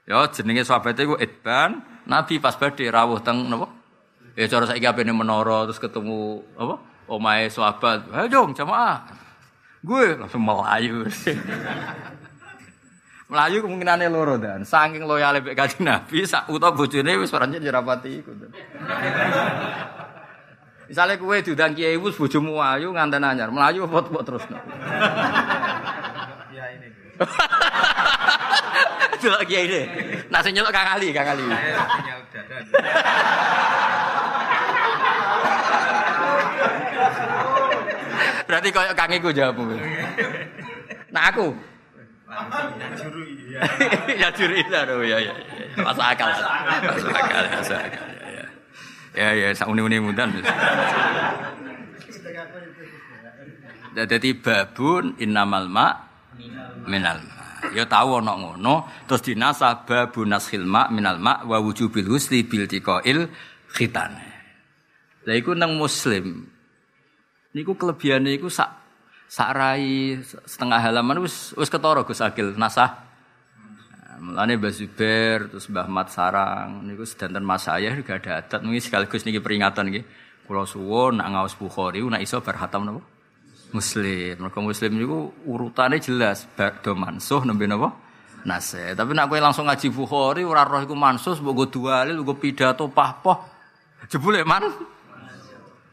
Yo 0.08 0.18
jenenge 0.32 0.64
sahabat 0.64 0.96
iku 0.96 1.20
Idban, 1.20 1.91
Nabi 2.06 2.42
pas 2.42 2.56
badhe 2.58 2.90
rawuh 2.90 3.22
teng 3.22 3.46
napa? 3.46 3.70
Ya 4.34 4.48
cara 4.48 4.64
saiki 4.66 4.88
apene 4.88 5.12
menara 5.12 5.68
terus 5.68 5.78
ketemu 5.78 6.42
apa? 6.56 6.76
omahe 7.10 7.50
sahabat, 7.52 8.08
"Ayo 8.14 8.26
dong 8.30 8.56
jamaah." 8.56 9.04
Gue 9.82 10.14
langsung 10.14 10.46
melayu. 10.46 11.04
melayu 13.32 13.64
kemungkinannya 13.64 14.12
loro 14.12 14.36
dan 14.36 14.62
saking 14.62 15.08
loyal 15.08 15.40
mek 15.40 15.56
kanjeng 15.56 15.88
Nabi 15.88 16.22
sak 16.28 16.52
utawa 16.52 16.76
bojone 16.76 17.16
wis 17.16 17.32
pancen 17.32 17.64
jerapati 17.64 18.20
iku. 18.20 18.30
Misalnya 20.92 21.16
kue 21.16 21.40
diundang 21.40 21.72
kiai 21.72 21.96
wis 21.96 22.14
bojomu 22.14 22.60
ayu 22.60 22.92
nganten 22.92 23.24
anyar, 23.24 23.48
melayu 23.48 23.88
apa 23.88 24.20
terus. 24.22 24.44
Delok 29.22 29.42
kiai 29.46 29.70
ini. 29.70 29.82
Nasi 30.34 30.50
nyelok 30.50 30.74
Kang 30.74 30.98
Ali, 30.98 31.14
Kang 31.14 31.30
Ali. 31.30 31.46
Berarti 38.50 38.68
koyo 38.74 38.92
Kang 38.98 39.10
iku 39.14 39.30
jawabmu. 39.30 39.78
Nah 41.14 41.30
aku. 41.30 41.54
ya 44.16 44.28
juri 44.32 44.64
ya 44.66 44.82
ya 44.88 45.18
ya. 45.20 45.32
Masuk 45.78 46.04
akal. 46.04 46.30
Masuk 46.82 47.12
akal, 47.12 47.44
masuk 47.60 47.78
akal. 47.78 48.06
Ya 49.12 49.28
ya, 49.36 49.48
ya 49.48 49.48
sak 49.52 49.68
uni-uni 49.68 50.00
mudan. 50.00 50.32
Jadi 53.92 54.30
babun 54.40 55.20
innamal 55.20 55.68
ma 55.68 56.11
minal 56.86 57.22
ma. 57.22 57.70
Ya 57.70 57.86
tahu 57.86 58.18
ana 58.18 58.34
ngono, 58.34 58.90
terus 59.06 59.22
dinasah 59.22 59.86
babu 59.86 60.26
nashil 60.26 60.66
ma 60.66 60.90
minal 60.90 61.22
ma 61.22 61.46
wa 61.46 61.62
wujubil 61.62 62.10
husli 62.10 62.42
bil 62.42 62.66
tiqail 62.66 63.30
khitan. 63.70 64.18
Lah 65.22 65.34
iku 65.38 65.54
nang 65.54 65.78
muslim. 65.78 66.50
Niku 67.54 67.78
kelebihane 67.78 68.34
iku 68.34 68.50
sak 68.50 68.82
sak 69.30 69.50
rai 69.54 70.18
setengah 70.24 70.80
halaman 70.82 71.22
wis 71.22 71.54
wis 71.54 71.70
ketara 71.70 72.02
Gus 72.02 72.18
Akil 72.18 72.58
nasah. 72.58 72.98
Nah, 74.02 74.18
mulane 74.18 74.58
Mbah 74.58 74.72
Zubair 74.72 75.46
terus 75.46 75.70
Mbah 75.70 75.86
Mat 75.86 76.10
Sarang 76.10 76.82
niku 76.82 77.06
sedanten 77.06 77.44
mas 77.44 77.68
saya 77.68 77.94
juga 77.94 78.18
ada 78.18 78.42
adat 78.42 78.60
mungkin 78.64 78.82
sekaligus 78.82 79.22
niki 79.22 79.38
peringatan 79.38 79.92
nggih. 79.92 80.04
Kula 80.48 80.66
suwun 80.66 81.22
nak 81.22 81.30
ngaos 81.30 81.54
Bukhari 81.54 82.02
nak 82.02 82.18
iso 82.18 82.42
bar 82.42 82.58
hatam 82.58 82.82
napa? 82.82 83.11
Muslim. 83.72 84.36
Mereka 84.38 84.60
Muslim 84.60 84.90
niku 85.00 85.18
urutane 85.48 85.98
jelas 85.98 86.44
ba'da 86.52 86.92
mansuh 86.92 87.42
nembe 87.42 87.64
napa? 87.64 87.92
Nase. 88.44 88.92
Tapi 88.92 89.16
nak 89.16 89.30
kowe 89.30 89.38
langsung 89.40 89.66
ngaji 89.66 89.88
Bukhari 89.90 90.42
ora 90.44 90.66
roh 90.66 90.82
iku 90.84 90.94
mansuh 90.94 91.38
mbok 91.40 91.54
go 91.54 91.66
dalil 91.88 92.20
go 92.22 92.36
pidato 92.36 92.86
pahpoh. 92.92 93.38
Jebule 94.10 94.44
man. 94.44 94.68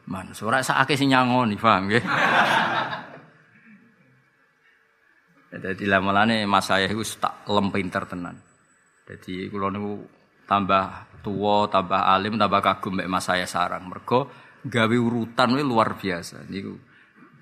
Mansuh 0.10 0.50
ora 0.50 0.66
sakake 0.66 0.98
sing 0.98 1.14
nyangoni, 1.14 1.56
paham 1.56 1.88
nggih? 1.88 2.04
Jadi 5.50 5.86
lamalane 5.86 6.46
mas 6.46 6.70
saya 6.70 6.86
itu 6.86 7.02
tak 7.18 7.46
lem 7.50 7.74
pinter 7.74 8.06
tenan. 8.06 8.38
Jadi 9.06 9.50
kula 9.50 9.74
niku 9.74 10.06
tambah 10.46 11.10
tua, 11.22 11.66
tambah 11.70 12.02
alim, 12.06 12.38
tambah 12.38 12.62
kagum 12.62 13.02
mek 13.02 13.10
mas 13.10 13.26
saya 13.26 13.46
sarang. 13.46 13.86
Mergo 13.90 14.30
gawe 14.66 14.98
urutan 14.98 15.54
we 15.54 15.62
luar 15.62 15.94
biasa. 15.98 16.46
Niku 16.50 16.89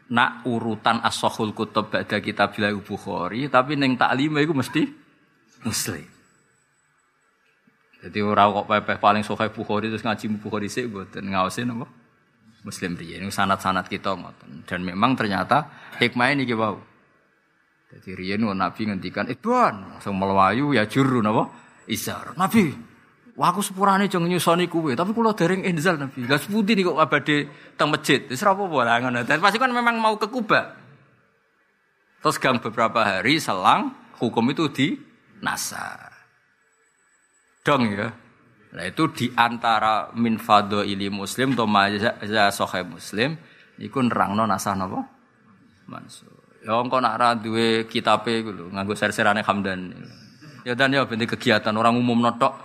nak 0.07 0.47
urutan 0.47 1.03
as-sahul 1.03 1.51
kutub 1.51 1.91
ba'da 1.91 2.23
kitab 2.23 2.55
Bukhari, 2.84 3.51
tapi 3.51 3.75
ning 3.75 3.99
taklime 3.99 4.39
iku 4.43 4.55
mesti 4.55 4.88
muslim. 5.67 6.07
Jadi 7.97 8.19
ora 8.21 8.45
kok 8.47 8.69
pepeh 8.69 8.97
paling 9.01 9.25
sahih 9.25 9.51
Bukhari 9.51 9.89
terus 9.89 10.05
ngaji 10.05 10.25
Bukhari 10.38 10.69
sik 10.69 10.88
mboten 10.88 11.34
ngaosin 11.34 11.73
apa? 11.73 11.88
Muslim 12.63 12.99
riyen 12.99 13.27
sanat-sanat 13.31 13.88
kita 13.88 14.13
ngoten. 14.13 14.67
Dan 14.67 14.84
memang 14.84 15.15
ternyata 15.15 15.67
hikmah 15.97 16.35
ini 16.35 16.47
wau. 16.53 16.77
Jadi 17.88 18.09
riyen 18.15 18.43
Nabi 18.43 18.91
ngendikan, 18.91 19.31
"Ibn, 19.31 19.97
langsung 19.97 20.19
melayu 20.19 20.75
ya 20.75 20.84
juru 20.84 21.23
napa? 21.23 21.47
Izar. 21.88 22.35
Nabi, 22.35 22.75
wah 23.38 23.53
aku 23.53 23.61
sepurane 23.61 24.09
jeng 24.09 24.26
nyusoni 24.26 24.65
kuwe, 24.65 24.97
tapi 24.97 25.14
kula 25.14 25.38
dereng 25.38 25.61
inzal 25.61 26.01
Nabi. 26.01 26.26
Lah 26.26 26.41
sepundi 26.41 26.73
niku 26.73 26.97
abade 26.97 27.45
teng 27.77 27.93
masjid. 27.93 28.26
Ora 28.26 28.51
apa-apa 28.57 28.80
lah 28.81 28.95
ngono. 29.05 29.22
Dan 29.22 29.38
pasti 29.38 29.61
kan 29.61 29.69
memang 29.69 30.01
mau 30.01 30.18
ke 30.18 30.26
Kuba. 30.26 30.73
Terus 32.18 32.41
gang 32.41 32.57
beberapa 32.57 33.05
hari 33.05 33.38
selang 33.38 33.93
hukum 34.18 34.49
itu 34.49 34.65
di 34.73 34.88
nasa. 35.45 35.95
Dong 37.61 37.93
ya. 37.93 38.09
Nah 38.73 38.84
itu 38.84 39.05
di 39.14 39.30
antara 39.38 40.11
min 40.18 40.41
ili 40.84 41.07
muslim 41.14 41.53
atau 41.53 41.69
maja 41.69 42.49
sohe 42.49 42.81
muslim 42.84 43.38
iku 43.77 44.01
nerangno 44.01 44.49
nasah 44.49 44.73
napa? 44.73 45.05
Mansur. 45.88 46.34
Ya 46.65 46.76
engko 46.76 46.99
nak 46.99 47.15
ra 47.15 47.30
duwe 47.38 47.88
kitabe 47.88 48.43
lho, 48.43 48.68
nganggo 48.73 48.91
ser-serane 48.91 49.39
Hamdan. 49.45 49.93
Ya 50.68 50.76
dan 50.76 50.91
ya 50.91 51.07
bentuk 51.07 51.39
kegiatan 51.39 51.72
orang 51.72 51.95
umum 51.95 52.19
notok. 52.19 52.60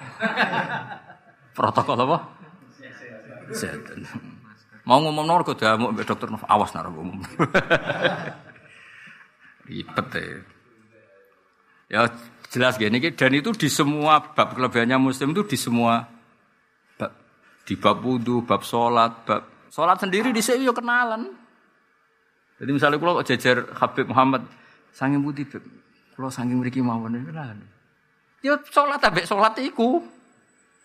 Protokol 1.57 2.03
apa? 2.03 2.19
Mau 4.83 4.99
ngomong 4.99 5.23
nomor 5.23 5.47
kok 5.47 5.63
mau 5.79 5.95
dokter 5.95 6.27
awas 6.51 6.75
nara 6.75 6.91
umum. 6.91 7.15
Ribet 9.71 10.07
ya. 10.19 10.43
Ya 11.87 12.01
jelas 12.51 12.75
gini 12.75 12.99
dan 13.15 13.33
itu 13.39 13.55
di 13.55 13.71
semua 13.71 14.35
bab 14.35 14.59
kelebihannya 14.59 14.99
muslim 14.99 15.31
itu 15.31 15.55
di 15.55 15.59
semua 15.61 16.03
bab 16.99 17.15
di 17.63 17.79
bab 17.79 18.03
wudhu, 18.03 18.43
bab 18.43 18.67
sholat, 18.67 19.23
bab 19.23 19.71
sholat 19.71 20.03
sendiri 20.03 20.35
di 20.35 20.43
sini 20.43 20.67
yo 20.67 20.75
kenalan. 20.75 21.31
Jadi 22.59 22.71
misalnya 22.75 22.99
kalau 22.99 23.23
jajar 23.23 23.63
Habib 23.79 24.11
Muhammad 24.11 24.43
sanging 24.91 25.23
putih, 25.23 25.47
kalau 26.19 26.35
sanging 26.35 26.59
mriki 26.59 26.83
mawon 26.83 27.15
itu 27.15 27.31
lah. 27.31 27.55
Ya 28.43 28.59
sholat 28.59 28.99
tapi 28.99 29.23
sholat 29.23 29.55
iku. 29.63 30.03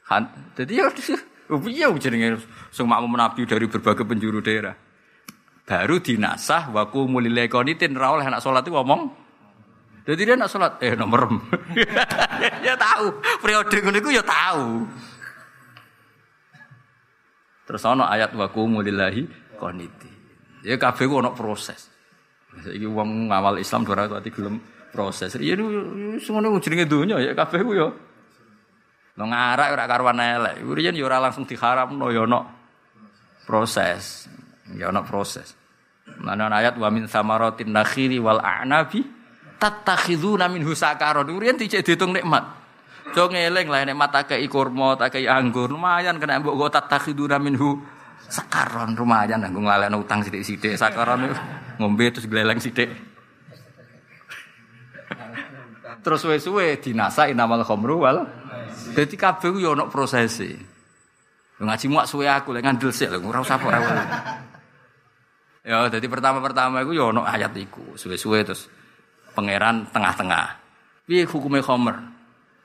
Kan, 0.06 0.30
jadi 0.56 0.86
ya 0.86 0.88
piye 1.52 1.86
jenenge 2.04 2.40
sing 2.72 2.86
makmum 2.88 3.18
Nabi 3.18 3.44
dari 3.44 3.66
berbagai 3.66 4.06
penjuru 4.06 4.40
daerah. 4.40 4.78
Baru 5.68 6.00
dinasah 6.00 6.72
waku 6.72 7.12
mulile 7.12 7.52
konitin 7.52 7.92
ra 7.98 8.16
oleh 8.16 8.24
anak 8.24 8.40
sholat 8.40 8.64
itu 8.64 8.72
ngomong. 8.72 9.12
Jadi 10.08 10.24
dia 10.24 10.40
nak 10.40 10.48
sholat, 10.48 10.80
eh 10.80 10.96
nomor 10.96 11.28
ya 12.64 12.80
tahu, 12.80 13.12
periode 13.44 13.76
ngono 13.84 13.98
iku 14.00 14.10
ya 14.16 14.24
tahu. 14.24 14.88
Terus 17.68 17.84
ana 17.84 18.08
ayat 18.08 18.32
waku 18.32 18.64
mulillahi 18.64 19.28
qanitin. 19.60 20.16
Ya 20.64 20.80
kabeh 20.80 21.04
ku 21.04 21.20
ono 21.20 21.36
proses. 21.36 21.92
Saiki 22.64 22.88
wong 22.88 23.28
ngawal 23.28 23.60
Islam 23.60 23.84
ora 23.92 24.08
ati 24.08 24.32
gelem 24.32 24.64
proses. 24.98 25.38
Ya 25.38 25.54
ngono 25.54 26.58
jenenge 26.58 26.90
donya 26.90 27.22
ya 27.22 27.38
kabeh 27.38 27.62
ku 27.62 27.78
ya. 27.78 27.94
Lo 29.14 29.24
ngarak 29.30 29.78
ora 29.78 29.86
karuan 29.86 30.18
elek. 30.18 30.66
Riyen 30.66 30.98
ya 30.98 31.06
ora 31.06 31.22
langsung 31.22 31.46
diharamno 31.46 32.10
ya 32.10 32.26
ono 32.26 32.40
proses. 33.46 34.26
Ya 34.74 34.90
ono 34.90 35.06
proses. 35.06 35.54
Mana 36.18 36.50
ayat 36.50 36.82
wa 36.82 36.90
min 36.90 37.06
samaratin 37.06 37.70
nakhili 37.70 38.18
wal 38.18 38.42
a'nabi 38.42 39.06
tattakhiduna 39.62 40.50
minhu 40.50 40.74
sakaron. 40.74 41.30
Riyen 41.30 41.62
dicek 41.62 41.86
diitung 41.86 42.18
nikmat. 42.18 42.58
Jo 43.14 43.30
ngeling 43.30 43.70
lah 43.70 43.86
nikmat 43.86 44.12
akeh 44.26 44.42
kurma, 44.52 44.98
akeh 44.98 45.30
anggur, 45.32 45.72
lumayan 45.72 46.20
kena 46.20 46.44
mbok 46.44 46.58
go 46.60 46.68
tattakhiduna 46.68 47.40
minhu 47.40 47.80
Sakaron 48.28 48.92
lumayan 48.92 49.40
nanggung 49.40 49.64
nglalekno 49.64 50.04
utang 50.04 50.20
sithik-sithik. 50.20 50.76
Sakaron 50.76 51.32
ngombe 51.80 52.12
terus 52.12 52.28
gleleng 52.28 52.60
sithik. 52.60 52.92
Terus 56.08 56.24
suwe-suwe 56.24 56.80
dinasa 56.80 57.28
inamal 57.28 57.68
khamru 57.68 58.08
wal. 58.08 58.24
Dadi 58.96 59.20
kabeh 59.20 59.52
ku 59.52 59.60
yo 59.60 59.76
ana 59.76 59.92
prosese. 59.92 60.56
Ngaji 61.60 61.86
muak 61.92 62.08
suwe 62.08 62.32
aku 62.32 62.56
lek 62.56 62.64
ngandel 62.64 62.96
sik 62.96 63.12
lho 63.12 63.20
ora 63.28 63.44
usah 63.44 63.60
ora. 63.60 63.80
Ya 65.68 65.84
dadi 65.92 66.08
pertama-pertama 66.08 66.80
iku 66.88 66.96
yo 66.96 67.12
ana 67.12 67.28
ayat 67.28 67.52
iku. 67.60 68.00
Suwe-suwe 68.00 68.48
terus 68.48 68.72
pangeran 69.36 69.84
tengah-tengah. 69.92 70.64
Piye 71.04 71.28
hukume 71.28 71.60
khamr? 71.60 72.00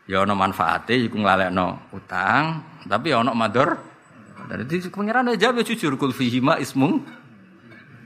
Ya 0.07 0.23
ana 0.23 0.39
manfaate 0.39 0.95
iku 0.95 1.19
nglalekno 1.19 1.91
utang, 1.91 2.63
tapi 2.87 3.11
ya 3.11 3.27
ana 3.27 3.35
mador 3.35 3.75
jadi 4.51 4.87
pengiran 4.91 5.31
aja 5.35 5.51
jawab 5.51 5.67
jujur 5.67 5.99
kul 5.99 6.15
fihima 6.15 6.63
ismung. 6.63 7.03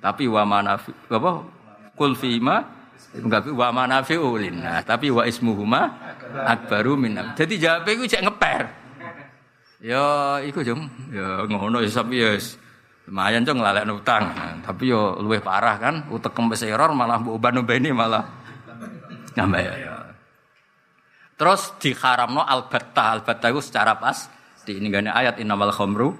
Tapi 0.00 0.24
wa 0.32 0.48
manafi 0.48 0.96
apa? 1.12 1.44
Kul 1.92 2.16
fihima 2.16 2.75
enggak 3.16 3.48
wa 3.52 3.68
manafi 3.72 4.16
ulina. 4.18 4.82
Tapi 4.82 5.12
wa 5.12 5.22
ismuhuma 5.24 5.82
akbaru 6.32 6.96
min. 6.98 7.16
Jadi 7.36 7.60
jawab 7.60 7.88
iku 7.88 8.04
cek 8.04 8.22
ngeper. 8.24 8.62
Ya 9.80 10.04
iku 10.42 10.60
jeng. 10.64 10.88
Ya 11.12 11.44
ngono 11.46 11.84
ya 11.84 11.90
sampe 11.90 12.16
ya 12.16 12.34
lumayan 13.06 13.46
cong 13.46 13.58
ngelalek 13.62 13.84
utang. 13.94 14.24
tapi 14.66 14.90
yo 14.90 15.14
luwih 15.22 15.38
parah 15.38 15.78
kan, 15.78 16.10
utek 16.10 16.34
kempes 16.34 16.66
error 16.66 16.90
malah 16.90 17.22
mbok 17.22 17.38
oban-obani 17.38 17.94
malah 17.94 18.26
nambah 19.38 19.60
ya. 19.62 19.72
Terus 21.36 21.76
diharamno 21.78 22.42
albatta, 22.42 23.14
albatta 23.14 23.46
itu 23.52 23.62
secara 23.62 23.94
pas 23.94 24.26
di 24.66 24.82
ini 24.82 24.90
ayat 24.90 25.38
innamal 25.38 25.70
khamru 25.70 26.16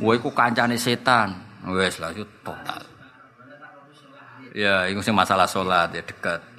Wah 0.00 0.14
iku 0.16 0.32
kancane 0.32 0.80
setan. 0.80 1.36
Wes 1.68 2.00
lah 2.02 2.10
itu 2.10 2.26
total. 2.42 2.91
Ya, 4.52 4.84
itu 4.88 5.00
sing 5.00 5.16
masalah 5.16 5.48
sholat 5.48 5.96
ya 5.96 6.04
dekat. 6.04 6.52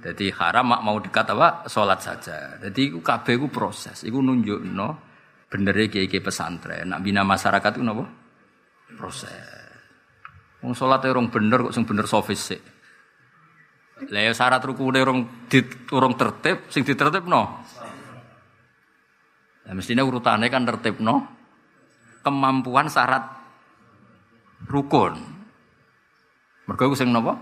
Jadi 0.00 0.32
haram 0.32 0.72
mak 0.72 0.80
mau 0.80 0.96
dekat 0.96 1.28
apa? 1.32 1.68
Sholat 1.68 2.00
saja. 2.00 2.56
Jadi 2.56 2.96
itu 2.96 3.00
kabeh 3.04 3.36
itu 3.36 3.48
proses. 3.52 4.00
Itu 4.00 4.24
nunjuk 4.24 4.64
no 4.64 5.08
bener 5.50 5.76
kiai 5.92 6.08
kiai 6.08 6.24
pesantren. 6.24 6.88
Nak 6.88 7.00
bina 7.04 7.20
masyarakat 7.20 7.76
itu 7.76 7.84
nopo 7.84 8.04
proses. 8.96 9.60
Wong 10.64 10.72
sholat 10.72 11.04
orang 11.04 11.28
bener 11.28 11.68
kok 11.68 11.74
sing 11.76 11.84
bener 11.84 12.08
sofis 12.08 12.40
sih. 12.40 12.60
Ya 14.08 14.32
syarat 14.32 14.64
rukune 14.64 14.96
orang 15.04 15.44
di 15.44 15.60
orang 15.92 16.16
tertib, 16.16 16.72
sing 16.72 16.88
ditertib 16.88 17.28
no. 17.28 17.60
Nah, 19.60 19.72
mestinya 19.76 20.00
urutannya 20.00 20.48
kan 20.48 20.64
tertib 20.64 21.04
no. 21.04 21.28
Kemampuan 22.24 22.88
syarat 22.88 23.24
rukun. 24.68 25.39
Mergo 26.70 26.94
sing 26.94 27.10
napa? 27.10 27.34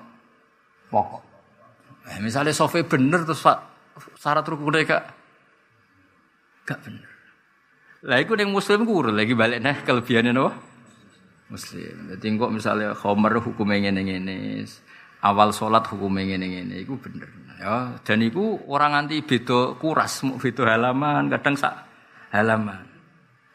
Pokok. 0.88 1.20
Eh, 2.08 2.16
misalnya 2.24 2.56
sofi 2.56 2.80
bener 2.80 3.28
terus 3.28 3.44
syarat 4.16 4.48
rukunnya 4.48 4.88
gak 4.88 5.04
gak 6.64 6.80
bener. 6.80 7.08
Lah 8.08 8.16
iku 8.24 8.32
ning 8.40 8.48
muslim 8.48 8.88
ku 8.88 9.04
lagi 9.04 9.36
balik 9.36 9.60
nah 9.60 9.76
kelebihannya 9.84 10.32
napa? 10.32 10.56
Muslim. 11.52 12.08
Jadi 12.08 12.24
kok 12.40 12.52
misalnya 12.52 12.96
khomer 12.96 13.36
hukumnya 13.40 13.88
ngene-ngene, 13.88 14.64
awal 15.24 15.52
sholat 15.52 15.84
hukumnya 15.88 16.24
ngene-ngene, 16.36 16.84
iku 16.84 16.96
bener. 16.96 17.28
Ya, 17.58 18.00
dan 18.04 18.20
iku 18.24 18.64
orang 18.68 18.96
nanti 18.96 19.20
beda 19.24 19.76
kuras, 19.80 20.24
beda 20.24 20.62
halaman, 20.68 21.32
kadang 21.32 21.56
sak 21.56 21.74
halaman. 22.32 22.84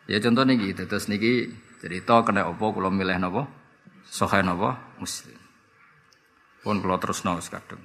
Ya 0.09 0.19
contoh 0.19 0.43
niki, 0.43 0.73
terus 0.73 1.07
niki 1.07 1.53
cerita 1.79 2.21
kena 2.25 2.49
opo 2.49 2.73
kalau 2.73 2.89
milih 2.89 3.15
napa? 3.21 3.45
Sahih 4.09 4.41
napa? 4.41 4.75
Muslim. 4.97 5.42
Pun 6.63 6.79
kalau 6.79 6.95
terus 6.95 7.27
nang 7.27 7.43
kadang. 7.43 7.83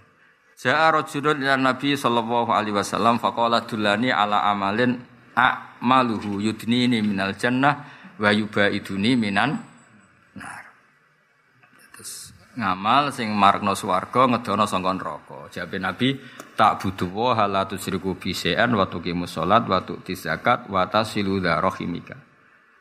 Ja'a 0.59 0.95
rajulun 0.95 1.43
ila 1.43 1.55
Nabi 1.59 1.99
sallallahu 1.99 2.51
alaihi 2.51 2.75
wasallam 2.75 3.19
faqala 3.19 3.67
dullani 3.67 4.11
ala 4.11 4.47
amalin 4.47 4.99
a'maluhu 5.35 6.43
yudnini 6.43 6.99
minal 7.03 7.35
jannah 7.39 7.87
wa 8.19 8.31
yubaiduni 8.31 9.15
minan 9.15 9.59
nar. 10.35 10.67
Terus 11.95 12.35
ngamal 12.59 13.15
sing 13.15 13.31
marekno 13.35 13.75
swarga 13.79 14.27
ngedono 14.31 14.67
sangka 14.67 14.91
neraka. 14.95 15.39
Jawabe 15.51 15.79
Nabi 15.79 16.09
tak 16.59 16.83
butuh 16.83 17.11
wa 17.11 17.47
la 17.47 17.67
tusriku 17.67 18.19
bi 18.19 18.35
syai'an 18.35 18.75
wa 18.75 18.91
tuqimu 18.91 19.31
shalat 19.31 19.63
wa 19.67 19.79
tu'ti 19.83 20.19
zakat 20.19 20.67
wa 20.67 20.87
tasilu. 20.91 21.39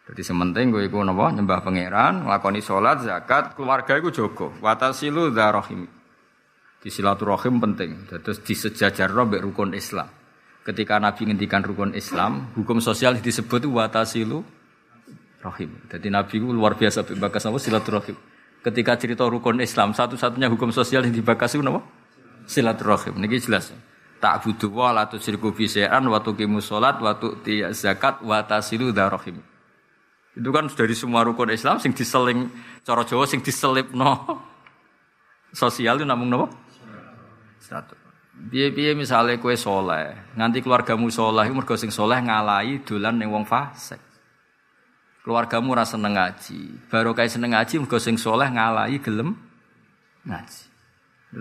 Jadi 0.07 0.21
sementing 0.23 0.71
gue 0.71 0.87
iku 0.87 1.03
napa 1.03 1.35
nyembah 1.35 1.59
pangeran, 1.59 2.23
nglakoni 2.23 2.63
salat, 2.63 3.03
zakat, 3.03 3.59
keluarga 3.59 3.99
iku 3.99 4.07
jaga. 4.07 4.47
Wa 4.63 4.79
tasilu 4.79 5.35
rahimika. 5.35 5.97
Di 6.77 6.93
silaturahim 6.93 7.59
penting. 7.59 8.07
Terus 8.07 8.39
di 8.39 8.55
sejajar 8.55 9.11
mbek 9.11 9.43
rukun 9.43 9.75
Islam. 9.75 10.07
Ketika 10.63 10.99
Nabi 10.99 11.31
ngendikan 11.31 11.63
rukun 11.63 11.91
Islam, 11.95 12.51
hukum 12.55 12.79
sosial 12.79 13.19
disebut 13.19 13.67
watasilu 13.67 14.43
rahim. 15.43 15.75
Jadi 15.87 16.07
Nabi 16.11 16.39
itu 16.39 16.47
luar 16.51 16.75
biasa 16.75 17.07
bakas 17.19 17.47
apa 17.47 17.57
silaturahim. 17.59 18.15
Ketika 18.63 18.99
cerita 18.99 19.23
rukun 19.27 19.63
Islam, 19.63 19.95
satu-satunya 19.95 20.51
hukum 20.51 20.75
sosial 20.75 21.07
yang 21.07 21.15
dibakas 21.15 21.55
itu 21.55 21.63
apa? 21.63 21.83
Silaturahim. 22.47 23.15
Ini 23.19 23.39
jelas. 23.39 23.71
Tak 24.17 24.43
butuh 24.43 24.71
wa 24.71 24.91
la 24.91 25.05
tusyriku 25.05 25.53
bi 25.53 25.69
syai'an 25.69 26.03
wa 26.03 26.19
tuqimu 26.23 26.57
shalat 26.57 26.97
wa 26.99 27.15
tu'ti 27.15 27.63
zakat 27.75 28.23
wa 28.23 28.43
tasilu 28.43 28.91
darahim. 28.95 29.39
Itu 30.37 30.53
kan 30.53 30.69
dari 30.69 30.93
semua 30.93 31.25
rukun 31.25 31.49
Islam 31.49 31.81
sing 31.81 31.97
diseling 31.97 32.45
cara 32.85 33.01
Jawa 33.01 33.25
sing 33.25 33.41
diselipno 33.41 34.37
sosial 35.49 35.97
itu 35.97 36.05
namung 36.05 36.29
napa? 36.29 36.47
Satu. 37.57 37.97
Piye-piye 38.37 38.93
misale 38.93 39.41
kowe 39.41 39.57
soleh, 39.57 40.13
nganti 40.37 40.61
keluargamu 40.61 41.09
soleh, 41.09 41.49
mergo 41.49 41.73
sing 41.73 41.89
soleh 41.89 42.21
ngalahi 42.21 42.85
dolan 42.85 43.17
ning 43.17 43.33
wong 43.33 43.49
fasik. 43.49 43.97
Keluargamu 45.25 45.73
ora 45.73 45.81
seneng 45.81 46.13
ngaji, 46.13 46.85
baru 46.85 47.17
kayak 47.17 47.33
seneng 47.33 47.57
ngaji 47.57 47.81
mergo 47.81 47.97
sing 47.97 48.13
soleh 48.21 48.45
ngalahi 48.45 49.01
gelem 49.01 49.33
ngaji. 50.21 50.63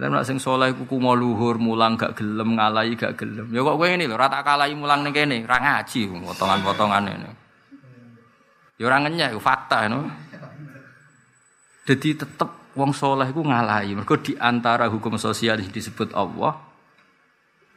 Lah 0.01 0.09
nek 0.09 0.25
sing 0.25 0.41
soleh 0.41 0.73
ku 0.73 0.89
kumo 0.89 1.13
luhur 1.13 1.61
mulang 1.61 2.01
gak 2.01 2.17
gelem 2.17 2.57
ngalahi 2.57 2.97
gak 2.97 3.15
gelem. 3.21 3.53
Ya 3.53 3.61
kok 3.61 3.77
kowe 3.77 3.87
ngene 3.87 4.09
lho, 4.09 4.17
ora 4.17 4.33
tak 4.33 4.43
kalahi 4.49 4.73
mulang 4.73 5.05
ning 5.05 5.13
kene, 5.13 5.45
ora 5.45 5.61
ngaji 5.61 6.01
potongan-potongan 6.11 7.13
ini. 7.13 7.31
Ya 8.77 8.85
ora 8.93 9.01
ngenyek 9.01 9.41
fakta 9.41 9.89
no. 9.89 10.05
Jadi 11.87 12.19
tetep 12.19 12.75
wong 12.77 12.93
soleh 12.93 13.33
ku 13.33 13.41
ngalahi. 13.41 13.97
Mergo 13.97 14.21
di 14.21 14.37
antara 14.37 14.91
hukum 14.93 15.17
sosial 15.17 15.65
yang 15.65 15.73
disebut 15.73 16.13
Allah 16.13 16.61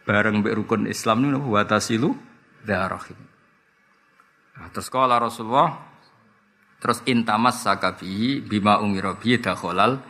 bareng 0.03 0.41
mbek 0.41 0.57
rukun 0.57 0.89
Islam 0.89 1.29
niku 1.29 1.53
wa 1.53 1.63
tasilu 1.63 2.17
dzarahim. 2.65 3.19
Nah, 4.57 4.67
terus 4.73 4.89
kala 4.89 5.21
Rasulullah 5.21 5.87
terus 6.81 7.05
intamas 7.05 7.61
sakabi 7.61 8.41
bima 8.41 8.81
umira 8.81 9.13
bi 9.15 9.37
dakhalal 9.37 10.01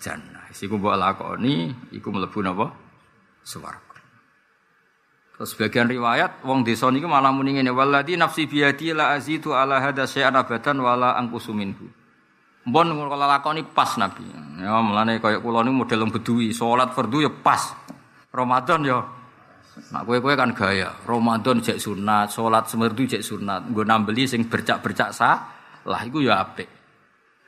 jannah. 0.00 0.48
Iku 0.50 0.80
mbok 0.80 0.96
lakoni 0.96 1.70
iku 1.92 2.08
mlebu 2.10 2.38
napa? 2.40 2.66
Swarga. 3.44 3.91
Terus 5.42 5.58
bagian 5.58 5.90
riwayat 5.90 6.46
wong 6.46 6.62
desa 6.62 6.86
niku 6.86 7.10
malah 7.10 7.34
muni 7.34 7.58
ngene 7.58 7.74
walladzi 7.74 8.14
nafsi 8.14 8.46
biyadi 8.46 8.94
la 8.94 9.10
azitu 9.10 9.50
ala 9.50 9.82
hadza 9.82 10.06
syai'an 10.06 10.38
abadan 10.38 10.78
wala 10.78 11.18
angkusu 11.18 11.50
minhu. 11.50 11.90
Mbon 12.62 12.94
kalau 12.94 13.26
lakoni 13.26 13.66
pas 13.66 13.98
Nabi. 13.98 14.22
Ya 14.62 14.78
mulane 14.78 15.18
kaya 15.18 15.42
kula 15.42 15.66
niku 15.66 15.82
model 15.82 16.06
beduwi, 16.14 16.54
salat 16.54 16.94
fardu 16.94 17.26
ya 17.26 17.30
pas. 17.42 17.74
Ramadan 18.30 18.86
ya 18.86 19.02
Nak 19.72 20.04
kue-kue 20.04 20.36
kan 20.36 20.52
gaya. 20.52 20.94
Ramadan 21.08 21.58
cek 21.64 21.80
sunat, 21.80 22.28
sholat 22.28 22.68
semerdu 22.68 23.08
cek 23.08 23.24
sunat. 23.24 23.72
Gue 23.72 23.82
nambeli 23.88 24.28
sing 24.28 24.44
bercak-bercak 24.44 25.10
sah, 25.16 25.48
lah 25.88 26.00
itu 26.04 26.22
ya 26.22 26.44
apik. 26.44 26.68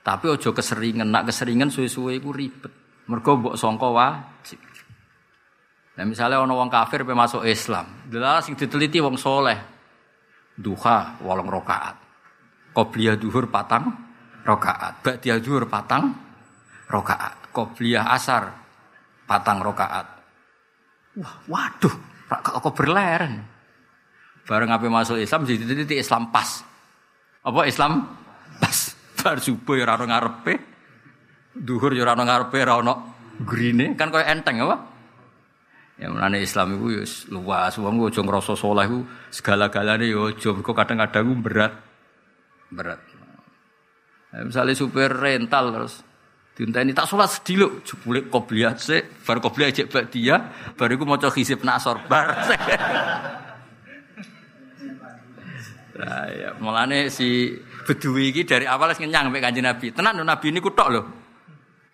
Tapi 0.02 0.26
ojo 0.32 0.50
keseringan, 0.56 1.08
nak 1.08 1.28
keseringan 1.28 1.68
suwe-suwe 1.68 2.16
iku 2.18 2.32
ribet. 2.32 2.72
Mergo 3.06 3.36
mbok 3.36 3.54
sangka 3.60 3.88
wajib. 3.92 4.73
Nah 5.94 6.04
misalnya 6.06 6.42
ono 6.42 6.58
wong 6.58 6.70
kafir 6.70 7.06
pe 7.06 7.14
masuk 7.14 7.46
Islam, 7.46 8.10
delala 8.10 8.42
sing 8.42 8.58
diteliti 8.58 8.98
wong 8.98 9.14
soleh. 9.14 9.58
Duha 10.54 11.18
wolong 11.22 11.46
rokaat. 11.50 11.96
Qobliyah 12.74 13.14
duhur 13.14 13.46
patang 13.46 13.90
rokaat. 14.42 15.02
Ba'diyah 15.02 15.38
duhur 15.38 15.70
patang 15.70 16.10
rokaat. 16.90 17.54
Qobliyah 17.54 18.10
asar 18.10 18.50
patang 19.26 19.62
rokaat. 19.62 20.06
Wah, 21.14 21.34
waduh, 21.46 21.94
kok 22.42 22.74
berleren. 22.74 23.46
Bareng 24.44 24.70
apa 24.74 24.84
masuk 24.90 25.22
Islam 25.22 25.46
jadi 25.46 25.86
titik 25.86 26.02
Islam 26.02 26.34
pas. 26.34 26.66
Apa 27.46 27.70
Islam 27.70 28.02
pas? 28.58 28.78
Bar 29.24 29.40
subuh 29.40 29.78
ya 29.78 29.88
ora 29.88 30.04
ngarepe. 30.04 30.54
Duhur 31.54 31.94
ya 31.94 32.02
ora 32.02 32.18
ngarepe, 32.18 32.58
ora 32.60 32.74
ono 32.82 32.94
grine, 33.46 33.94
kan 33.94 34.10
koyo 34.10 34.26
enteng 34.26 34.60
apa? 34.66 34.93
Ya 35.94 36.10
mulane 36.10 36.42
Islam 36.42 36.74
iku 36.74 36.86
ya 36.90 37.04
luas, 37.30 37.78
wong 37.78 38.02
aja 38.02 38.20
ngrasa 38.22 38.58
saleh 38.58 38.84
iku 38.90 39.00
segala-galane 39.30 40.10
ya 40.10 40.26
aja 40.26 40.50
kok 40.50 40.74
kadang-kadang 40.74 41.38
berat. 41.38 41.72
Berat. 42.74 43.00
Ya, 44.34 44.42
misalnya 44.42 44.74
supir 44.74 45.14
rental 45.14 45.70
terus 45.70 46.02
Dinteni 46.54 46.94
tak 46.94 47.10
sholat 47.10 47.26
sedih 47.34 47.82
jebule 47.82 48.30
qobliyah 48.30 48.78
sik, 48.78 49.26
bar 49.26 49.42
qobliyah 49.42 49.74
cek 49.74 49.90
bak 49.90 50.06
dia, 50.14 50.38
bar 50.78 50.86
iku 50.86 51.02
maca 51.02 51.26
hisib 51.34 51.66
nasor 51.66 51.98
bar. 52.06 52.30
Nah, 55.98 56.26
ya, 56.38 56.54
mulane 56.62 57.10
si 57.10 57.58
Bedui 57.84 58.30
iki 58.30 58.46
dari 58.46 58.70
awal 58.70 58.94
wis 58.94 59.02
ngenyang 59.02 59.34
mek 59.34 59.42
Kanjeng 59.42 59.66
Nabi. 59.66 59.90
Tenan 59.90 60.14
lho 60.14 60.22
Nabi 60.22 60.46
niku 60.54 60.70
tok 60.70 60.88
lho. 60.94 61.02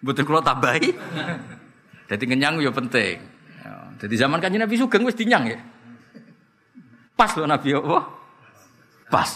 Mboten 0.05 0.29
kula 0.29 0.45
tambahi. 0.45 0.93
Dadi 2.13 2.25
ngenyang 2.29 2.61
ya 2.61 2.69
penting. 2.69 3.40
Jadi 4.01 4.15
zaman 4.17 4.41
Kanjeng 4.41 4.65
Nabi 4.65 4.81
sugeng 4.81 5.05
wis 5.05 5.13
dinyang 5.13 5.45
ya. 5.45 5.59
Pas 7.13 7.37
lho 7.37 7.45
Nabi 7.45 7.77
apa? 7.77 7.99
Pas. 9.13 9.31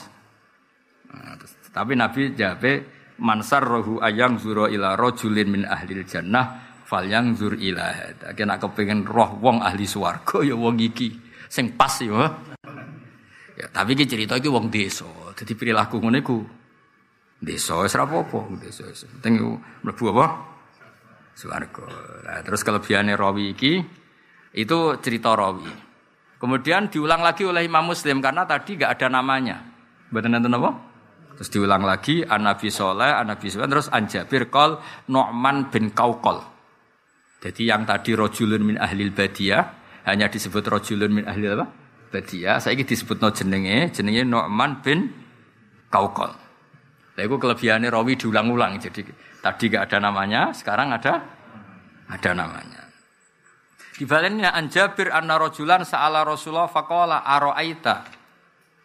Nah, 1.12 1.36
tapi 1.68 1.92
Nabi 1.92 2.32
jabe 2.32 2.72
mansar 3.20 3.60
rohu 3.60 4.00
ayang 4.00 4.40
zuro 4.40 4.64
ila 4.66 4.96
rojulin 4.96 5.48
min 5.52 5.62
ahlil 5.68 6.00
jannah 6.08 6.80
fal 6.88 7.04
yang 7.04 7.36
zur 7.36 7.60
ila. 7.60 7.92
Kena 8.32 8.56
kepengen 8.56 9.04
roh 9.04 9.36
wong 9.36 9.60
ahli 9.60 9.84
swarga 9.84 10.40
ya 10.40 10.56
wong 10.56 10.80
iki 10.80 11.12
sing 11.52 11.76
pas 11.76 12.00
ya. 12.00 12.24
Ya 13.60 13.66
tapi 13.68 13.92
ki 13.92 14.08
cerita 14.08 14.40
iki 14.40 14.48
wong 14.48 14.72
desa. 14.72 15.04
Dadi 15.36 15.52
perilaku 15.52 16.00
ngene 16.00 16.24
ku 16.24 16.40
desa 17.36 17.84
wis 17.84 17.92
ora 18.00 18.08
apa-apa 18.08 18.64
desa 18.64 18.88
wis. 18.88 19.04
Penting 19.20 19.60
mlebu 19.84 20.04
apa? 20.16 20.26
Swarga. 21.36 21.84
Nah, 22.24 22.40
terus 22.46 22.64
kelebihannya 22.64 23.12
rawi 23.12 23.52
iki 23.52 24.03
itu 24.54 24.78
cerita 25.02 25.34
rawi. 25.34 25.70
Kemudian 26.38 26.86
diulang 26.86 27.20
lagi 27.24 27.42
oleh 27.42 27.66
Imam 27.66 27.90
Muslim 27.90 28.22
karena 28.22 28.46
tadi 28.46 28.78
gak 28.78 29.00
ada 29.00 29.10
namanya. 29.10 29.58
Betul 30.12 30.30
nanti 30.30 30.46
apa? 30.46 30.70
Terus 31.34 31.50
diulang 31.50 31.82
lagi 31.82 32.22
an 32.22 32.46
Nabi 32.46 32.70
Soleh, 32.70 33.10
an 33.10 33.34
Nabi 33.34 33.50
Soleh, 33.50 33.66
terus 33.66 33.90
an 33.90 34.06
Jabir 34.06 34.46
kol 34.46 34.78
Nu'man 35.10 35.66
bin 35.74 35.90
Kaukol. 35.90 36.38
Jadi 37.42 37.66
yang 37.66 37.82
tadi 37.82 38.14
rojulun 38.14 38.62
min 38.62 38.76
ahlil 38.78 39.10
badiyah 39.10 39.64
hanya 40.06 40.30
disebut 40.30 40.62
rojulun 40.62 41.10
min 41.10 41.24
ahlil 41.26 41.58
apa? 41.58 41.66
Badiyah. 42.14 42.62
Saya 42.62 42.78
ini 42.78 42.86
disebut 42.86 43.18
no 43.18 43.34
jenenge, 43.34 43.90
jenenge 43.90 44.22
Nu'man 44.22 44.78
bin 44.78 45.10
Kaukol. 45.90 46.30
Nah, 47.14 47.22
itu 47.22 47.36
kelebihannya 47.38 47.90
rawi 47.90 48.14
diulang-ulang. 48.14 48.78
Jadi 48.78 49.02
tadi 49.42 49.64
gak 49.70 49.90
ada 49.90 49.98
namanya, 50.10 50.50
sekarang 50.54 50.94
ada 50.94 51.22
ada 52.10 52.30
namanya. 52.30 52.83
Di 53.94 54.04
balennya 54.04 54.50
an 54.50 54.66
Jabir 54.66 55.14
anna 55.14 55.38
rojulan 55.38 55.86
sa'ala 55.86 56.26
Rasulullah 56.26 56.66
faqala 56.66 57.22
aro'aita 57.22 58.24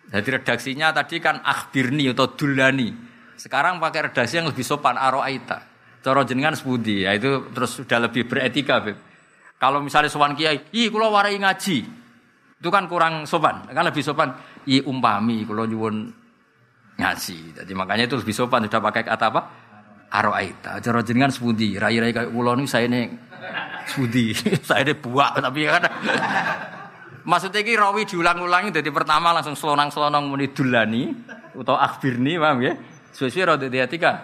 jadi 0.09 0.41
redaksinya 0.41 0.89
tadi 0.89 1.21
kan 1.21 1.37
akhbirni 1.45 2.09
atau 2.09 2.33
dulani. 2.33 2.89
Sekarang 3.37 3.77
pakai 3.77 4.09
redaksi 4.09 4.41
yang 4.41 4.49
lebih 4.49 4.65
sopan 4.65 4.97
aroaita. 4.97 5.69
Coro 6.01 6.25
jenengan 6.25 6.57
sebudi, 6.57 7.05
ya 7.05 7.13
itu 7.13 7.53
terus 7.53 7.77
sudah 7.77 8.09
lebih 8.09 8.25
beretika, 8.25 8.81
Beb. 8.81 8.97
Kalau 9.59 9.83
misalnya 9.83 10.09
sopan 10.09 10.33
kiai, 10.33 10.71
"Ih, 10.73 10.87
kula 10.89 11.11
warai 11.11 11.37
ngaji." 11.37 11.77
Itu 12.59 12.69
kan 12.71 12.87
kurang 12.87 13.27
sopan. 13.29 13.67
Kan 13.69 13.83
lebih 13.85 14.01
sopan, 14.01 14.33
"I 14.65 14.81
umpami 14.81 15.45
kula 15.45 15.67
nyuwun 15.67 15.95
ngaji." 16.97 17.61
Jadi 17.61 17.71
makanya 17.75 18.09
itu 18.09 18.15
lebih 18.17 18.33
sopan 18.33 18.65
sudah 18.65 18.81
pakai 18.81 19.03
kata 19.05 19.25
apa? 19.29 19.41
Aroaita. 20.09 20.81
Coro 20.81 21.03
jenengan 21.05 21.29
sebudi, 21.29 21.77
rai-rai 21.77 22.15
kayak 22.15 22.31
kula 22.33 22.57
saya 22.65 22.89
ini 22.89 23.28
sebudi. 23.89 24.33
saya 24.67 24.85
ini 24.85 24.93
buak 24.95 25.39
tapi 25.39 25.65
kan 25.65 25.83
Maksudnya 27.29 27.61
ki 27.61 27.73
rawi 27.77 28.07
diulang-ulangi 28.09 28.73
dari 28.73 28.89
pertama 28.89 29.35
langsung 29.35 29.53
selonang-selonang 29.53 30.25
muni 30.25 30.49
dulani 30.49 31.13
atau 31.53 31.75
akhbirni 31.77 32.39
paham 32.39 32.57
ya. 32.63 32.73
Suwe-suwe 33.13 33.69
dadi 33.69 33.77
atika. 33.77 34.23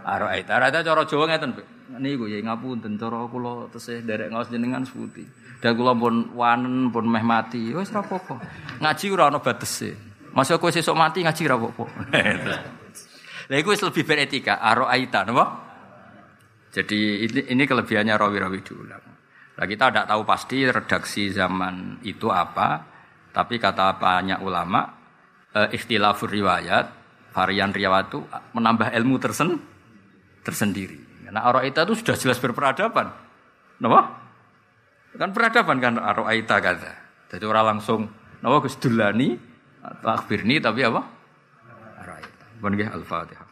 Araita, 0.00 0.56
araita 0.56 0.80
cara 0.80 1.04
Jawa 1.04 1.28
ngeten, 1.28 1.52
Niku 2.00 2.26
ya 2.26 2.40
ngapunten 2.40 2.96
cara 2.96 3.28
kula 3.28 3.68
tesih 3.70 4.02
derek 4.02 4.32
ngaos 4.32 4.48
jenengan 4.48 4.82
seputi. 4.82 5.22
Dan 5.60 5.76
kula 5.76 5.92
pun 5.92 6.32
wanen 6.34 6.88
pun 6.88 7.04
meh 7.06 7.22
mati. 7.22 7.70
Wis 7.70 7.92
ora 7.92 8.02
apa-apa. 8.02 8.34
Ngaji 8.80 9.06
ora 9.12 9.24
ana 9.28 9.38
batese. 9.38 9.94
Masa 10.32 10.56
kowe 10.56 10.72
mati 10.96 11.22
ngaji 11.22 11.42
ora 11.46 11.56
apa-apa. 11.60 11.84
Wis 13.70 13.82
lebih 13.82 14.02
beretika, 14.06 14.58
araita 14.58 15.22
napa? 15.22 15.69
Jadi 16.70 17.26
ini, 17.26 17.40
ini 17.50 17.62
kelebihannya 17.66 18.14
rawi-rawi 18.14 18.60
diulang. 18.62 19.04
Nah, 19.58 19.66
kita 19.66 19.90
tidak 19.90 20.06
tahu 20.06 20.22
pasti 20.22 20.58
redaksi 20.64 21.28
zaman 21.34 22.00
itu 22.06 22.30
apa, 22.30 22.86
tapi 23.34 23.58
kata 23.58 23.98
banyak 23.98 24.38
ulama, 24.40 24.86
e, 25.50 25.74
ikhtilafur 25.74 26.30
riwayat, 26.30 26.86
varian 27.34 27.74
riwayat 27.74 28.06
itu 28.08 28.22
menambah 28.54 28.94
ilmu 28.94 29.18
tersen, 29.18 29.58
tersendiri. 30.46 31.26
Karena 31.26 31.42
Aro'ita 31.42 31.84
itu 31.84 31.94
sudah 31.98 32.16
jelas 32.16 32.38
berperadaban. 32.38 33.06
Kenapa? 33.76 34.00
Kan 35.18 35.30
peradaban 35.34 35.78
kan 35.82 35.94
Aro'ita 35.98 36.56
kata. 36.62 36.92
Jadi 37.34 37.44
orang 37.44 37.76
langsung, 37.76 38.06
kenapa 38.38 38.62
Gus 38.62 38.78
Dulani, 38.78 39.34
atau 39.82 40.08
Akhbirni, 40.08 40.62
tapi 40.62 40.86
apa? 40.86 41.02
Aro'ita. 41.98 42.46
Bukan 42.62 42.78
Al-Fatihah. 42.78 43.49